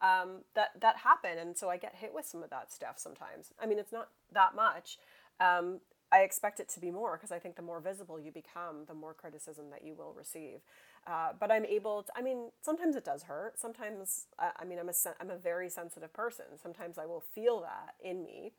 um, 0.00 0.42
that 0.54 0.70
that 0.80 0.98
happen, 0.98 1.38
and 1.38 1.56
so 1.56 1.68
I 1.68 1.76
get 1.76 1.94
hit 1.96 2.14
with 2.14 2.24
some 2.24 2.42
of 2.42 2.50
that 2.50 2.72
stuff 2.72 2.98
sometimes. 2.98 3.52
I 3.60 3.66
mean, 3.66 3.78
it's 3.78 3.92
not 3.92 4.10
that 4.32 4.54
much. 4.54 4.98
Um, 5.40 5.80
I 6.10 6.20
expect 6.20 6.58
it 6.58 6.68
to 6.70 6.80
be 6.80 6.90
more 6.90 7.16
because 7.16 7.32
I 7.32 7.38
think 7.38 7.56
the 7.56 7.62
more 7.62 7.80
visible 7.80 8.18
you 8.18 8.32
become, 8.32 8.84
the 8.86 8.94
more 8.94 9.12
criticism 9.12 9.70
that 9.70 9.84
you 9.84 9.94
will 9.94 10.14
receive. 10.16 10.60
Uh, 11.06 11.30
but 11.38 11.50
I'm 11.50 11.66
able 11.66 12.04
to, 12.04 12.12
I 12.16 12.22
mean, 12.22 12.50
sometimes 12.62 12.96
it 12.96 13.04
does 13.04 13.24
hurt. 13.24 13.58
Sometimes, 13.58 14.26
I, 14.38 14.52
I 14.60 14.64
mean, 14.64 14.78
I'm 14.78 14.88
a, 14.88 14.92
I'm 15.20 15.30
a 15.30 15.36
very 15.36 15.68
sensitive 15.68 16.12
person. 16.14 16.46
Sometimes 16.62 16.96
I 16.96 17.04
will 17.04 17.20
feel 17.20 17.60
that 17.60 17.94
in 18.02 18.24
me, 18.24 18.52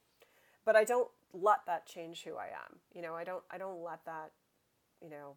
but 0.63 0.75
I 0.75 0.83
don't 0.83 1.09
let 1.33 1.65
that 1.65 1.87
change 1.87 2.23
who 2.23 2.35
I 2.35 2.47
am. 2.47 2.79
You 2.93 3.01
know, 3.01 3.15
I 3.15 3.23
don't, 3.23 3.43
I 3.49 3.57
don't 3.57 3.83
let 3.83 4.05
that, 4.05 4.31
you 5.01 5.09
know, 5.09 5.35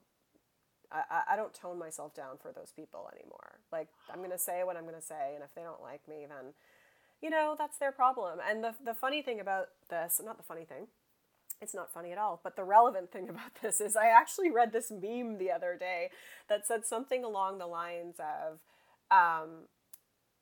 I, 0.93 1.35
I 1.35 1.37
don't 1.37 1.55
tone 1.55 1.79
myself 1.79 2.15
down 2.15 2.37
for 2.41 2.53
those 2.53 2.73
people 2.75 3.09
anymore. 3.15 3.61
Like 3.73 3.89
I'm 4.13 4.23
gonna 4.23 4.39
say 4.39 4.63
what 4.65 4.77
I'm 4.77 4.85
gonna 4.85 5.03
say, 5.03 5.33
and 5.35 5.43
if 5.43 5.55
they 5.55 5.63
don't 5.63 5.83
like 5.83 6.07
me, 6.09 6.27
then 6.29 6.55
you 7.23 7.31
know 7.31 7.55
that's 7.59 7.79
their 7.79 7.93
problem. 7.93 8.39
And 8.49 8.63
the 8.63 8.75
the 8.85 8.95
funny 8.95 9.23
thing 9.23 9.41
about 9.41 9.69
this, 9.91 10.21
not 10.25 10.37
the 10.37 10.43
funny 10.43 10.65
thing, 10.65 10.89
it's 11.61 11.75
not 11.75 11.93
funny 11.93 12.13
at 12.13 12.19
all. 12.19 12.41
But 12.43 12.57
the 12.57 12.65
relevant 12.65 13.11
thing 13.13 13.29
about 13.31 13.55
this 13.63 13.81
is 13.81 13.97
I 13.97 14.07
actually 14.09 14.51
read 14.51 14.73
this 14.73 14.91
meme 14.91 15.39
the 15.39 15.51
other 15.51 15.77
day 15.79 16.11
that 16.49 16.67
said 16.67 16.85
something 16.85 17.25
along 17.25 17.59
the 17.59 17.67
lines 17.67 18.17
of 18.19 18.61
um, 19.11 19.67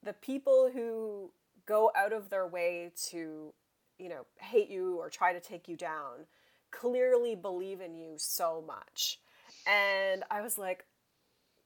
the 0.02 0.12
people 0.12 0.70
who 0.72 1.30
go 1.66 1.90
out 1.96 2.12
of 2.12 2.30
their 2.30 2.46
way 2.46 2.92
to, 3.10 3.52
you 3.98 4.08
know, 4.08 4.26
hate 4.38 4.70
you 4.70 4.96
or 4.98 5.10
try 5.10 5.32
to 5.32 5.40
take 5.40 5.68
you 5.68 5.76
down 5.76 6.26
clearly 6.70 7.34
believe 7.34 7.80
in 7.80 7.94
you 7.96 8.14
so 8.16 8.62
much 8.66 9.18
and 9.66 10.24
I 10.30 10.40
was 10.42 10.58
like, 10.58 10.84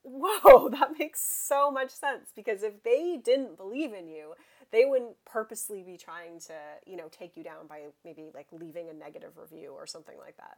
whoa, 0.05 0.69
that 0.79 0.91
makes 0.97 1.21
so 1.21 1.71
much 1.71 1.89
sense 1.89 2.29
because 2.35 2.63
if 2.63 2.83
they 2.83 3.19
didn't 3.23 3.57
believe 3.57 3.93
in 3.93 4.07
you, 4.07 4.33
they 4.71 4.85
wouldn't 4.85 5.15
purposely 5.25 5.83
be 5.83 5.97
trying 5.97 6.39
to, 6.39 6.53
you 6.85 6.97
know, 6.97 7.07
take 7.11 7.37
you 7.37 7.43
down 7.43 7.67
by 7.67 7.81
maybe 8.03 8.29
like 8.33 8.47
leaving 8.51 8.89
a 8.89 8.93
negative 8.93 9.37
review 9.37 9.71
or 9.71 9.85
something 9.85 10.17
like 10.19 10.35
that. 10.37 10.57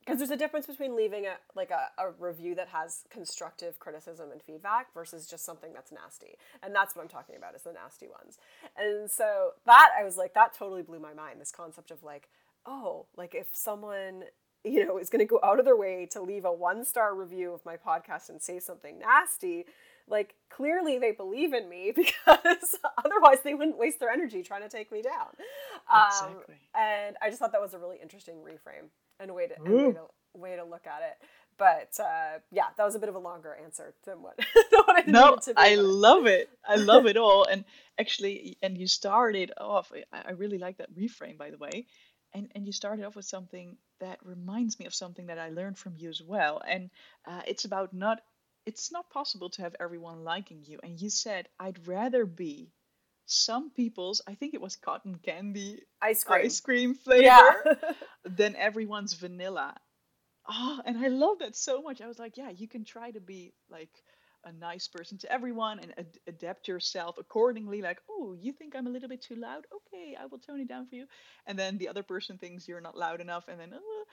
Because 0.00 0.14
um, 0.14 0.18
there's 0.18 0.30
a 0.30 0.36
difference 0.36 0.66
between 0.66 0.96
leaving 0.96 1.26
a 1.26 1.34
like 1.54 1.70
a, 1.70 1.90
a 2.00 2.12
review 2.18 2.54
that 2.54 2.68
has 2.68 3.04
constructive 3.10 3.78
criticism 3.78 4.30
and 4.32 4.42
feedback 4.42 4.92
versus 4.94 5.26
just 5.26 5.44
something 5.44 5.72
that's 5.74 5.92
nasty. 5.92 6.38
And 6.62 6.74
that's 6.74 6.96
what 6.96 7.02
I'm 7.02 7.08
talking 7.08 7.36
about 7.36 7.54
is 7.54 7.62
the 7.62 7.72
nasty 7.72 8.08
ones. 8.08 8.38
And 8.76 9.10
so 9.10 9.50
that 9.66 9.90
I 9.98 10.02
was 10.02 10.16
like, 10.16 10.34
that 10.34 10.54
totally 10.54 10.82
blew 10.82 10.98
my 10.98 11.14
mind. 11.14 11.40
This 11.40 11.52
concept 11.52 11.90
of 11.90 12.02
like, 12.02 12.28
oh, 12.64 13.06
like 13.16 13.34
if 13.34 13.48
someone 13.52 14.24
you 14.64 14.84
know, 14.84 14.98
is 14.98 15.10
going 15.10 15.20
to 15.20 15.26
go 15.26 15.40
out 15.42 15.58
of 15.58 15.64
their 15.64 15.76
way 15.76 16.06
to 16.12 16.20
leave 16.20 16.44
a 16.44 16.52
one 16.52 16.84
star 16.84 17.14
review 17.14 17.52
of 17.52 17.64
my 17.64 17.76
podcast 17.76 18.28
and 18.28 18.42
say 18.42 18.58
something 18.58 18.98
nasty, 18.98 19.64
like 20.08 20.34
clearly 20.50 20.98
they 20.98 21.12
believe 21.12 21.52
in 21.52 21.68
me 21.68 21.92
because 21.96 22.74
otherwise 23.04 23.38
they 23.44 23.54
wouldn't 23.54 23.78
waste 23.78 24.00
their 24.00 24.10
energy 24.10 24.42
trying 24.42 24.62
to 24.62 24.68
take 24.68 24.90
me 24.90 25.02
down. 25.02 25.28
Exactly. 26.08 26.54
Um, 26.74 26.82
and 26.82 27.16
I 27.22 27.28
just 27.28 27.38
thought 27.38 27.52
that 27.52 27.60
was 27.60 27.74
a 27.74 27.78
really 27.78 27.98
interesting 28.02 28.36
reframe 28.36 28.88
and 29.20 29.30
a 29.30 29.34
way 29.34 29.46
to, 29.48 29.54
and 29.56 29.74
way 29.74 29.92
to, 29.92 30.00
way 30.34 30.56
to 30.56 30.64
look 30.64 30.86
at 30.86 31.02
it. 31.02 31.26
But 31.56 31.90
uh, 32.00 32.38
yeah, 32.52 32.66
that 32.76 32.84
was 32.84 32.94
a 32.94 33.00
bit 33.00 33.08
of 33.08 33.16
a 33.16 33.18
longer 33.18 33.56
answer 33.64 33.92
than 34.04 34.22
what, 34.22 34.36
than 34.70 34.80
what 34.84 34.96
I 34.96 35.10
no, 35.10 35.36
I 35.56 35.74
love 35.74 36.26
it. 36.26 36.48
I 36.66 36.76
love 36.76 37.06
it 37.06 37.16
all. 37.16 37.44
And 37.44 37.64
actually, 37.98 38.56
and 38.62 38.78
you 38.78 38.86
started 38.86 39.50
off. 39.58 39.90
I 40.12 40.32
really 40.32 40.58
like 40.58 40.78
that 40.78 40.94
reframe, 40.94 41.36
by 41.36 41.50
the 41.50 41.58
way 41.58 41.86
and 42.34 42.50
and 42.54 42.66
you 42.66 42.72
started 42.72 43.04
off 43.04 43.16
with 43.16 43.24
something 43.24 43.76
that 44.00 44.18
reminds 44.24 44.78
me 44.78 44.86
of 44.86 44.94
something 44.94 45.26
that 45.26 45.38
I 45.38 45.50
learned 45.50 45.78
from 45.78 45.94
you 45.96 46.08
as 46.08 46.22
well, 46.22 46.62
and 46.66 46.90
uh, 47.26 47.42
it's 47.46 47.64
about 47.64 47.92
not. 47.92 48.20
It's 48.66 48.92
not 48.92 49.08
possible 49.08 49.48
to 49.50 49.62
have 49.62 49.76
everyone 49.80 50.24
liking 50.24 50.62
you, 50.64 50.78
and 50.82 51.00
you 51.00 51.08
said 51.08 51.48
I'd 51.58 51.88
rather 51.88 52.26
be 52.26 52.70
some 53.26 53.70
people's. 53.70 54.20
I 54.26 54.34
think 54.34 54.54
it 54.54 54.60
was 54.60 54.76
cotton 54.76 55.16
candy 55.22 55.82
ice 56.02 56.24
cream, 56.24 56.44
ice 56.44 56.60
cream 56.60 56.94
flavor 56.94 57.22
yeah. 57.24 57.52
than 58.24 58.56
everyone's 58.56 59.14
vanilla. 59.14 59.74
Oh, 60.48 60.80
and 60.84 60.98
I 60.98 61.08
love 61.08 61.40
that 61.40 61.56
so 61.56 61.82
much. 61.82 62.00
I 62.00 62.06
was 62.06 62.18
like, 62.18 62.36
yeah, 62.36 62.50
you 62.50 62.68
can 62.68 62.84
try 62.84 63.10
to 63.10 63.20
be 63.20 63.52
like 63.70 63.90
a 64.48 64.52
nice 64.52 64.88
person 64.88 65.18
to 65.18 65.32
everyone 65.32 65.78
and 65.78 65.92
ad- 65.98 66.18
adapt 66.26 66.68
yourself 66.68 67.18
accordingly 67.18 67.82
like 67.82 68.00
oh 68.10 68.34
you 68.40 68.52
think 68.52 68.74
i'm 68.74 68.86
a 68.86 68.90
little 68.90 69.08
bit 69.08 69.22
too 69.22 69.36
loud? 69.36 69.66
Okay 69.74 70.16
i 70.20 70.26
will 70.26 70.38
tone 70.38 70.60
it 70.60 70.68
down 70.68 70.86
for 70.86 70.96
you. 70.96 71.06
And 71.46 71.58
then 71.58 71.78
the 71.78 71.88
other 71.88 72.02
person 72.02 72.38
thinks 72.38 72.66
you're 72.66 72.80
not 72.80 72.96
loud 72.96 73.20
enough 73.20 73.48
and 73.48 73.60
then 73.60 73.72
uh, 73.74 74.04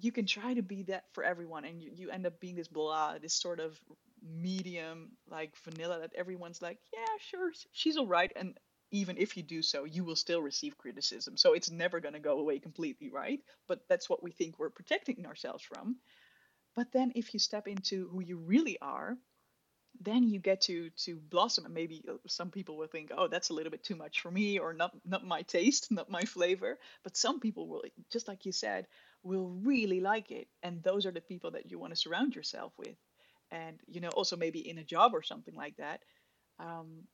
you 0.00 0.12
can 0.12 0.26
try 0.26 0.54
to 0.54 0.62
be 0.62 0.82
that 0.84 1.04
for 1.12 1.24
everyone 1.24 1.64
and 1.64 1.82
you, 1.82 1.90
you 1.94 2.10
end 2.10 2.26
up 2.26 2.40
being 2.40 2.56
this 2.56 2.68
blah 2.68 3.18
this 3.18 3.34
sort 3.34 3.60
of 3.60 3.78
medium 4.22 5.12
like 5.30 5.56
vanilla 5.64 6.00
that 6.00 6.12
everyone's 6.14 6.62
like 6.62 6.78
yeah 6.92 7.16
sure 7.30 7.52
she's 7.72 7.96
all 7.96 8.06
right 8.06 8.32
and 8.36 8.58
even 8.90 9.16
if 9.18 9.36
you 9.36 9.42
do 9.42 9.62
so 9.62 9.84
you 9.84 10.04
will 10.04 10.16
still 10.16 10.40
receive 10.40 10.78
criticism. 10.78 11.36
So 11.36 11.54
it's 11.54 11.70
never 11.70 12.00
going 12.00 12.14
to 12.14 12.20
go 12.20 12.38
away 12.38 12.58
completely 12.58 13.10
right? 13.10 13.40
But 13.66 13.80
that's 13.88 14.08
what 14.08 14.22
we 14.22 14.30
think 14.30 14.58
we're 14.58 14.70
protecting 14.70 15.26
ourselves 15.26 15.62
from. 15.62 15.96
But 16.74 16.92
then 16.92 17.12
if 17.14 17.32
you 17.34 17.40
step 17.40 17.66
into 17.66 18.08
who 18.08 18.20
you 18.20 18.36
really 18.36 18.78
are 18.80 19.16
then 20.00 20.28
you 20.28 20.38
get 20.38 20.62
to 20.62 20.90
to 20.90 21.16
blossom 21.16 21.64
and 21.64 21.74
maybe 21.74 22.04
uh, 22.08 22.14
some 22.26 22.50
people 22.50 22.76
will 22.76 22.86
think 22.86 23.10
oh 23.16 23.28
that's 23.28 23.50
a 23.50 23.54
little 23.54 23.70
bit 23.70 23.82
too 23.84 23.96
much 23.96 24.20
for 24.20 24.30
me 24.30 24.58
or 24.58 24.72
not 24.72 24.92
not 25.04 25.24
my 25.24 25.42
taste 25.42 25.90
not 25.90 26.10
my 26.10 26.22
flavor. 26.22 26.78
But 27.02 27.16
some 27.16 27.40
people 27.40 27.68
will 27.68 27.82
just 28.10 28.28
like 28.28 28.46
you 28.46 28.52
said 28.52 28.86
will 29.22 29.48
really 29.48 30.00
like 30.00 30.30
it 30.30 30.48
and 30.62 30.82
those 30.82 31.06
are 31.06 31.10
the 31.12 31.20
people 31.20 31.52
that 31.52 31.70
you 31.70 31.78
want 31.78 31.92
to 31.92 31.96
surround 31.96 32.34
yourself 32.34 32.72
with. 32.78 32.96
And 33.50 33.78
you 33.86 34.00
know 34.00 34.08
also 34.10 34.36
maybe 34.36 34.68
in 34.68 34.78
a 34.78 34.84
job 34.84 35.14
or 35.14 35.22
something 35.22 35.54
like 35.54 35.76
that 35.76 36.00
um, 36.58 37.04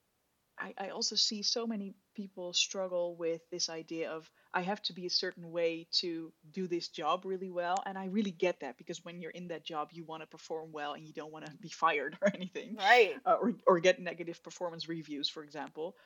I, 0.63 0.75
I 0.79 0.89
also 0.91 1.17
see 1.17 1.43
so 1.43 1.67
many 1.67 1.95
people 2.15 2.53
struggle 2.53 3.17
with 3.17 3.41
this 3.51 3.69
idea 3.69 4.11
of 4.11 4.31
I 4.55 4.61
have 4.61 4.81
to 4.83 4.93
be 4.93 5.07
a 5.07 5.11
certain 5.11 5.51
way 5.51 5.89
to 5.93 6.33
do 6.53 6.69
this 6.69 6.89
job 6.89 7.25
really 7.25 7.51
well. 7.51 7.83
And 7.85 7.99
I 7.99 8.07
really 8.07 8.31
get 8.31 8.61
that 8.61 8.79
because 8.79 9.05
when 9.05 9.21
you're 9.21 9.33
in 9.33 9.49
that 9.49 9.65
job, 9.65 9.89
you 9.93 10.05
want 10.05 10.23
to 10.23 10.27
perform 10.27 10.71
well 10.71 10.93
and 10.93 11.05
you 11.05 11.13
don't 11.13 11.33
want 11.33 11.47
to 11.47 11.53
be 11.57 11.69
fired 11.85 12.17
or 12.23 12.29
anything. 12.33 12.77
Right. 12.77 13.15
Uh, 13.27 13.37
or, 13.41 13.55
or 13.67 13.81
get 13.81 13.99
negative 13.99 14.43
performance 14.43 14.89
reviews, 14.89 15.29
for 15.29 15.43
example. 15.43 15.97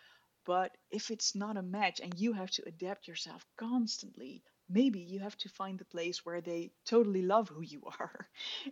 But 0.47 0.77
if 0.91 1.11
it's 1.11 1.35
not 1.35 1.57
a 1.57 1.63
match 1.63 2.01
and 2.01 2.19
you 2.19 2.33
have 2.33 2.51
to 2.53 2.63
adapt 2.67 3.09
yourself 3.09 3.45
constantly, 3.59 4.43
maybe 4.71 5.01
you 5.01 5.19
have 5.19 5.37
to 5.39 5.49
find 5.49 5.79
the 5.79 5.85
place 5.85 6.25
where 6.25 6.41
they 6.41 6.71
totally 6.87 7.23
love 7.23 7.49
who 7.49 7.63
you 7.63 7.83
are 8.01 8.29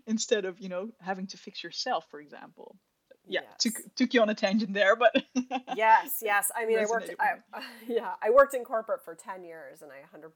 instead 0.07 0.47
of, 0.47 0.61
you 0.61 0.71
know, 0.71 0.93
having 1.01 1.27
to 1.27 1.37
fix 1.37 1.63
yourself, 1.63 2.07
for 2.11 2.21
example 2.21 2.79
yeah 3.27 3.41
yes. 3.43 3.53
took 3.59 3.95
took 3.95 4.15
you 4.15 4.21
on 4.21 4.29
a 4.29 4.35
tangent 4.35 4.73
there 4.73 4.97
but 4.97 5.15
yes 5.77 6.21
yes. 6.23 6.51
I 6.55 6.67
mean 6.67 6.79
i 6.79 6.85
worked 6.85 7.11
I, 7.19 7.57
uh, 7.57 7.61
yeah 7.89 8.13
i 8.23 8.31
worked 8.31 8.55
in 8.55 8.65
corporate 8.65 9.05
for 9.05 9.15
10 9.15 9.45
years 9.45 9.83
and 9.83 9.91
i 9.91 10.17
100% 10.17 10.31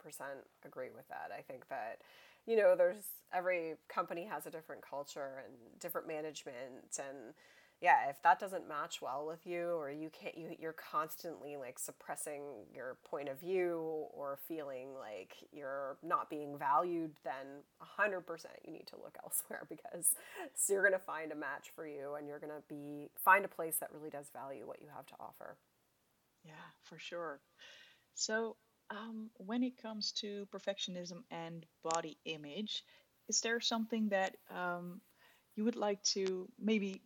agree 0.64 0.88
with 0.94 1.08
that. 1.08 1.30
I 1.36 1.42
think 1.42 1.68
that 1.68 2.00
you 2.46 2.56
know 2.56 2.74
there's 2.76 3.04
every 3.32 3.74
company 3.88 4.24
has 4.24 4.46
a 4.46 4.50
different 4.50 4.82
culture 4.82 5.42
and 5.44 5.54
different 5.80 6.06
management 6.06 6.98
and 6.98 7.34
yeah, 7.80 8.08
if 8.10 8.20
that 8.22 8.40
doesn't 8.40 8.66
match 8.66 9.00
well 9.00 9.24
with 9.24 9.46
you 9.46 9.68
or 9.70 9.90
you 9.90 10.10
can't 10.10 10.36
you 10.36 10.56
you're 10.58 10.72
constantly 10.72 11.56
like 11.56 11.78
suppressing 11.78 12.42
your 12.74 12.98
point 13.04 13.28
of 13.28 13.38
view 13.38 14.06
or 14.12 14.38
feeling 14.48 14.94
like 14.98 15.36
you're 15.52 15.96
not 16.02 16.28
being 16.28 16.58
valued, 16.58 17.12
then 17.22 17.62
100% 17.80 18.24
you 18.64 18.72
need 18.72 18.86
to 18.88 18.96
look 18.96 19.16
elsewhere 19.24 19.64
because 19.68 20.14
so 20.56 20.72
you're 20.72 20.82
going 20.82 20.92
to 20.92 20.98
find 20.98 21.30
a 21.30 21.36
match 21.36 21.70
for 21.74 21.86
you 21.86 22.14
and 22.14 22.26
you're 22.26 22.40
going 22.40 22.52
to 22.52 22.62
be 22.68 23.10
find 23.16 23.44
a 23.44 23.48
place 23.48 23.76
that 23.78 23.92
really 23.92 24.10
does 24.10 24.26
value 24.32 24.66
what 24.66 24.82
you 24.82 24.88
have 24.94 25.06
to 25.06 25.14
offer. 25.20 25.56
Yeah, 26.44 26.52
for 26.82 26.98
sure. 26.98 27.40
So, 28.14 28.56
um, 28.90 29.30
when 29.36 29.62
it 29.62 29.80
comes 29.80 30.12
to 30.12 30.48
perfectionism 30.52 31.22
and 31.30 31.64
body 31.84 32.16
image, 32.24 32.82
is 33.28 33.40
there 33.42 33.60
something 33.60 34.08
that 34.08 34.36
um, 34.50 35.00
you 35.54 35.64
would 35.64 35.76
like 35.76 36.02
to 36.14 36.48
maybe 36.58 37.02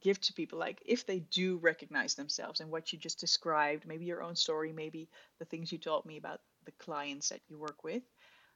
give 0.00 0.20
to 0.20 0.32
people 0.32 0.58
like 0.58 0.82
if 0.84 1.06
they 1.06 1.20
do 1.20 1.58
recognize 1.58 2.14
themselves 2.14 2.60
and 2.60 2.70
what 2.70 2.92
you 2.92 2.98
just 2.98 3.20
described 3.20 3.86
maybe 3.86 4.04
your 4.04 4.22
own 4.22 4.34
story 4.34 4.72
maybe 4.72 5.08
the 5.38 5.44
things 5.44 5.70
you 5.70 5.78
told 5.78 6.04
me 6.06 6.16
about 6.16 6.40
the 6.64 6.72
clients 6.72 7.28
that 7.28 7.40
you 7.48 7.58
work 7.58 7.84
with 7.84 8.02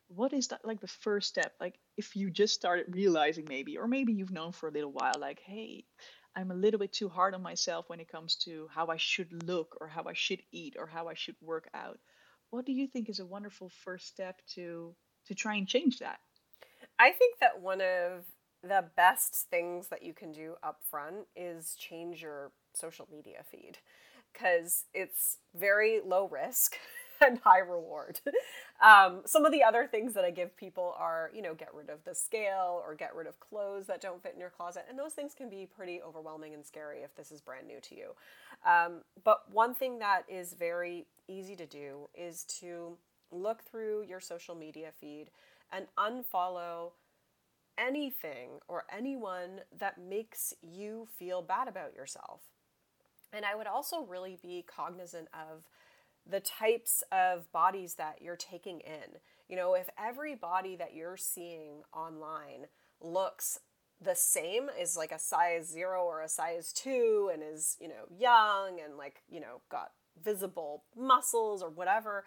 what 0.08 0.32
is 0.32 0.48
that 0.48 0.64
like 0.64 0.80
the 0.80 0.88
first 0.88 1.28
step? 1.28 1.52
Like 1.60 1.78
if 1.98 2.16
you 2.16 2.30
just 2.30 2.54
started 2.54 2.94
realizing 2.94 3.44
maybe 3.46 3.76
or 3.76 3.86
maybe 3.86 4.14
you've 4.14 4.30
known 4.30 4.52
for 4.52 4.70
a 4.70 4.72
little 4.72 4.90
while 4.90 5.12
like 5.20 5.38
hey 5.44 5.84
i'm 6.34 6.50
a 6.50 6.54
little 6.54 6.80
bit 6.80 6.94
too 6.94 7.10
hard 7.10 7.34
on 7.34 7.42
myself 7.42 7.90
when 7.90 8.00
it 8.00 8.10
comes 8.10 8.36
to 8.36 8.68
how 8.72 8.86
i 8.86 8.96
should 8.96 9.46
look 9.46 9.76
or 9.82 9.86
how 9.88 10.04
i 10.06 10.14
should 10.14 10.40
eat 10.50 10.76
or 10.78 10.86
how 10.86 11.08
i 11.08 11.14
should 11.14 11.36
work 11.42 11.68
out 11.74 11.98
what 12.50 12.64
do 12.64 12.72
you 12.72 12.86
think 12.86 13.08
is 13.08 13.20
a 13.20 13.26
wonderful 13.26 13.70
first 13.84 14.06
step 14.08 14.40
to 14.54 14.94
to 15.26 15.34
try 15.34 15.56
and 15.56 15.68
change 15.68 15.98
that? 15.98 16.18
I 16.98 17.12
think 17.12 17.38
that 17.40 17.60
one 17.60 17.80
of 17.80 18.24
the 18.62 18.84
best 18.96 19.46
things 19.50 19.88
that 19.88 20.02
you 20.02 20.12
can 20.12 20.32
do 20.32 20.54
up 20.62 20.80
front 20.90 21.26
is 21.36 21.74
change 21.78 22.22
your 22.22 22.50
social 22.74 23.08
media 23.10 23.44
feed 23.48 23.78
because 24.32 24.84
it's 24.94 25.38
very 25.54 26.00
low 26.04 26.28
risk 26.28 26.76
and 27.20 27.38
high 27.38 27.58
reward. 27.58 28.20
Um, 28.80 29.22
some 29.26 29.44
of 29.44 29.50
the 29.50 29.64
other 29.64 29.88
things 29.90 30.14
that 30.14 30.24
I 30.24 30.30
give 30.30 30.56
people 30.56 30.94
are, 30.96 31.30
you 31.34 31.42
know, 31.42 31.54
get 31.54 31.74
rid 31.74 31.90
of 31.90 32.04
the 32.04 32.14
scale 32.14 32.80
or 32.84 32.94
get 32.94 33.14
rid 33.14 33.26
of 33.26 33.40
clothes 33.40 33.86
that 33.86 34.00
don't 34.00 34.22
fit 34.22 34.34
in 34.34 34.40
your 34.40 34.50
closet. 34.50 34.84
And 34.88 34.98
those 34.98 35.14
things 35.14 35.34
can 35.34 35.48
be 35.48 35.66
pretty 35.66 36.00
overwhelming 36.00 36.54
and 36.54 36.64
scary 36.64 36.98
if 36.98 37.14
this 37.16 37.32
is 37.32 37.40
brand 37.40 37.66
new 37.66 37.80
to 37.80 37.96
you. 37.96 38.10
Um, 38.64 39.00
but 39.24 39.52
one 39.52 39.74
thing 39.74 39.98
that 39.98 40.22
is 40.28 40.52
very 40.52 41.06
easy 41.26 41.56
to 41.56 41.66
do 41.66 42.08
is 42.14 42.44
to 42.60 42.96
look 43.32 43.62
through 43.64 44.04
your 44.04 44.20
social 44.20 44.54
media 44.54 44.90
feed 45.00 45.30
and 45.72 45.86
unfollow 45.98 46.92
anything 47.78 48.60
or 48.66 48.84
anyone 48.94 49.60
that 49.78 49.98
makes 49.98 50.52
you 50.62 51.06
feel 51.18 51.42
bad 51.42 51.68
about 51.68 51.94
yourself. 51.94 52.42
And 53.32 53.44
I 53.44 53.54
would 53.54 53.66
also 53.66 54.02
really 54.02 54.38
be 54.42 54.64
cognizant 54.66 55.28
of 55.32 55.64
the 56.28 56.40
types 56.40 57.02
of 57.10 57.50
bodies 57.52 57.94
that 57.94 58.20
you're 58.20 58.36
taking 58.36 58.80
in. 58.80 59.18
You 59.48 59.56
know, 59.56 59.74
if 59.74 59.88
every 59.98 60.34
body 60.34 60.76
that 60.76 60.94
you're 60.94 61.16
seeing 61.16 61.82
online 61.94 62.66
looks 63.00 63.60
the 64.00 64.14
same, 64.14 64.68
is 64.78 64.96
like 64.96 65.10
a 65.10 65.18
size 65.18 65.68
zero 65.68 66.04
or 66.04 66.20
a 66.20 66.28
size 66.28 66.72
two, 66.72 67.30
and 67.32 67.42
is, 67.42 67.76
you 67.80 67.88
know, 67.88 68.06
young 68.16 68.78
and 68.84 68.96
like, 68.96 69.22
you 69.28 69.40
know, 69.40 69.60
got 69.70 69.92
visible 70.22 70.84
muscles 70.96 71.62
or 71.62 71.70
whatever, 71.70 72.24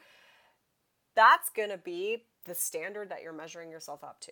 that's 1.15 1.49
gonna 1.49 1.77
be 1.77 2.25
the 2.45 2.55
standard 2.55 3.09
that 3.09 3.21
you're 3.21 3.33
measuring 3.33 3.69
yourself 3.69 4.03
up 4.03 4.19
to. 4.21 4.31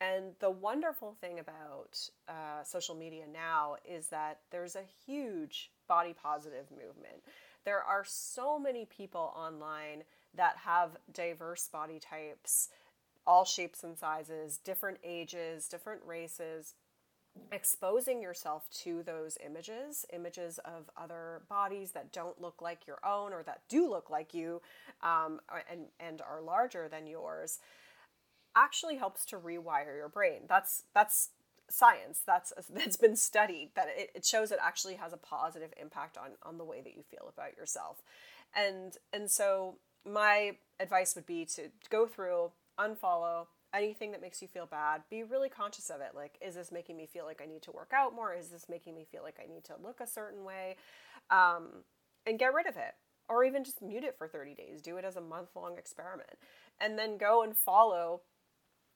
And 0.00 0.32
the 0.40 0.50
wonderful 0.50 1.16
thing 1.20 1.38
about 1.38 1.98
uh, 2.28 2.62
social 2.64 2.94
media 2.94 3.24
now 3.32 3.76
is 3.84 4.08
that 4.08 4.40
there's 4.50 4.76
a 4.76 4.82
huge 5.06 5.70
body 5.88 6.14
positive 6.14 6.70
movement. 6.70 7.22
There 7.64 7.82
are 7.82 8.04
so 8.06 8.58
many 8.58 8.84
people 8.84 9.32
online 9.34 10.04
that 10.34 10.56
have 10.58 10.98
diverse 11.12 11.68
body 11.68 11.98
types, 11.98 12.68
all 13.26 13.44
shapes 13.44 13.82
and 13.84 13.96
sizes, 13.96 14.58
different 14.58 14.98
ages, 15.02 15.66
different 15.66 16.02
races. 16.04 16.74
Exposing 17.52 18.22
yourself 18.22 18.68
to 18.70 19.02
those 19.02 19.36
images, 19.44 20.06
images 20.12 20.58
of 20.64 20.88
other 20.96 21.42
bodies 21.50 21.90
that 21.90 22.12
don't 22.12 22.40
look 22.40 22.62
like 22.62 22.86
your 22.86 22.98
own 23.04 23.32
or 23.32 23.42
that 23.42 23.60
do 23.68 23.90
look 23.90 24.08
like 24.08 24.32
you 24.32 24.62
um, 25.02 25.40
and, 25.70 25.86
and 26.00 26.22
are 26.22 26.40
larger 26.40 26.88
than 26.88 27.06
yours 27.06 27.58
actually 28.56 28.96
helps 28.96 29.24
to 29.26 29.36
rewire 29.36 29.96
your 29.96 30.08
brain. 30.08 30.42
That's 30.48 30.84
that's 30.94 31.30
science. 31.68 32.22
That's 32.26 32.52
that's 32.70 32.96
been 32.96 33.16
studied 33.16 33.70
that 33.76 33.88
it, 33.96 34.10
it 34.14 34.24
shows 34.24 34.50
it 34.50 34.58
actually 34.62 34.94
has 34.94 35.12
a 35.12 35.18
positive 35.18 35.72
impact 35.80 36.16
on 36.16 36.30
on 36.42 36.58
the 36.58 36.64
way 36.64 36.80
that 36.80 36.96
you 36.96 37.02
feel 37.02 37.32
about 37.32 37.56
yourself. 37.56 38.02
And 38.54 38.96
and 39.12 39.30
so 39.30 39.78
my 40.04 40.56
advice 40.80 41.14
would 41.14 41.26
be 41.26 41.44
to 41.44 41.70
go 41.90 42.06
through, 42.06 42.52
unfollow 42.78 43.46
anything 43.74 44.12
that 44.12 44.22
makes 44.22 44.40
you 44.40 44.48
feel 44.48 44.66
bad. 44.66 45.02
Be 45.10 45.22
really 45.22 45.48
conscious 45.48 45.90
of 45.90 46.00
it. 46.00 46.12
Like, 46.14 46.38
is 46.40 46.54
this 46.54 46.72
making 46.72 46.96
me 46.96 47.06
feel 47.06 47.24
like 47.24 47.42
I 47.42 47.46
need 47.46 47.62
to 47.62 47.72
work 47.72 47.92
out 47.94 48.14
more? 48.14 48.32
Is 48.32 48.48
this 48.48 48.68
making 48.68 48.94
me 48.94 49.04
feel 49.10 49.22
like 49.22 49.38
I 49.42 49.52
need 49.52 49.64
to 49.64 49.74
look 49.82 50.00
a 50.00 50.06
certain 50.06 50.44
way? 50.44 50.76
Um, 51.30 51.82
and 52.24 52.38
get 52.38 52.54
rid 52.54 52.66
of 52.66 52.76
it 52.76 52.94
or 53.28 53.44
even 53.44 53.64
just 53.64 53.82
mute 53.82 54.04
it 54.04 54.16
for 54.16 54.28
30 54.28 54.54
days. 54.54 54.82
Do 54.82 54.96
it 54.96 55.04
as 55.04 55.16
a 55.16 55.20
month 55.20 55.50
long 55.56 55.78
experiment. 55.78 56.38
And 56.80 56.98
then 56.98 57.18
go 57.18 57.42
and 57.42 57.56
follow 57.56 58.22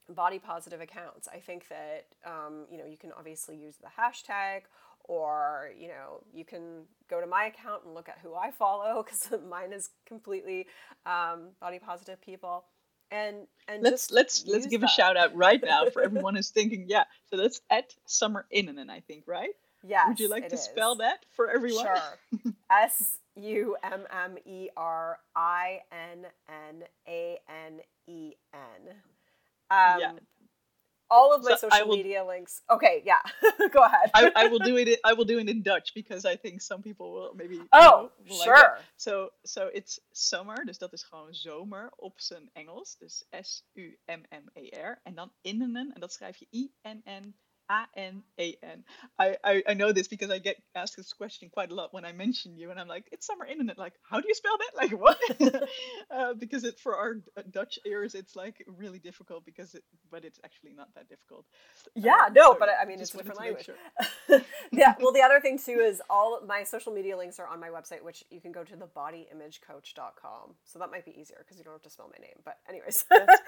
body 0.09 0.39
positive 0.39 0.81
accounts. 0.81 1.27
I 1.27 1.39
think 1.39 1.67
that 1.69 2.07
um, 2.25 2.65
you 2.71 2.77
know 2.77 2.85
you 2.85 2.97
can 2.97 3.11
obviously 3.17 3.57
use 3.57 3.75
the 3.77 3.87
hashtag, 3.87 4.61
or 5.05 5.71
you 5.77 5.87
know 5.87 6.23
you 6.33 6.45
can 6.45 6.83
go 7.09 7.21
to 7.21 7.27
my 7.27 7.45
account 7.45 7.83
and 7.85 7.93
look 7.93 8.09
at 8.09 8.19
who 8.21 8.35
I 8.35 8.51
follow 8.51 9.03
because 9.05 9.29
mine 9.49 9.73
is 9.73 9.89
completely 10.05 10.67
um, 11.05 11.49
body 11.59 11.79
positive 11.79 12.21
people. 12.21 12.65
And 13.11 13.47
and 13.67 13.83
let's 13.83 14.09
let's 14.11 14.45
let's 14.47 14.67
give 14.67 14.81
that. 14.81 14.89
a 14.89 14.93
shout 14.93 15.17
out 15.17 15.35
right 15.35 15.61
now 15.61 15.85
for 15.89 16.01
everyone 16.03 16.35
who's 16.35 16.49
thinking, 16.49 16.85
yeah. 16.87 17.03
So 17.29 17.37
that's 17.37 17.61
at 17.69 17.93
Summer 18.05 18.45
Innanen, 18.55 18.89
I 18.89 19.01
think, 19.01 19.23
right? 19.27 19.51
Yes. 19.83 20.07
Would 20.07 20.19
you 20.19 20.29
like 20.29 20.49
to 20.49 20.55
is. 20.55 20.63
spell 20.63 20.95
that 20.95 21.25
for 21.35 21.49
everyone? 21.49 21.85
Sure. 21.85 22.53
S 22.71 23.17
U 23.35 23.75
M 23.83 24.05
M 24.11 24.37
E 24.45 24.69
R 24.77 25.19
I 25.35 25.81
N 25.91 26.25
N 26.47 26.83
A 27.07 27.39
N 27.49 27.79
E 28.07 28.33
N. 28.53 28.95
Um, 29.71 29.99
yeah. 29.99 30.11
All 31.09 31.33
of 31.35 31.43
my 31.43 31.55
so 31.55 31.67
social 31.69 31.87
will, 31.87 31.97
media 31.97 32.23
links. 32.23 32.61
Okay, 32.69 33.03
yeah. 33.05 33.19
Go 33.73 33.83
ahead. 33.83 34.11
I, 34.13 34.31
I, 34.33 34.47
will 34.47 34.59
do 34.59 34.77
it. 34.81 34.99
I 35.03 35.11
will 35.11 35.25
do 35.25 35.39
it 35.39 35.49
in 35.49 35.61
Dutch 35.61 35.93
because 35.93 36.23
I 36.23 36.37
think 36.37 36.61
some 36.61 36.81
people 36.81 37.11
will 37.11 37.33
maybe. 37.35 37.59
Oh, 37.73 38.11
know, 38.25 38.35
sure. 38.43 38.55
Like 38.55 38.85
so, 38.95 39.29
so 39.45 39.69
it's 39.73 39.99
summer, 40.13 40.55
dus 40.65 40.77
dat 40.77 40.93
is 40.93 41.03
gewoon 41.03 41.33
zomer 41.33 41.91
op 41.97 42.13
zijn 42.21 42.49
Engels. 42.53 42.97
Dus 42.97 43.25
S 43.41 43.63
U 43.73 43.99
M 44.05 44.21
M 44.29 44.49
E 44.53 44.69
R 44.79 44.99
en 45.03 45.15
dan 45.15 45.31
innen 45.41 45.75
en 45.75 45.99
dat 45.99 46.13
schrijf 46.13 46.37
je 46.37 46.47
I 46.51 46.71
N 46.83 47.01
N 47.05 47.35
A 47.71 47.87
N 47.95 48.23
A 48.37 48.57
N. 48.63 48.83
I, 49.17 49.37
I 49.43 49.63
I 49.69 49.73
know 49.73 49.91
this 49.93 50.07
because 50.07 50.29
I 50.29 50.39
get 50.39 50.57
asked 50.75 50.97
this 50.97 51.13
question 51.13 51.49
quite 51.49 51.71
a 51.71 51.75
lot 51.75 51.93
when 51.93 52.03
I 52.03 52.11
mention 52.11 52.57
you, 52.57 52.69
and 52.69 52.79
I'm 52.79 52.87
like, 52.87 53.07
it's 53.11 53.25
Summer 53.25 53.45
Internet. 53.45 53.77
Like, 53.77 53.93
how 54.03 54.19
do 54.19 54.27
you 54.27 54.35
spell 54.35 54.57
that? 54.57 54.71
Like, 54.81 54.99
what? 54.99 55.19
uh, 56.11 56.33
because 56.33 56.63
it 56.63 56.79
for 56.79 56.95
our 56.95 57.17
Dutch 57.51 57.77
ears, 57.85 58.15
it's 58.15 58.35
like 58.35 58.65
really 58.79 58.97
difficult 58.97 59.45
because 59.45 59.75
it, 59.75 59.83
but 60.09 60.25
it's 60.25 60.39
actually 60.43 60.73
not 60.73 60.87
that 60.95 61.07
difficult. 61.07 61.45
Yeah, 61.93 62.15
um, 62.27 62.33
no, 62.33 62.53
so 62.53 62.57
but 62.59 62.69
I 62.81 62.85
mean, 62.85 62.99
it's 62.99 63.13
a 63.13 63.17
different 63.17 63.39
language. 63.39 63.65
Sure. 63.65 64.41
yeah. 64.71 64.95
Well, 64.99 65.13
the 65.13 65.21
other 65.21 65.39
thing 65.39 65.59
too 65.59 65.79
is 65.79 66.01
all 66.09 66.41
my 66.47 66.63
social 66.63 66.91
media 66.91 67.15
links 67.15 67.39
are 67.39 67.47
on 67.47 67.59
my 67.59 67.69
website, 67.69 68.01
which 68.01 68.23
you 68.31 68.41
can 68.41 68.51
go 68.51 68.63
to 68.63 68.75
thebodyimagecoach.com. 68.75 70.55
So 70.63 70.79
that 70.79 70.89
might 70.89 71.05
be 71.05 71.19
easier 71.19 71.37
because 71.39 71.57
you 71.57 71.63
don't 71.63 71.73
have 71.73 71.83
to 71.83 71.89
spell 71.89 72.09
my 72.11 72.21
name. 72.25 72.39
But 72.43 72.57
anyways. 72.67 73.05
That's, 73.09 73.41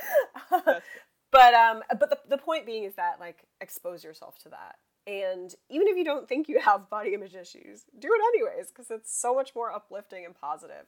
that's 0.52 0.86
but 1.34 1.54
um 1.56 1.82
but 2.00 2.10
the, 2.10 2.20
the 2.30 2.38
point 2.38 2.66
being 2.66 2.86
is 2.86 2.94
that 2.94 3.20
like 3.20 3.44
expose 3.60 4.04
yourself 4.04 4.40
to 4.44 4.50
that. 4.50 4.78
And 5.06 5.54
even 5.70 5.90
if 5.90 5.98
you 5.98 6.06
don't 6.06 6.30
think 6.30 6.48
you 6.48 6.62
have 6.62 6.90
body 6.90 7.14
image 7.14 7.36
issues 7.36 7.84
do 8.00 8.08
it 8.08 8.22
anyways 8.36 8.68
because 8.70 8.90
it's 8.90 9.14
so 9.14 9.36
much 9.36 9.54
more 9.54 9.74
uplifting 9.74 10.24
and 10.24 10.40
positive. 10.40 10.86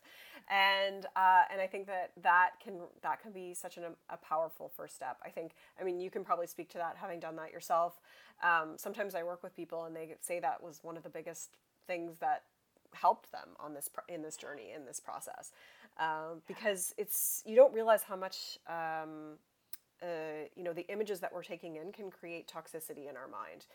And 0.49 1.05
uh, 1.15 1.41
and 1.51 1.59
i 1.59 1.67
think 1.67 1.87
that 1.87 2.11
that 2.21 2.51
can 2.63 2.75
that 3.01 3.21
can 3.21 3.31
be 3.31 3.53
such 3.55 3.77
an, 3.77 3.83
a 4.09 4.17
powerful 4.17 4.71
first 4.77 4.95
step. 4.95 5.17
I 5.25 5.29
think 5.29 5.53
i 5.81 5.83
mean 5.83 5.99
you 5.99 6.11
can 6.11 6.23
probably 6.23 6.47
speak 6.47 6.69
to 6.69 6.77
that 6.77 6.95
having 6.95 7.19
done 7.19 7.35
that 7.37 7.51
yourself. 7.51 7.99
Um, 8.43 8.75
sometimes 8.77 9.15
i 9.15 9.23
work 9.23 9.41
with 9.43 9.55
people 9.55 9.85
and 9.85 9.95
they 9.95 10.15
say 10.21 10.39
that 10.39 10.61
was 10.61 10.79
one 10.83 10.95
of 10.95 11.03
the 11.03 11.09
biggest 11.09 11.57
things 11.87 12.19
that 12.19 12.43
helped 12.93 13.31
them 13.31 13.49
on 13.59 13.73
this 13.73 13.89
in 14.07 14.21
this 14.21 14.37
journey 14.37 14.71
in 14.75 14.85
this 14.85 14.99
process. 14.99 15.51
Um, 15.97 16.41
because 16.47 16.93
it's 16.97 17.41
you 17.45 17.55
don't 17.55 17.73
realize 17.73 18.03
how 18.03 18.15
much 18.15 18.59
um, 18.67 19.37
uh, 20.01 20.47
you 20.55 20.63
know 20.63 20.73
the 20.73 20.87
images 20.91 21.19
that 21.21 21.33
we're 21.33 21.43
taking 21.43 21.75
in 21.75 21.91
can 21.91 22.09
create 22.11 22.47
toxicity 22.47 23.09
in 23.09 23.15
our 23.17 23.27
mind. 23.27 23.65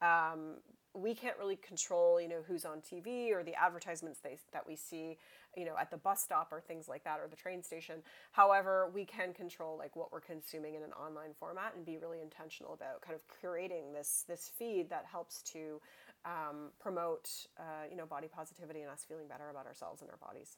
Um, 0.00 0.56
we 0.94 1.14
can't 1.14 1.36
really 1.38 1.56
control 1.56 2.20
you 2.20 2.28
know 2.28 2.40
who's 2.46 2.64
on 2.64 2.78
tv 2.80 3.30
or 3.32 3.42
the 3.44 3.54
advertisements 3.54 4.20
they, 4.20 4.38
that 4.52 4.66
we 4.66 4.74
see 4.74 5.18
you 5.56 5.64
know 5.64 5.74
at 5.78 5.90
the 5.90 5.96
bus 5.96 6.22
stop 6.22 6.48
or 6.50 6.60
things 6.60 6.88
like 6.88 7.04
that 7.04 7.20
or 7.20 7.28
the 7.28 7.36
train 7.36 7.62
station. 7.62 8.02
However 8.32 8.90
we 8.94 9.04
can 9.04 9.32
control 9.32 9.76
like 9.76 9.96
what 9.96 10.12
we're 10.12 10.20
consuming 10.20 10.74
in 10.74 10.82
an 10.82 10.92
online 10.92 11.34
format 11.38 11.74
and 11.76 11.84
be 11.84 11.98
really 11.98 12.20
intentional 12.22 12.74
about 12.74 13.02
kind 13.02 13.14
of 13.14 13.22
curating 13.42 13.92
this 13.92 14.24
this 14.28 14.50
feed 14.58 14.90
that 14.90 15.04
helps 15.10 15.42
to 15.42 15.80
um, 16.24 16.70
promote 16.80 17.28
uh, 17.58 17.86
you 17.90 17.96
know 17.96 18.06
body 18.06 18.28
positivity 18.28 18.80
and 18.80 18.90
us 18.90 19.04
feeling 19.08 19.28
better 19.28 19.50
about 19.50 19.66
ourselves 19.66 20.00
and 20.02 20.10
our 20.10 20.16
bodies. 20.16 20.56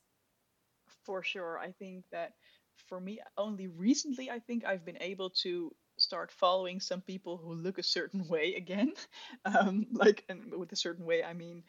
For 1.05 1.23
sure. 1.23 1.59
I 1.59 1.73
think 1.73 2.05
that 2.13 2.33
for 2.89 3.01
me, 3.01 3.21
only 3.37 3.69
recently 3.69 4.31
I 4.31 4.39
think 4.41 4.65
I've 4.65 4.85
been 4.85 4.99
able 5.01 5.31
to 5.43 5.75
start 5.99 6.33
following 6.33 6.81
some 6.81 7.03
people 7.03 7.37
who 7.37 7.53
look 7.55 7.79
a 7.79 7.83
certain 7.83 8.27
way 8.29 8.55
again. 8.57 8.93
Um, 9.45 9.87
like, 9.93 10.25
and 10.29 10.55
with 10.55 10.73
a 10.73 10.77
certain 10.77 11.05
way, 11.05 11.23
I 11.23 11.33
mean 11.35 11.63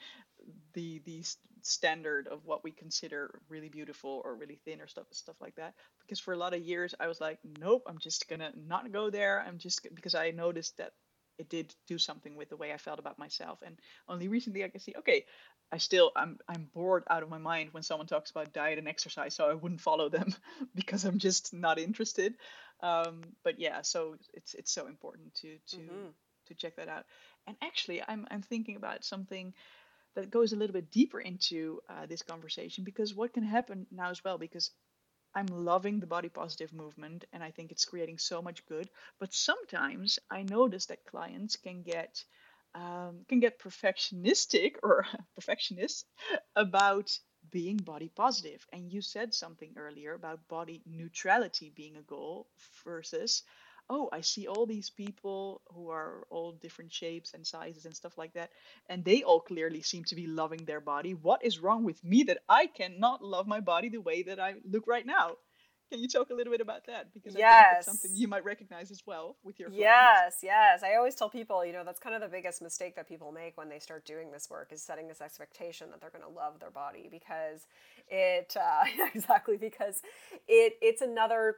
the 0.73 1.01
the 1.05 1.23
standard 1.63 2.27
of 2.27 2.45
what 2.45 2.63
we 2.63 2.71
consider 2.71 3.39
really 3.47 3.69
beautiful 3.69 4.21
or 4.25 4.35
really 4.35 4.59
thin 4.65 4.81
or 4.81 4.87
stuff 4.87 5.05
stuff 5.11 5.35
like 5.39 5.55
that. 5.55 5.73
Because 6.01 6.19
for 6.19 6.33
a 6.33 6.37
lot 6.37 6.53
of 6.53 6.61
years, 6.61 6.95
I 6.99 7.07
was 7.07 7.21
like, 7.21 7.39
nope, 7.59 7.83
I'm 7.87 7.99
just 7.99 8.27
gonna 8.27 8.51
not 8.55 8.91
go 8.91 9.09
there. 9.09 9.43
I'm 9.45 9.57
just 9.57 9.87
because 9.93 10.15
I 10.15 10.31
noticed 10.31 10.77
that 10.77 10.93
it 11.41 11.49
did 11.49 11.75
do 11.87 11.97
something 11.97 12.35
with 12.35 12.49
the 12.49 12.55
way 12.55 12.71
I 12.71 12.77
felt 12.77 12.99
about 12.99 13.19
myself. 13.19 13.59
And 13.65 13.77
only 14.07 14.27
recently 14.27 14.63
I 14.63 14.69
can 14.69 14.79
see, 14.79 14.93
okay, 14.99 15.25
I 15.71 15.77
still 15.77 16.11
I'm 16.15 16.37
I'm 16.47 16.69
bored 16.73 17.03
out 17.09 17.23
of 17.23 17.29
my 17.29 17.37
mind 17.37 17.69
when 17.71 17.83
someone 17.83 18.07
talks 18.07 18.31
about 18.31 18.53
diet 18.53 18.77
and 18.77 18.87
exercise, 18.87 19.33
so 19.33 19.49
I 19.49 19.53
wouldn't 19.53 19.81
follow 19.81 20.09
them 20.09 20.35
because 20.75 21.03
I'm 21.05 21.17
just 21.17 21.53
not 21.53 21.79
interested. 21.79 22.35
Um, 22.81 23.21
but 23.43 23.59
yeah, 23.59 23.81
so 23.81 24.15
it's 24.33 24.53
it's 24.53 24.71
so 24.71 24.87
important 24.87 25.33
to 25.35 25.57
to 25.71 25.77
mm-hmm. 25.77 26.07
to 26.47 26.53
check 26.53 26.75
that 26.75 26.89
out. 26.89 27.05
And 27.47 27.55
actually, 27.61 28.01
I'm 28.07 28.27
I'm 28.29 28.41
thinking 28.41 28.75
about 28.75 29.03
something 29.03 29.53
that 30.15 30.29
goes 30.29 30.53
a 30.53 30.57
little 30.57 30.73
bit 30.73 30.91
deeper 30.91 31.19
into 31.19 31.79
uh, 31.89 32.05
this 32.05 32.21
conversation 32.21 32.83
because 32.83 33.15
what 33.15 33.33
can 33.33 33.43
happen 33.43 33.87
now 33.91 34.09
as 34.09 34.23
well 34.23 34.37
because 34.37 34.71
I'm 35.35 35.47
loving 35.47 35.99
the 35.99 36.07
body 36.07 36.29
positive 36.29 36.73
movement 36.73 37.25
and 37.33 37.43
I 37.43 37.51
think 37.51 37.71
it's 37.71 37.85
creating 37.85 38.17
so 38.17 38.41
much 38.41 38.65
good. 38.65 38.89
But 39.19 39.33
sometimes 39.33 40.19
I 40.29 40.43
notice 40.43 40.85
that 40.87 41.05
clients 41.05 41.55
can 41.55 41.81
get 41.83 42.23
um, 42.73 43.25
can 43.27 43.39
get 43.39 43.59
perfectionistic 43.59 44.75
or 44.83 45.05
perfectionist 45.35 46.05
about 46.55 47.11
being 47.49 47.77
body 47.77 48.09
positive. 48.15 48.65
And 48.71 48.91
you 48.91 49.01
said 49.01 49.33
something 49.33 49.73
earlier 49.75 50.13
about 50.13 50.47
body 50.47 50.81
neutrality 50.85 51.71
being 51.75 51.97
a 51.97 52.01
goal 52.01 52.47
versus, 52.85 53.43
oh, 53.91 54.07
I 54.11 54.21
see 54.21 54.47
all 54.47 54.65
these 54.65 54.89
people 54.89 55.61
who 55.73 55.89
are 55.89 56.25
all 56.29 56.53
different 56.53 56.93
shapes 56.93 57.33
and 57.33 57.45
sizes 57.45 57.85
and 57.85 57.93
stuff 57.93 58.17
like 58.17 58.33
that, 58.33 58.49
and 58.87 59.03
they 59.03 59.21
all 59.21 59.41
clearly 59.41 59.81
seem 59.81 60.05
to 60.05 60.15
be 60.15 60.27
loving 60.27 60.63
their 60.63 60.79
body. 60.79 61.13
What 61.13 61.43
is 61.43 61.59
wrong 61.59 61.83
with 61.83 62.01
me 62.03 62.23
that 62.23 62.39
I 62.47 62.67
cannot 62.67 63.21
love 63.21 63.47
my 63.47 63.59
body 63.59 63.89
the 63.89 63.99
way 63.99 64.23
that 64.23 64.39
I 64.39 64.55
look 64.63 64.87
right 64.87 65.05
now? 65.05 65.35
Can 65.91 65.99
you 65.99 66.07
talk 66.07 66.29
a 66.29 66.33
little 66.33 66.53
bit 66.53 66.61
about 66.61 66.85
that? 66.87 67.13
Because 67.13 67.35
yes. 67.35 67.53
I 67.53 67.63
think 67.63 67.77
it's 67.79 67.85
something 67.85 68.11
you 68.15 68.29
might 68.29 68.45
recognize 68.45 68.91
as 68.91 69.01
well 69.05 69.35
with 69.43 69.59
your 69.59 69.67
clients. 69.67 69.83
Yes, 69.83 70.35
yes. 70.41 70.83
I 70.83 70.95
always 70.95 71.15
tell 71.15 71.29
people, 71.29 71.65
you 71.65 71.73
know, 71.73 71.83
that's 71.83 71.99
kind 71.99 72.15
of 72.15 72.21
the 72.21 72.29
biggest 72.29 72.61
mistake 72.61 72.95
that 72.95 73.09
people 73.09 73.33
make 73.33 73.57
when 73.57 73.67
they 73.67 73.79
start 73.79 74.05
doing 74.05 74.31
this 74.31 74.49
work 74.49 74.71
is 74.71 74.81
setting 74.81 75.09
this 75.09 75.19
expectation 75.19 75.89
that 75.89 75.99
they're 75.99 76.09
going 76.09 76.23
to 76.23 76.29
love 76.29 76.61
their 76.61 76.71
body 76.71 77.09
because 77.11 77.67
it 78.07 78.55
uh, 78.55 78.85
exactly 79.13 79.57
because 79.57 80.01
it 80.47 80.75
it's 80.81 81.01
another 81.01 81.57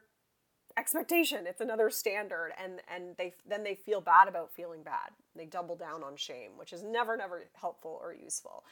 expectation 0.77 1.45
it's 1.45 1.61
another 1.61 1.89
standard 1.89 2.51
and 2.61 2.81
and 2.93 3.15
they 3.17 3.33
then 3.47 3.63
they 3.63 3.75
feel 3.75 4.01
bad 4.01 4.27
about 4.27 4.51
feeling 4.51 4.81
bad 4.81 5.11
they 5.35 5.45
double 5.45 5.75
down 5.75 6.03
on 6.03 6.15
shame 6.15 6.51
which 6.57 6.73
is 6.73 6.83
never 6.83 7.15
never 7.15 7.43
helpful 7.53 7.99
or 8.01 8.13
useful 8.13 8.63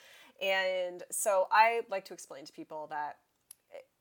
and 0.41 1.03
so 1.11 1.47
i 1.51 1.81
like 1.89 2.05
to 2.05 2.13
explain 2.13 2.43
to 2.43 2.51
people 2.53 2.87
that 2.89 3.17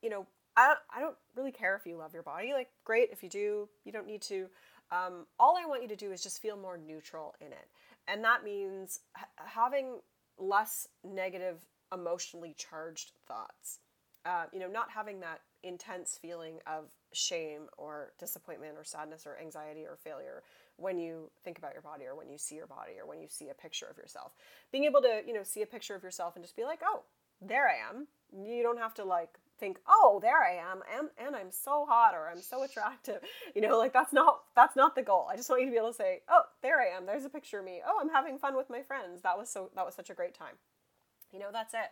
you 0.03 0.09
know 0.09 0.27
I 0.57 0.67
don't, 0.67 0.79
I 0.95 1.01
don't 1.01 1.17
really 1.37 1.53
care 1.53 1.77
if 1.77 1.87
you 1.87 1.97
love 1.97 2.13
your 2.13 2.23
body. 2.23 2.53
Like, 2.53 2.69
great 2.85 3.11
if 3.13 3.23
you 3.23 3.29
do. 3.29 3.69
You 3.85 3.93
don't 3.93 4.07
need 4.07 4.23
to. 4.23 4.47
Um, 4.91 5.27
all 5.39 5.57
I 5.57 5.67
want 5.67 5.83
you 5.83 5.89
to 5.89 5.97
do 5.97 6.13
is 6.13 6.23
just 6.23 6.43
feel 6.43 6.57
more 6.57 6.77
neutral 6.77 7.35
in 7.41 7.49
it, 7.49 7.69
and 8.09 8.25
that 8.25 8.43
means 8.43 9.01
having 9.37 10.01
less 10.37 10.89
negative, 11.05 11.59
emotionally 11.95 12.55
charged 12.59 13.13
thoughts. 13.29 13.79
Uh, 14.25 14.45
you 14.53 14.61
know, 14.61 14.69
not 14.69 14.91
having 14.91 15.21
that 15.21 15.41
intense 15.63 16.19
feeling 16.21 16.59
of 16.67 16.91
shame 17.13 17.69
or 17.77 18.13
disappointment 18.19 18.75
or 18.77 18.85
sadness 18.85 19.27
or 19.27 19.39
anxiety 19.41 19.85
or 19.85 19.97
failure 19.97 20.43
when 20.77 20.99
you 20.99 21.31
think 21.45 21.59
about 21.59 21.73
your 21.73 21.83
body 21.83 22.05
or 22.05 22.15
when 22.15 22.31
you 22.31 22.39
see 22.39 22.55
your 22.55 22.67
body 22.67 22.93
or 23.01 23.07
when 23.07 23.21
you 23.21 23.29
see 23.29 23.49
a 23.49 23.55
picture 23.55 23.87
of 23.87 23.97
yourself. 23.97 24.33
Being 24.73 24.85
able 24.85 25.03
to, 25.03 25.23
you 25.27 25.33
know, 25.35 25.43
see 25.43 25.63
a 25.63 25.67
picture 25.67 25.95
of 25.95 26.03
yourself 26.03 26.37
and 26.37 26.45
just 26.45 26.57
be 26.57 26.65
like, 26.65 26.81
oh, 26.85 27.03
there 27.41 27.69
I 27.69 27.77
am. 27.89 28.07
You 28.33 28.63
don't 28.63 28.79
have 28.79 28.95
to 28.95 29.05
like 29.05 29.39
think, 29.59 29.79
oh, 29.87 30.19
there 30.23 30.43
I 30.43 30.55
am, 30.55 30.81
and, 30.97 31.09
and 31.19 31.37
I'm 31.37 31.51
so 31.51 31.85
hot 31.87 32.15
or 32.15 32.29
I'm 32.31 32.41
so 32.41 32.63
attractive. 32.63 33.21
You 33.55 33.63
know, 33.63 33.79
like 33.79 33.93
that's 33.93 34.13
not 34.13 34.43
that's 34.55 34.77
not 34.77 34.95
the 34.95 35.03
goal. 35.03 35.27
I 35.31 35.37
just 35.37 35.51
want 35.51 35.61
you 35.61 35.67
to 35.67 35.73
be 35.73 35.77
able 35.77 35.91
to 35.91 35.95
say, 35.95 36.21
oh, 36.29 36.43
there 36.63 36.81
I 36.81 36.97
am. 36.97 37.05
There's 37.05 37.25
a 37.25 37.29
picture 37.29 37.59
of 37.59 37.65
me. 37.65 37.81
Oh, 37.85 37.99
I'm 38.01 38.09
having 38.09 38.39
fun 38.39 38.57
with 38.57 38.71
my 38.71 38.81
friends. 38.81 39.23
That 39.23 39.37
was 39.37 39.51
so 39.51 39.71
that 39.75 39.85
was 39.85 39.95
such 39.95 40.09
a 40.09 40.15
great 40.15 40.35
time. 40.35 40.55
You 41.33 41.41
know, 41.41 41.49
that's 41.53 41.75
it. 41.75 41.91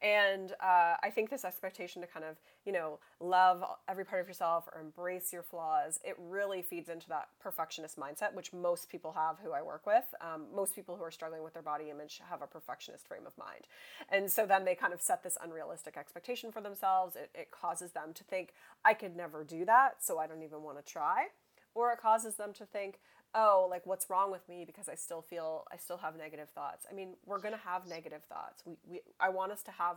And 0.00 0.52
uh, 0.60 0.94
I 1.02 1.10
think 1.14 1.30
this 1.30 1.44
expectation 1.44 2.02
to 2.02 2.08
kind 2.08 2.24
of, 2.24 2.36
you 2.64 2.72
know, 2.72 2.98
love 3.20 3.64
every 3.88 4.04
part 4.04 4.20
of 4.20 4.28
yourself 4.28 4.68
or 4.74 4.80
embrace 4.80 5.32
your 5.32 5.42
flaws, 5.42 6.00
it 6.04 6.16
really 6.18 6.62
feeds 6.62 6.88
into 6.88 7.08
that 7.08 7.28
perfectionist 7.40 7.98
mindset, 7.98 8.34
which 8.34 8.52
most 8.52 8.88
people 8.88 9.12
have 9.12 9.38
who 9.42 9.52
I 9.52 9.62
work 9.62 9.86
with. 9.86 10.04
Um, 10.20 10.46
most 10.54 10.74
people 10.74 10.96
who 10.96 11.02
are 11.02 11.10
struggling 11.10 11.42
with 11.42 11.54
their 11.54 11.62
body 11.62 11.90
image 11.90 12.20
have 12.28 12.42
a 12.42 12.46
perfectionist 12.46 13.06
frame 13.06 13.26
of 13.26 13.36
mind. 13.38 13.66
And 14.08 14.30
so 14.30 14.46
then 14.46 14.64
they 14.64 14.74
kind 14.74 14.92
of 14.92 15.00
set 15.00 15.22
this 15.22 15.38
unrealistic 15.42 15.96
expectation 15.96 16.52
for 16.52 16.60
themselves. 16.60 17.16
It, 17.16 17.30
it 17.34 17.50
causes 17.50 17.92
them 17.92 18.12
to 18.14 18.24
think, 18.24 18.54
I 18.84 18.94
could 18.94 19.16
never 19.16 19.44
do 19.44 19.64
that, 19.64 19.96
so 20.00 20.18
I 20.18 20.26
don't 20.26 20.42
even 20.42 20.62
want 20.62 20.84
to 20.84 20.92
try. 20.92 21.26
Or 21.74 21.92
it 21.92 21.98
causes 22.00 22.34
them 22.34 22.52
to 22.54 22.66
think, 22.66 22.98
oh, 23.34 23.66
like 23.70 23.86
what's 23.86 24.10
wrong 24.10 24.30
with 24.30 24.48
me 24.48 24.64
because 24.64 24.88
I 24.88 24.94
still 24.94 25.22
feel 25.22 25.64
I 25.72 25.76
still 25.76 25.98
have 25.98 26.16
negative 26.16 26.48
thoughts. 26.50 26.86
I 26.90 26.94
mean, 26.94 27.14
we're 27.26 27.40
gonna 27.40 27.60
have 27.64 27.86
negative 27.86 28.22
thoughts. 28.24 28.62
We, 28.66 28.76
we 28.88 29.00
I 29.20 29.28
want 29.28 29.52
us 29.52 29.62
to 29.64 29.70
have 29.72 29.96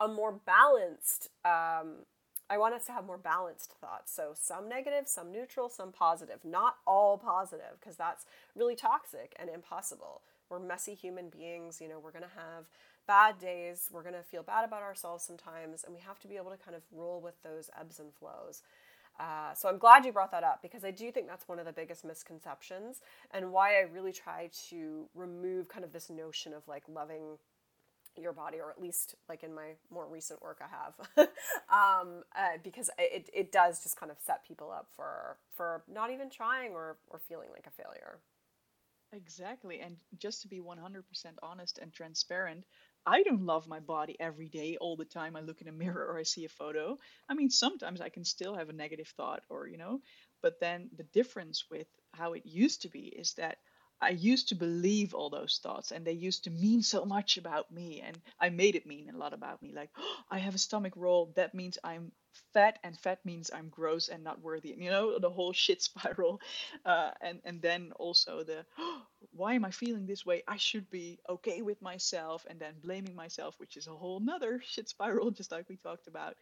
a 0.00 0.08
more 0.08 0.32
balanced. 0.32 1.28
Um, 1.44 2.04
I 2.48 2.58
want 2.58 2.74
us 2.74 2.84
to 2.86 2.92
have 2.92 3.04
more 3.04 3.18
balanced 3.18 3.72
thoughts. 3.80 4.14
So 4.14 4.30
some 4.34 4.68
negative, 4.68 5.08
some 5.08 5.32
neutral, 5.32 5.68
some 5.68 5.90
positive. 5.92 6.44
Not 6.44 6.76
all 6.86 7.18
positive 7.18 7.78
because 7.80 7.96
that's 7.96 8.24
really 8.54 8.76
toxic 8.76 9.34
and 9.38 9.50
impossible. 9.50 10.22
We're 10.48 10.60
messy 10.60 10.94
human 10.94 11.28
beings. 11.28 11.80
You 11.80 11.88
know, 11.88 11.98
we're 11.98 12.12
gonna 12.12 12.30
have 12.36 12.66
bad 13.06 13.38
days. 13.40 13.88
We're 13.92 14.02
gonna 14.04 14.22
feel 14.22 14.42
bad 14.42 14.64
about 14.64 14.82
ourselves 14.82 15.24
sometimes, 15.24 15.82
and 15.84 15.94
we 15.94 16.00
have 16.02 16.20
to 16.20 16.28
be 16.28 16.36
able 16.36 16.50
to 16.50 16.56
kind 16.56 16.76
of 16.76 16.82
roll 16.92 17.20
with 17.20 17.42
those 17.42 17.68
ebbs 17.78 17.98
and 17.98 18.12
flows. 18.14 18.62
Uh, 19.18 19.54
so 19.54 19.68
I'm 19.68 19.78
glad 19.78 20.04
you 20.04 20.12
brought 20.12 20.30
that 20.32 20.44
up 20.44 20.60
because 20.62 20.84
I 20.84 20.90
do 20.90 21.10
think 21.10 21.26
that's 21.26 21.48
one 21.48 21.58
of 21.58 21.64
the 21.66 21.72
biggest 21.72 22.04
misconceptions 22.04 23.00
and 23.30 23.50
why 23.52 23.76
I 23.78 23.82
really 23.92 24.12
try 24.12 24.50
to 24.70 25.06
remove 25.14 25.68
kind 25.68 25.84
of 25.84 25.92
this 25.92 26.10
notion 26.10 26.52
of 26.52 26.66
like 26.68 26.82
loving 26.88 27.38
your 28.16 28.32
body 28.32 28.58
or 28.58 28.70
at 28.70 28.80
least 28.80 29.14
like 29.28 29.42
in 29.44 29.54
my 29.54 29.72
more 29.90 30.06
recent 30.08 30.40
work 30.42 30.60
I 30.62 30.68
have 30.68 31.28
um, 31.70 32.22
uh, 32.36 32.58
because 32.64 32.90
it, 32.98 33.28
it 33.34 33.52
does 33.52 33.82
just 33.82 33.98
kind 33.98 34.10
of 34.10 34.18
set 34.24 34.46
people 34.46 34.70
up 34.72 34.88
for 34.96 35.36
for 35.54 35.82
not 35.92 36.10
even 36.10 36.30
trying 36.30 36.72
or, 36.72 36.96
or 37.08 37.18
feeling 37.18 37.48
like 37.52 37.66
a 37.66 37.70
failure. 37.82 38.18
Exactly. 39.12 39.80
And 39.80 39.96
just 40.18 40.42
to 40.42 40.48
be 40.48 40.60
100% 40.60 41.36
honest 41.42 41.78
and 41.78 41.92
transparent, 41.92 42.64
I 43.06 43.22
don't 43.22 43.46
love 43.46 43.68
my 43.68 43.80
body 43.80 44.16
every 44.20 44.48
day, 44.48 44.76
all 44.80 44.96
the 44.96 45.04
time. 45.04 45.36
I 45.36 45.40
look 45.40 45.60
in 45.60 45.68
a 45.68 45.72
mirror 45.72 46.06
or 46.06 46.18
I 46.18 46.24
see 46.24 46.44
a 46.44 46.48
photo. 46.48 46.98
I 47.28 47.34
mean, 47.34 47.50
sometimes 47.50 48.00
I 48.00 48.08
can 48.08 48.24
still 48.24 48.54
have 48.56 48.68
a 48.68 48.72
negative 48.74 49.08
thought 49.16 49.44
or, 49.48 49.66
you 49.68 49.78
know, 49.78 50.00
but 50.42 50.60
then 50.60 50.90
the 50.96 51.04
difference 51.04 51.64
with 51.70 51.86
how 52.12 52.32
it 52.34 52.44
used 52.44 52.82
to 52.82 52.88
be 52.88 53.06
is 53.06 53.34
that 53.34 53.58
I 54.00 54.10
used 54.10 54.48
to 54.48 54.54
believe 54.56 55.14
all 55.14 55.30
those 55.30 55.60
thoughts 55.62 55.90
and 55.92 56.04
they 56.04 56.12
used 56.12 56.44
to 56.44 56.50
mean 56.50 56.82
so 56.82 57.04
much 57.04 57.38
about 57.38 57.70
me. 57.70 58.02
And 58.04 58.20
I 58.40 58.50
made 58.50 58.74
it 58.74 58.86
mean 58.86 59.08
a 59.08 59.16
lot 59.16 59.32
about 59.32 59.62
me. 59.62 59.72
Like, 59.72 59.90
oh, 59.96 60.16
I 60.30 60.38
have 60.38 60.54
a 60.54 60.58
stomach 60.58 60.92
roll. 60.96 61.32
That 61.36 61.54
means 61.54 61.78
I'm 61.84 62.12
fat, 62.52 62.78
and 62.82 62.98
fat 62.98 63.24
means 63.24 63.50
I'm 63.52 63.68
gross 63.68 64.08
and 64.08 64.24
not 64.24 64.40
worthy. 64.40 64.72
And, 64.72 64.82
you 64.82 64.90
know, 64.90 65.18
the 65.18 65.30
whole 65.30 65.52
shit 65.64 65.82
spiral. 65.82 66.40
Uh, 66.84 67.10
and, 67.20 67.40
and 67.44 67.60
then 67.62 67.92
also 67.96 68.42
the, 68.42 68.64
oh, 68.78 69.02
why 69.32 69.54
am 69.54 69.64
I 69.64 69.70
feeling 69.70 70.06
this 70.06 70.24
way? 70.24 70.42
I 70.48 70.56
should 70.56 70.90
be 70.90 71.18
okay 71.28 71.62
with 71.62 71.82
myself. 71.82 72.46
And 72.48 72.58
then 72.58 72.74
blaming 72.82 73.14
myself, 73.14 73.54
which 73.58 73.76
is 73.76 73.86
a 73.86 73.90
whole 73.94 74.20
nother 74.20 74.60
shit 74.66 74.88
spiral, 74.88 75.30
just 75.30 75.52
like 75.52 75.68
we 75.68 75.76
talked 75.76 76.06
about. 76.08 76.36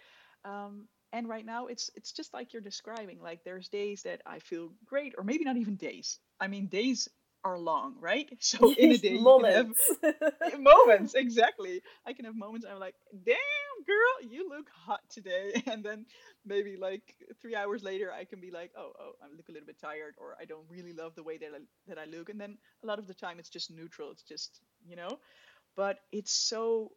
Um, 0.44 0.88
and 1.12 1.28
right 1.28 1.46
now 1.46 1.66
it's 1.68 1.90
it's 1.94 2.10
just 2.10 2.34
like 2.34 2.52
you're 2.52 2.60
describing 2.60 3.20
like 3.22 3.44
there's 3.44 3.68
days 3.68 4.02
that 4.02 4.20
i 4.26 4.40
feel 4.40 4.72
great 4.84 5.14
or 5.16 5.22
maybe 5.22 5.44
not 5.44 5.56
even 5.56 5.76
days 5.76 6.18
i 6.40 6.48
mean 6.48 6.66
days 6.66 7.08
are 7.44 7.58
long, 7.58 7.96
right? 8.00 8.28
So 8.40 8.72
in 8.74 8.92
a 8.92 8.98
day, 8.98 9.18
moments. 9.18 9.80
have 10.02 10.60
moments. 10.60 11.14
Exactly. 11.14 11.82
I 12.06 12.12
can 12.12 12.24
have 12.24 12.36
moments. 12.36 12.66
I'm 12.70 12.80
like, 12.80 12.94
damn, 13.24 13.36
girl, 13.86 14.30
you 14.30 14.48
look 14.48 14.68
hot 14.74 15.00
today, 15.10 15.62
and 15.66 15.84
then 15.84 16.06
maybe 16.46 16.76
like 16.76 17.14
three 17.42 17.54
hours 17.54 17.82
later, 17.82 18.12
I 18.12 18.24
can 18.24 18.40
be 18.40 18.50
like, 18.50 18.70
oh, 18.76 18.92
oh, 18.98 19.12
I 19.22 19.26
look 19.36 19.48
a 19.48 19.52
little 19.52 19.66
bit 19.66 19.80
tired, 19.80 20.14
or 20.18 20.36
I 20.40 20.44
don't 20.44 20.66
really 20.70 20.92
love 20.92 21.14
the 21.14 21.22
way 21.22 21.38
that 21.38 21.50
I, 21.54 21.60
that 21.88 21.98
I 21.98 22.06
look, 22.06 22.28
and 22.30 22.40
then 22.40 22.56
a 22.82 22.86
lot 22.86 22.98
of 22.98 23.06
the 23.06 23.14
time 23.14 23.38
it's 23.38 23.50
just 23.50 23.70
neutral. 23.70 24.10
It's 24.10 24.22
just 24.22 24.60
you 24.86 24.96
know, 24.96 25.18
but 25.76 26.00
it's 26.12 26.32
so 26.32 26.92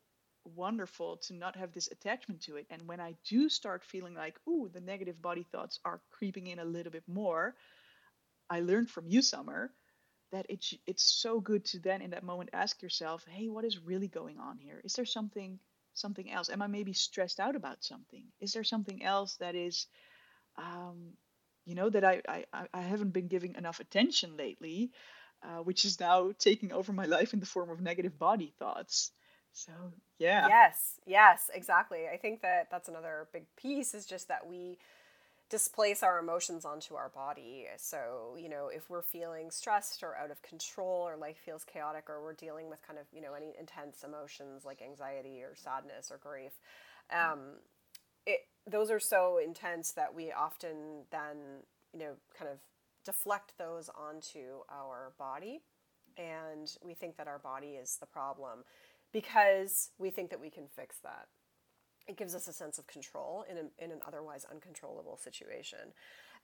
wonderful 0.56 1.18
to 1.18 1.34
not 1.34 1.56
have 1.58 1.74
this 1.74 1.90
attachment 1.92 2.42
to 2.42 2.56
it. 2.56 2.66
And 2.70 2.88
when 2.88 3.00
I 3.00 3.16
do 3.30 3.50
start 3.50 3.84
feeling 3.84 4.14
like, 4.16 4.36
ooh, 4.48 4.70
the 4.74 4.80
negative 4.82 5.22
body 5.22 5.44
thoughts 5.52 5.80
are 5.86 6.02
creeping 6.12 6.48
in 6.48 6.60
a 6.60 6.66
little 6.66 6.92
bit 6.92 7.04
more, 7.08 7.56
I 8.50 8.62
learned 8.62 8.90
from 8.90 9.08
you, 9.08 9.22
Summer, 9.22 9.72
that 10.32 10.46
it's 10.50 10.74
it's 10.86 11.04
so 11.04 11.40
good 11.40 11.66
to 11.66 11.80
then 11.80 12.02
in 12.02 12.12
that 12.12 12.24
moment 12.24 12.50
ask 12.54 12.82
yourself 12.82 13.26
hey 13.30 13.48
what 13.50 13.66
is 13.66 13.80
really 13.80 14.08
going 14.08 14.40
on 14.40 14.58
here? 14.58 14.82
Is 14.84 14.94
there 14.94 15.06
something 15.06 15.60
something 15.94 16.32
else? 16.32 16.50
Am 16.50 16.62
i 16.62 16.68
maybe 16.68 16.94
stressed 16.94 17.40
out 17.40 17.56
about 17.56 17.84
something? 17.84 18.26
Is 18.40 18.54
there 18.54 18.64
something 18.64 19.04
else 19.04 19.36
that 19.36 19.56
is 19.56 19.88
um, 20.58 21.14
you 21.66 21.76
know 21.76 21.90
that 21.90 22.04
I, 22.04 22.22
I 22.28 22.46
i 22.74 22.82
haven't 22.82 23.14
been 23.14 23.28
giving 23.28 23.56
enough 23.56 23.80
attention 23.80 24.38
lately 24.38 24.92
uh, 25.44 25.62
which 25.64 25.86
is 25.86 26.00
now 26.00 26.32
taking 26.38 26.72
over 26.72 26.92
my 26.92 27.06
life 27.06 27.34
in 27.34 27.40
the 27.40 27.46
form 27.46 27.70
of 27.70 27.82
negative 27.82 28.18
body 28.18 28.54
thoughts? 28.58 29.12
So 29.54 29.72
yeah. 30.20 30.48
Yes 30.48 31.00
yes 31.06 31.50
exactly. 31.54 32.08
I 32.12 32.18
think 32.18 32.42
that 32.42 32.68
that's 32.70 32.90
another 32.90 33.28
big 33.34 33.46
piece 33.56 33.94
is 33.94 34.06
just 34.06 34.28
that 34.28 34.48
we 34.48 34.78
displace 35.50 36.04
our 36.04 36.20
emotions 36.20 36.66
onto 36.66 36.96
our 36.96 37.10
body. 37.10 37.66
So, 37.78 38.36
you 38.38 38.50
know, 38.50 38.70
if 38.74 38.90
we're 38.90 39.02
feeling 39.02 39.50
stressed 39.50 40.04
or 40.04 40.16
out 40.16 40.32
of 40.32 40.42
control 40.42 41.08
or 41.08 41.16
life 41.16 41.38
feels 41.38 41.64
chaotic 41.64 42.10
or 42.10 42.22
we're 42.22 42.34
dealing 42.34 42.70
with 42.70 42.86
kind 42.86 43.00
of, 43.00 43.06
you 43.14 43.22
know, 43.22 43.34
any 43.34 43.54
intense 43.58 44.04
emotions 44.04 44.66
like 44.66 44.82
anxiety 44.82 45.42
or 45.44 45.56
sadness 45.56 46.12
or 46.12 46.18
grief, 46.18 46.52
um, 47.14 47.60
it, 48.26 48.40
those 48.70 48.92
are 48.92 49.00
so 49.00 49.40
intense 49.44 49.94
that 49.94 50.14
we 50.14 50.32
often 50.34 51.06
then, 51.12 51.64
you 51.94 52.00
know, 52.00 52.14
kind 52.38 52.52
of 52.52 52.60
deflect 53.06 53.54
those 53.58 53.90
onto 53.90 54.64
our 54.70 55.14
body. 55.18 55.62
And 56.18 56.70
we 56.84 56.94
think 56.94 57.16
that 57.18 57.28
our 57.28 57.40
body 57.40 57.78
is 57.82 57.98
the 58.02 58.06
problem 58.06 58.66
because 59.14 59.92
we 59.98 60.10
think 60.10 60.30
that 60.32 60.42
we 60.42 60.50
can 60.50 60.68
fix 60.76 60.98
that 61.04 61.28
it 62.08 62.18
gives 62.18 62.34
us 62.34 62.48
a 62.48 62.54
sense 62.54 62.78
of 62.78 62.88
control 62.88 63.46
in, 63.50 63.58
a, 63.58 63.84
in 63.84 63.92
an 63.92 64.00
otherwise 64.06 64.46
uncontrollable 64.50 65.18
situation. 65.18 65.94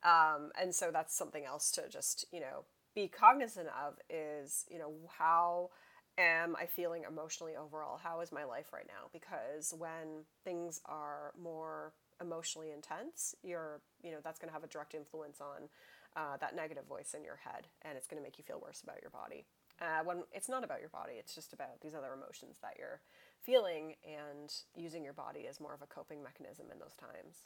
Um, 0.04 0.52
and 0.60 0.76
so 0.76 0.90
that's 0.92 1.16
something 1.16 1.46
else 1.46 1.72
to 1.72 1.88
just, 1.90 2.26
you 2.32 2.40
know, 2.40 2.66
be 2.94 3.08
cognizant 3.08 3.70
of 3.70 3.98
is, 4.10 4.66
you 4.70 4.78
know, 4.78 4.92
how 5.18 5.70
am 6.18 6.56
I 6.56 6.66
feeling 6.66 7.04
emotionally 7.08 7.54
overall? 7.56 7.98
How 7.98 8.20
is 8.20 8.32
my 8.32 8.44
life 8.44 8.74
right 8.74 8.86
now? 8.88 9.10
Because 9.12 9.74
when 9.78 10.26
things 10.44 10.82
are 10.86 11.34
more 11.42 11.94
emotionally 12.22 12.72
intense, 12.72 13.34
you're, 13.44 13.82
you 14.04 14.12
know, 14.12 14.18
that's 14.24 14.40
going 14.40 14.50
to 14.50 14.54
have 14.54 14.64
a 14.64 14.68
direct 14.68 14.94
influence 14.94 15.42
on 15.42 15.70
uh, 16.16 16.38
that 16.38 16.56
negative 16.56 16.86
voice 16.86 17.16
in 17.18 17.24
your 17.24 17.40
head 17.44 17.68
and 17.82 17.98
it's 17.98 18.08
going 18.08 18.22
to 18.22 18.24
make 18.24 18.38
you 18.38 18.44
feel 18.44 18.62
worse 18.62 18.82
about 18.84 19.02
your 19.02 19.10
body. 19.10 19.46
Uh, 19.82 20.04
when 20.04 20.24
it's 20.32 20.50
not 20.50 20.64
about 20.64 20.80
your 20.80 20.90
body, 20.90 21.14
it's 21.18 21.34
just 21.34 21.54
about 21.54 21.82
these 21.82 21.96
other 21.96 22.14
emotions 22.14 22.58
that 22.62 22.76
you're 22.78 23.02
feeling 23.46 23.96
and 24.06 24.54
using 24.76 25.04
your 25.04 25.14
body 25.14 25.48
as 25.48 25.60
more 25.60 25.74
of 25.74 25.82
a 25.82 25.88
coping 25.88 26.24
mechanism 26.24 26.68
in 26.72 26.80
those 26.80 26.96
times. 26.96 27.46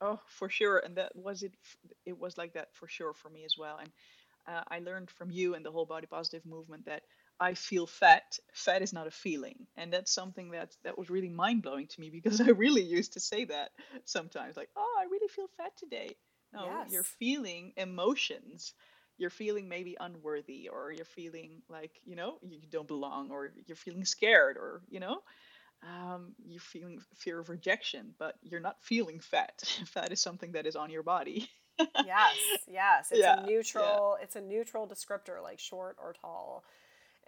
Oh, 0.00 0.20
for 0.28 0.48
sure, 0.50 0.78
and 0.78 0.96
that 0.96 1.16
was 1.16 1.42
it. 1.42 1.52
It 2.04 2.18
was 2.18 2.36
like 2.36 2.52
that 2.52 2.74
for 2.74 2.86
sure 2.86 3.14
for 3.14 3.30
me 3.30 3.44
as 3.44 3.56
well. 3.58 3.78
And 3.78 3.90
uh, 4.46 4.62
I 4.68 4.80
learned 4.80 5.10
from 5.10 5.30
you 5.30 5.54
and 5.54 5.64
the 5.64 5.70
whole 5.70 5.86
body 5.86 6.06
positive 6.06 6.44
movement 6.44 6.84
that 6.84 7.02
I 7.40 7.54
feel 7.54 7.86
fat. 7.86 8.38
Fat 8.52 8.82
is 8.82 8.92
not 8.92 9.06
a 9.06 9.10
feeling, 9.10 9.66
and 9.76 9.90
that's 9.92 10.12
something 10.12 10.50
that 10.50 10.76
that 10.84 10.98
was 10.98 11.08
really 11.08 11.30
mind 11.30 11.62
blowing 11.62 11.86
to 11.86 12.00
me 12.00 12.10
because 12.10 12.40
I 12.42 12.48
really 12.48 12.82
used 12.82 13.14
to 13.14 13.20
say 13.20 13.46
that 13.46 13.70
sometimes, 14.04 14.56
like, 14.56 14.70
"Oh, 14.76 14.96
I 15.00 15.04
really 15.04 15.28
feel 15.28 15.48
fat 15.56 15.72
today." 15.78 16.16
No, 16.52 16.64
yes. 16.64 16.92
you're 16.92 17.02
feeling 17.02 17.72
emotions 17.76 18.74
you're 19.18 19.30
feeling 19.30 19.68
maybe 19.68 19.96
unworthy 20.00 20.68
or 20.68 20.92
you're 20.92 21.04
feeling 21.04 21.62
like 21.68 22.00
you 22.04 22.16
know 22.16 22.38
you 22.42 22.58
don't 22.70 22.88
belong 22.88 23.30
or 23.30 23.52
you're 23.66 23.76
feeling 23.76 24.04
scared 24.04 24.56
or 24.56 24.82
you 24.88 25.00
know 25.00 25.20
um, 25.82 26.32
you're 26.44 26.60
feeling 26.60 27.00
fear 27.14 27.38
of 27.38 27.48
rejection 27.48 28.14
but 28.18 28.36
you're 28.42 28.60
not 28.60 28.76
feeling 28.82 29.20
fat. 29.20 29.62
Fat 29.86 30.12
is 30.12 30.20
something 30.20 30.52
that 30.52 30.66
is 30.66 30.76
on 30.76 30.90
your 30.90 31.02
body. 31.02 31.48
Yes 32.04 32.34
yes. 32.70 33.08
It's 33.10 33.20
yeah, 33.20 33.42
a 33.42 33.46
neutral 33.46 34.16
yeah. 34.18 34.24
it's 34.24 34.36
a 34.36 34.40
neutral 34.40 34.86
descriptor 34.86 35.42
like 35.42 35.58
short 35.58 35.96
or 36.02 36.14
tall. 36.20 36.64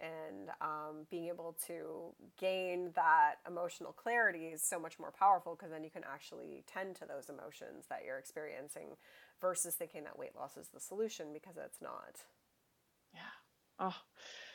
And 0.01 0.49
um, 0.61 1.05
being 1.11 1.27
able 1.27 1.57
to 1.67 2.13
gain 2.39 2.91
that 2.95 3.35
emotional 3.45 3.91
clarity 3.91 4.45
is 4.45 4.63
so 4.63 4.79
much 4.79 4.97
more 4.97 5.11
powerful 5.11 5.55
because 5.55 5.71
then 5.71 5.83
you 5.83 5.89
can 5.89 6.03
actually 6.09 6.63
tend 6.67 6.95
to 6.97 7.05
those 7.05 7.27
emotions 7.27 7.83
that 7.89 8.03
you're 8.05 8.17
experiencing 8.17 8.95
versus 9.41 9.75
thinking 9.75 10.03
that 10.03 10.17
weight 10.17 10.35
loss 10.35 10.57
is 10.57 10.69
the 10.73 10.79
solution 10.79 11.27
because 11.33 11.55
it's 11.57 11.81
not. 11.81 12.15
Yeah. 13.13 13.21
Oh, 13.79 13.95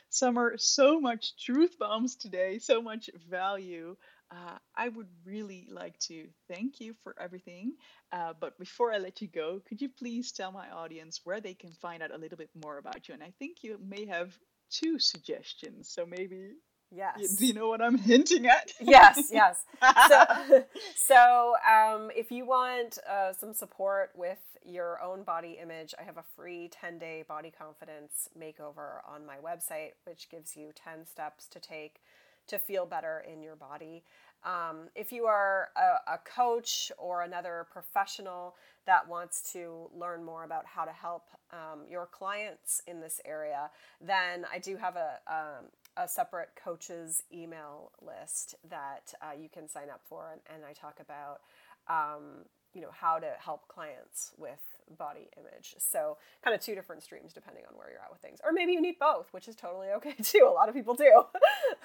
Summer, 0.09 0.55
so 0.57 0.99
much 0.99 1.35
truth 1.37 1.77
bombs 1.77 2.15
today, 2.15 2.59
so 2.59 2.81
much 2.81 3.09
value. 3.29 3.97
Uh, 4.31 4.57
I 4.75 4.87
would 4.87 5.09
really 5.25 5.67
like 5.69 5.97
to 6.07 6.27
thank 6.47 6.79
you 6.79 6.95
for 7.03 7.15
everything. 7.19 7.73
Uh, 8.11 8.33
but 8.39 8.57
before 8.57 8.93
I 8.93 8.97
let 8.97 9.21
you 9.21 9.27
go, 9.27 9.61
could 9.67 9.81
you 9.81 9.89
please 9.89 10.31
tell 10.31 10.51
my 10.51 10.69
audience 10.69 11.21
where 11.25 11.41
they 11.41 11.53
can 11.53 11.73
find 11.73 12.01
out 12.01 12.13
a 12.13 12.17
little 12.17 12.37
bit 12.37 12.49
more 12.63 12.77
about 12.77 13.07
you? 13.07 13.13
And 13.13 13.23
I 13.23 13.33
think 13.39 13.57
you 13.61 13.77
may 13.85 14.05
have 14.05 14.33
two 14.69 14.99
suggestions. 14.99 15.89
So 15.89 16.05
maybe 16.05 16.51
Yes. 16.95 17.35
Do 17.35 17.45
you 17.45 17.53
know 17.53 17.67
what 17.67 17.81
I'm 17.81 17.97
hinting 17.97 18.47
at? 18.47 18.71
yes, 18.79 19.29
yes. 19.31 19.63
So, 20.07 20.63
so 20.95 21.53
um, 21.69 22.09
if 22.15 22.31
you 22.31 22.45
want 22.45 22.97
uh, 23.09 23.33
some 23.33 23.53
support 23.53 24.11
with 24.15 24.39
your 24.63 25.01
own 25.01 25.23
body 25.23 25.57
image, 25.61 25.93
I 25.99 26.03
have 26.03 26.17
a 26.17 26.23
free 26.35 26.69
10 26.69 26.97
day 26.97 27.23
body 27.27 27.51
confidence 27.55 28.29
makeover 28.39 28.99
on 29.07 29.25
my 29.25 29.35
website, 29.37 29.91
which 30.05 30.29
gives 30.29 30.55
you 30.55 30.71
10 30.75 31.05
steps 31.05 31.47
to 31.47 31.59
take 31.59 32.01
to 32.47 32.59
feel 32.59 32.85
better 32.85 33.25
in 33.31 33.41
your 33.41 33.55
body. 33.55 34.03
Um, 34.43 34.89
if 34.95 35.11
you 35.11 35.25
are 35.25 35.69
a, 35.75 36.13
a, 36.13 36.17
coach 36.19 36.91
or 36.99 37.23
another 37.23 37.65
professional 37.71 38.55
that 38.85 39.07
wants 39.07 39.51
to 39.53 39.89
learn 39.91 40.23
more 40.23 40.43
about 40.43 40.67
how 40.67 40.85
to 40.85 40.91
help 40.91 41.29
um, 41.51 41.81
your 41.89 42.05
clients 42.05 42.79
in 42.85 43.01
this 43.01 43.19
area, 43.25 43.71
then 43.99 44.45
I 44.53 44.59
do 44.59 44.77
have 44.77 44.97
a, 44.97 45.19
um, 45.27 45.65
a 45.97 46.07
separate 46.07 46.49
coaches 46.61 47.23
email 47.33 47.91
list 48.01 48.55
that 48.69 49.13
uh, 49.21 49.31
you 49.39 49.49
can 49.49 49.67
sign 49.67 49.89
up 49.89 50.01
for, 50.03 50.31
and, 50.31 50.41
and 50.53 50.65
I 50.65 50.73
talk 50.73 50.99
about 50.99 51.41
um, 51.87 52.45
you 52.73 52.81
know 52.81 52.91
how 52.91 53.19
to 53.19 53.31
help 53.39 53.67
clients 53.67 54.33
with 54.37 54.59
body 54.97 55.29
image. 55.37 55.75
So 55.79 56.17
kind 56.43 56.53
of 56.53 56.61
two 56.61 56.75
different 56.75 57.03
streams 57.03 57.33
depending 57.33 57.63
on 57.69 57.77
where 57.77 57.89
you're 57.89 58.01
at 58.01 58.11
with 58.11 58.21
things, 58.21 58.39
or 58.43 58.51
maybe 58.51 58.73
you 58.73 58.81
need 58.81 58.99
both, 58.99 59.27
which 59.31 59.47
is 59.47 59.55
totally 59.55 59.89
okay 59.97 60.13
too. 60.23 60.47
A 60.49 60.53
lot 60.53 60.69
of 60.69 60.75
people 60.75 60.95
do. 60.95 61.23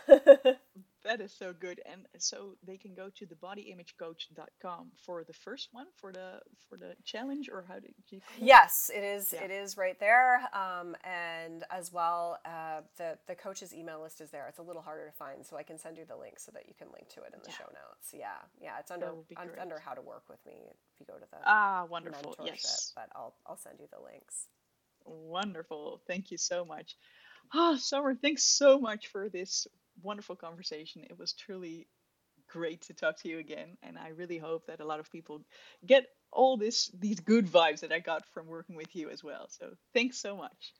that 1.04 1.20
is 1.20 1.32
so 1.32 1.52
good 1.52 1.80
and 1.90 2.06
so 2.18 2.56
they 2.66 2.76
can 2.76 2.94
go 2.94 3.08
to 3.10 3.26
thebodyimagecoach.com 3.26 4.90
for 5.04 5.24
the 5.24 5.32
first 5.32 5.68
one 5.72 5.86
for 5.96 6.12
the 6.12 6.40
for 6.68 6.76
the 6.76 6.94
challenge 7.04 7.48
or 7.48 7.64
how 7.68 7.78
did 7.78 7.94
you 8.10 8.20
yes 8.40 8.90
it 8.94 9.02
is 9.02 9.32
yeah. 9.32 9.44
it 9.44 9.50
is 9.50 9.76
right 9.76 9.98
there 10.00 10.40
um, 10.52 10.94
and 11.04 11.64
as 11.70 11.92
well 11.92 12.38
uh, 12.44 12.80
the 12.96 13.16
the 13.26 13.34
coach's 13.34 13.74
email 13.74 14.00
list 14.02 14.20
is 14.20 14.30
there. 14.30 14.46
It's 14.48 14.58
a 14.58 14.62
little 14.62 14.82
harder 14.82 15.06
to 15.06 15.12
find 15.12 15.44
so 15.44 15.56
i 15.56 15.62
can 15.62 15.78
send 15.78 15.96
you 15.96 16.04
the 16.04 16.16
link 16.16 16.38
so 16.38 16.50
that 16.52 16.64
you 16.68 16.74
can 16.78 16.88
link 16.92 17.08
to 17.10 17.20
it 17.20 17.32
in 17.34 17.40
the 17.42 17.48
yeah. 17.48 17.54
show 17.56 17.64
notes. 17.64 18.12
Yeah 18.12 18.26
yeah 18.60 18.78
it's 18.78 18.90
under 18.90 19.12
under 19.60 19.78
how 19.78 19.94
to 19.94 20.02
work 20.02 20.24
with 20.28 20.44
me 20.46 20.54
if 20.70 21.00
you 21.00 21.06
go 21.06 21.14
to 21.14 21.26
the 21.30 21.38
ah 21.44 21.86
wonderful. 21.90 22.36
yes. 22.44 22.92
but 22.94 23.08
i'll 23.14 23.34
i'll 23.46 23.56
send 23.56 23.78
you 23.80 23.86
the 23.90 24.02
links. 24.02 24.46
Wonderful. 25.06 26.02
Thank 26.06 26.30
you 26.30 26.38
so 26.38 26.64
much. 26.64 26.96
Ah, 27.52 27.76
Summer, 27.76 28.14
thanks 28.14 28.44
so 28.44 28.78
much 28.78 29.08
for 29.08 29.28
this 29.28 29.66
wonderful 30.02 30.36
conversation. 30.36 31.04
It 31.08 31.18
was 31.18 31.32
truly 31.32 31.86
great 32.48 32.82
to 32.82 32.94
talk 32.94 33.16
to 33.22 33.28
you 33.28 33.38
again, 33.38 33.76
and 33.82 33.98
I 33.98 34.08
really 34.08 34.38
hope 34.38 34.66
that 34.66 34.80
a 34.80 34.84
lot 34.84 35.00
of 35.00 35.10
people 35.10 35.42
get 35.86 36.06
all 36.32 36.56
this 36.56 36.88
these 36.98 37.20
good 37.20 37.46
vibes 37.46 37.80
that 37.80 37.92
I 37.92 37.98
got 37.98 38.24
from 38.32 38.46
working 38.46 38.76
with 38.76 38.94
you 38.94 39.10
as 39.10 39.22
well. 39.24 39.46
So 39.48 39.74
thanks 39.94 40.18
so 40.18 40.36
much. 40.36 40.74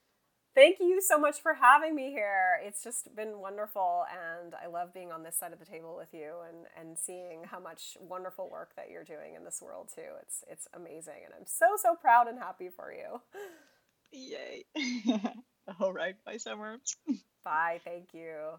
Thank 0.52 0.80
you 0.80 1.00
so 1.00 1.16
much 1.16 1.40
for 1.40 1.54
having 1.54 1.94
me 1.94 2.10
here. 2.10 2.58
It's 2.64 2.82
just 2.82 3.14
been 3.14 3.38
wonderful, 3.38 4.04
and 4.10 4.52
I 4.54 4.66
love 4.66 4.92
being 4.92 5.12
on 5.12 5.22
this 5.22 5.36
side 5.36 5.52
of 5.52 5.60
the 5.60 5.64
table 5.64 5.96
with 5.96 6.12
you 6.12 6.32
and, 6.48 6.66
and 6.76 6.98
seeing 6.98 7.44
how 7.44 7.60
much 7.60 7.96
wonderful 8.00 8.50
work 8.50 8.74
that 8.74 8.90
you're 8.90 9.04
doing 9.04 9.36
in 9.36 9.44
this 9.44 9.62
world 9.62 9.90
too. 9.94 10.10
It's 10.22 10.42
it's 10.48 10.66
amazing, 10.74 11.22
and 11.24 11.34
I'm 11.38 11.46
so 11.46 11.66
so 11.80 11.94
proud 11.94 12.26
and 12.26 12.38
happy 12.38 12.68
for 12.68 12.92
you. 12.92 13.20
Yay! 14.12 14.64
All 15.80 15.92
right, 15.92 16.16
bye, 16.24 16.38
Summer. 16.38 16.78
Bye. 17.44 17.80
Thank 17.84 18.12
you. 18.12 18.58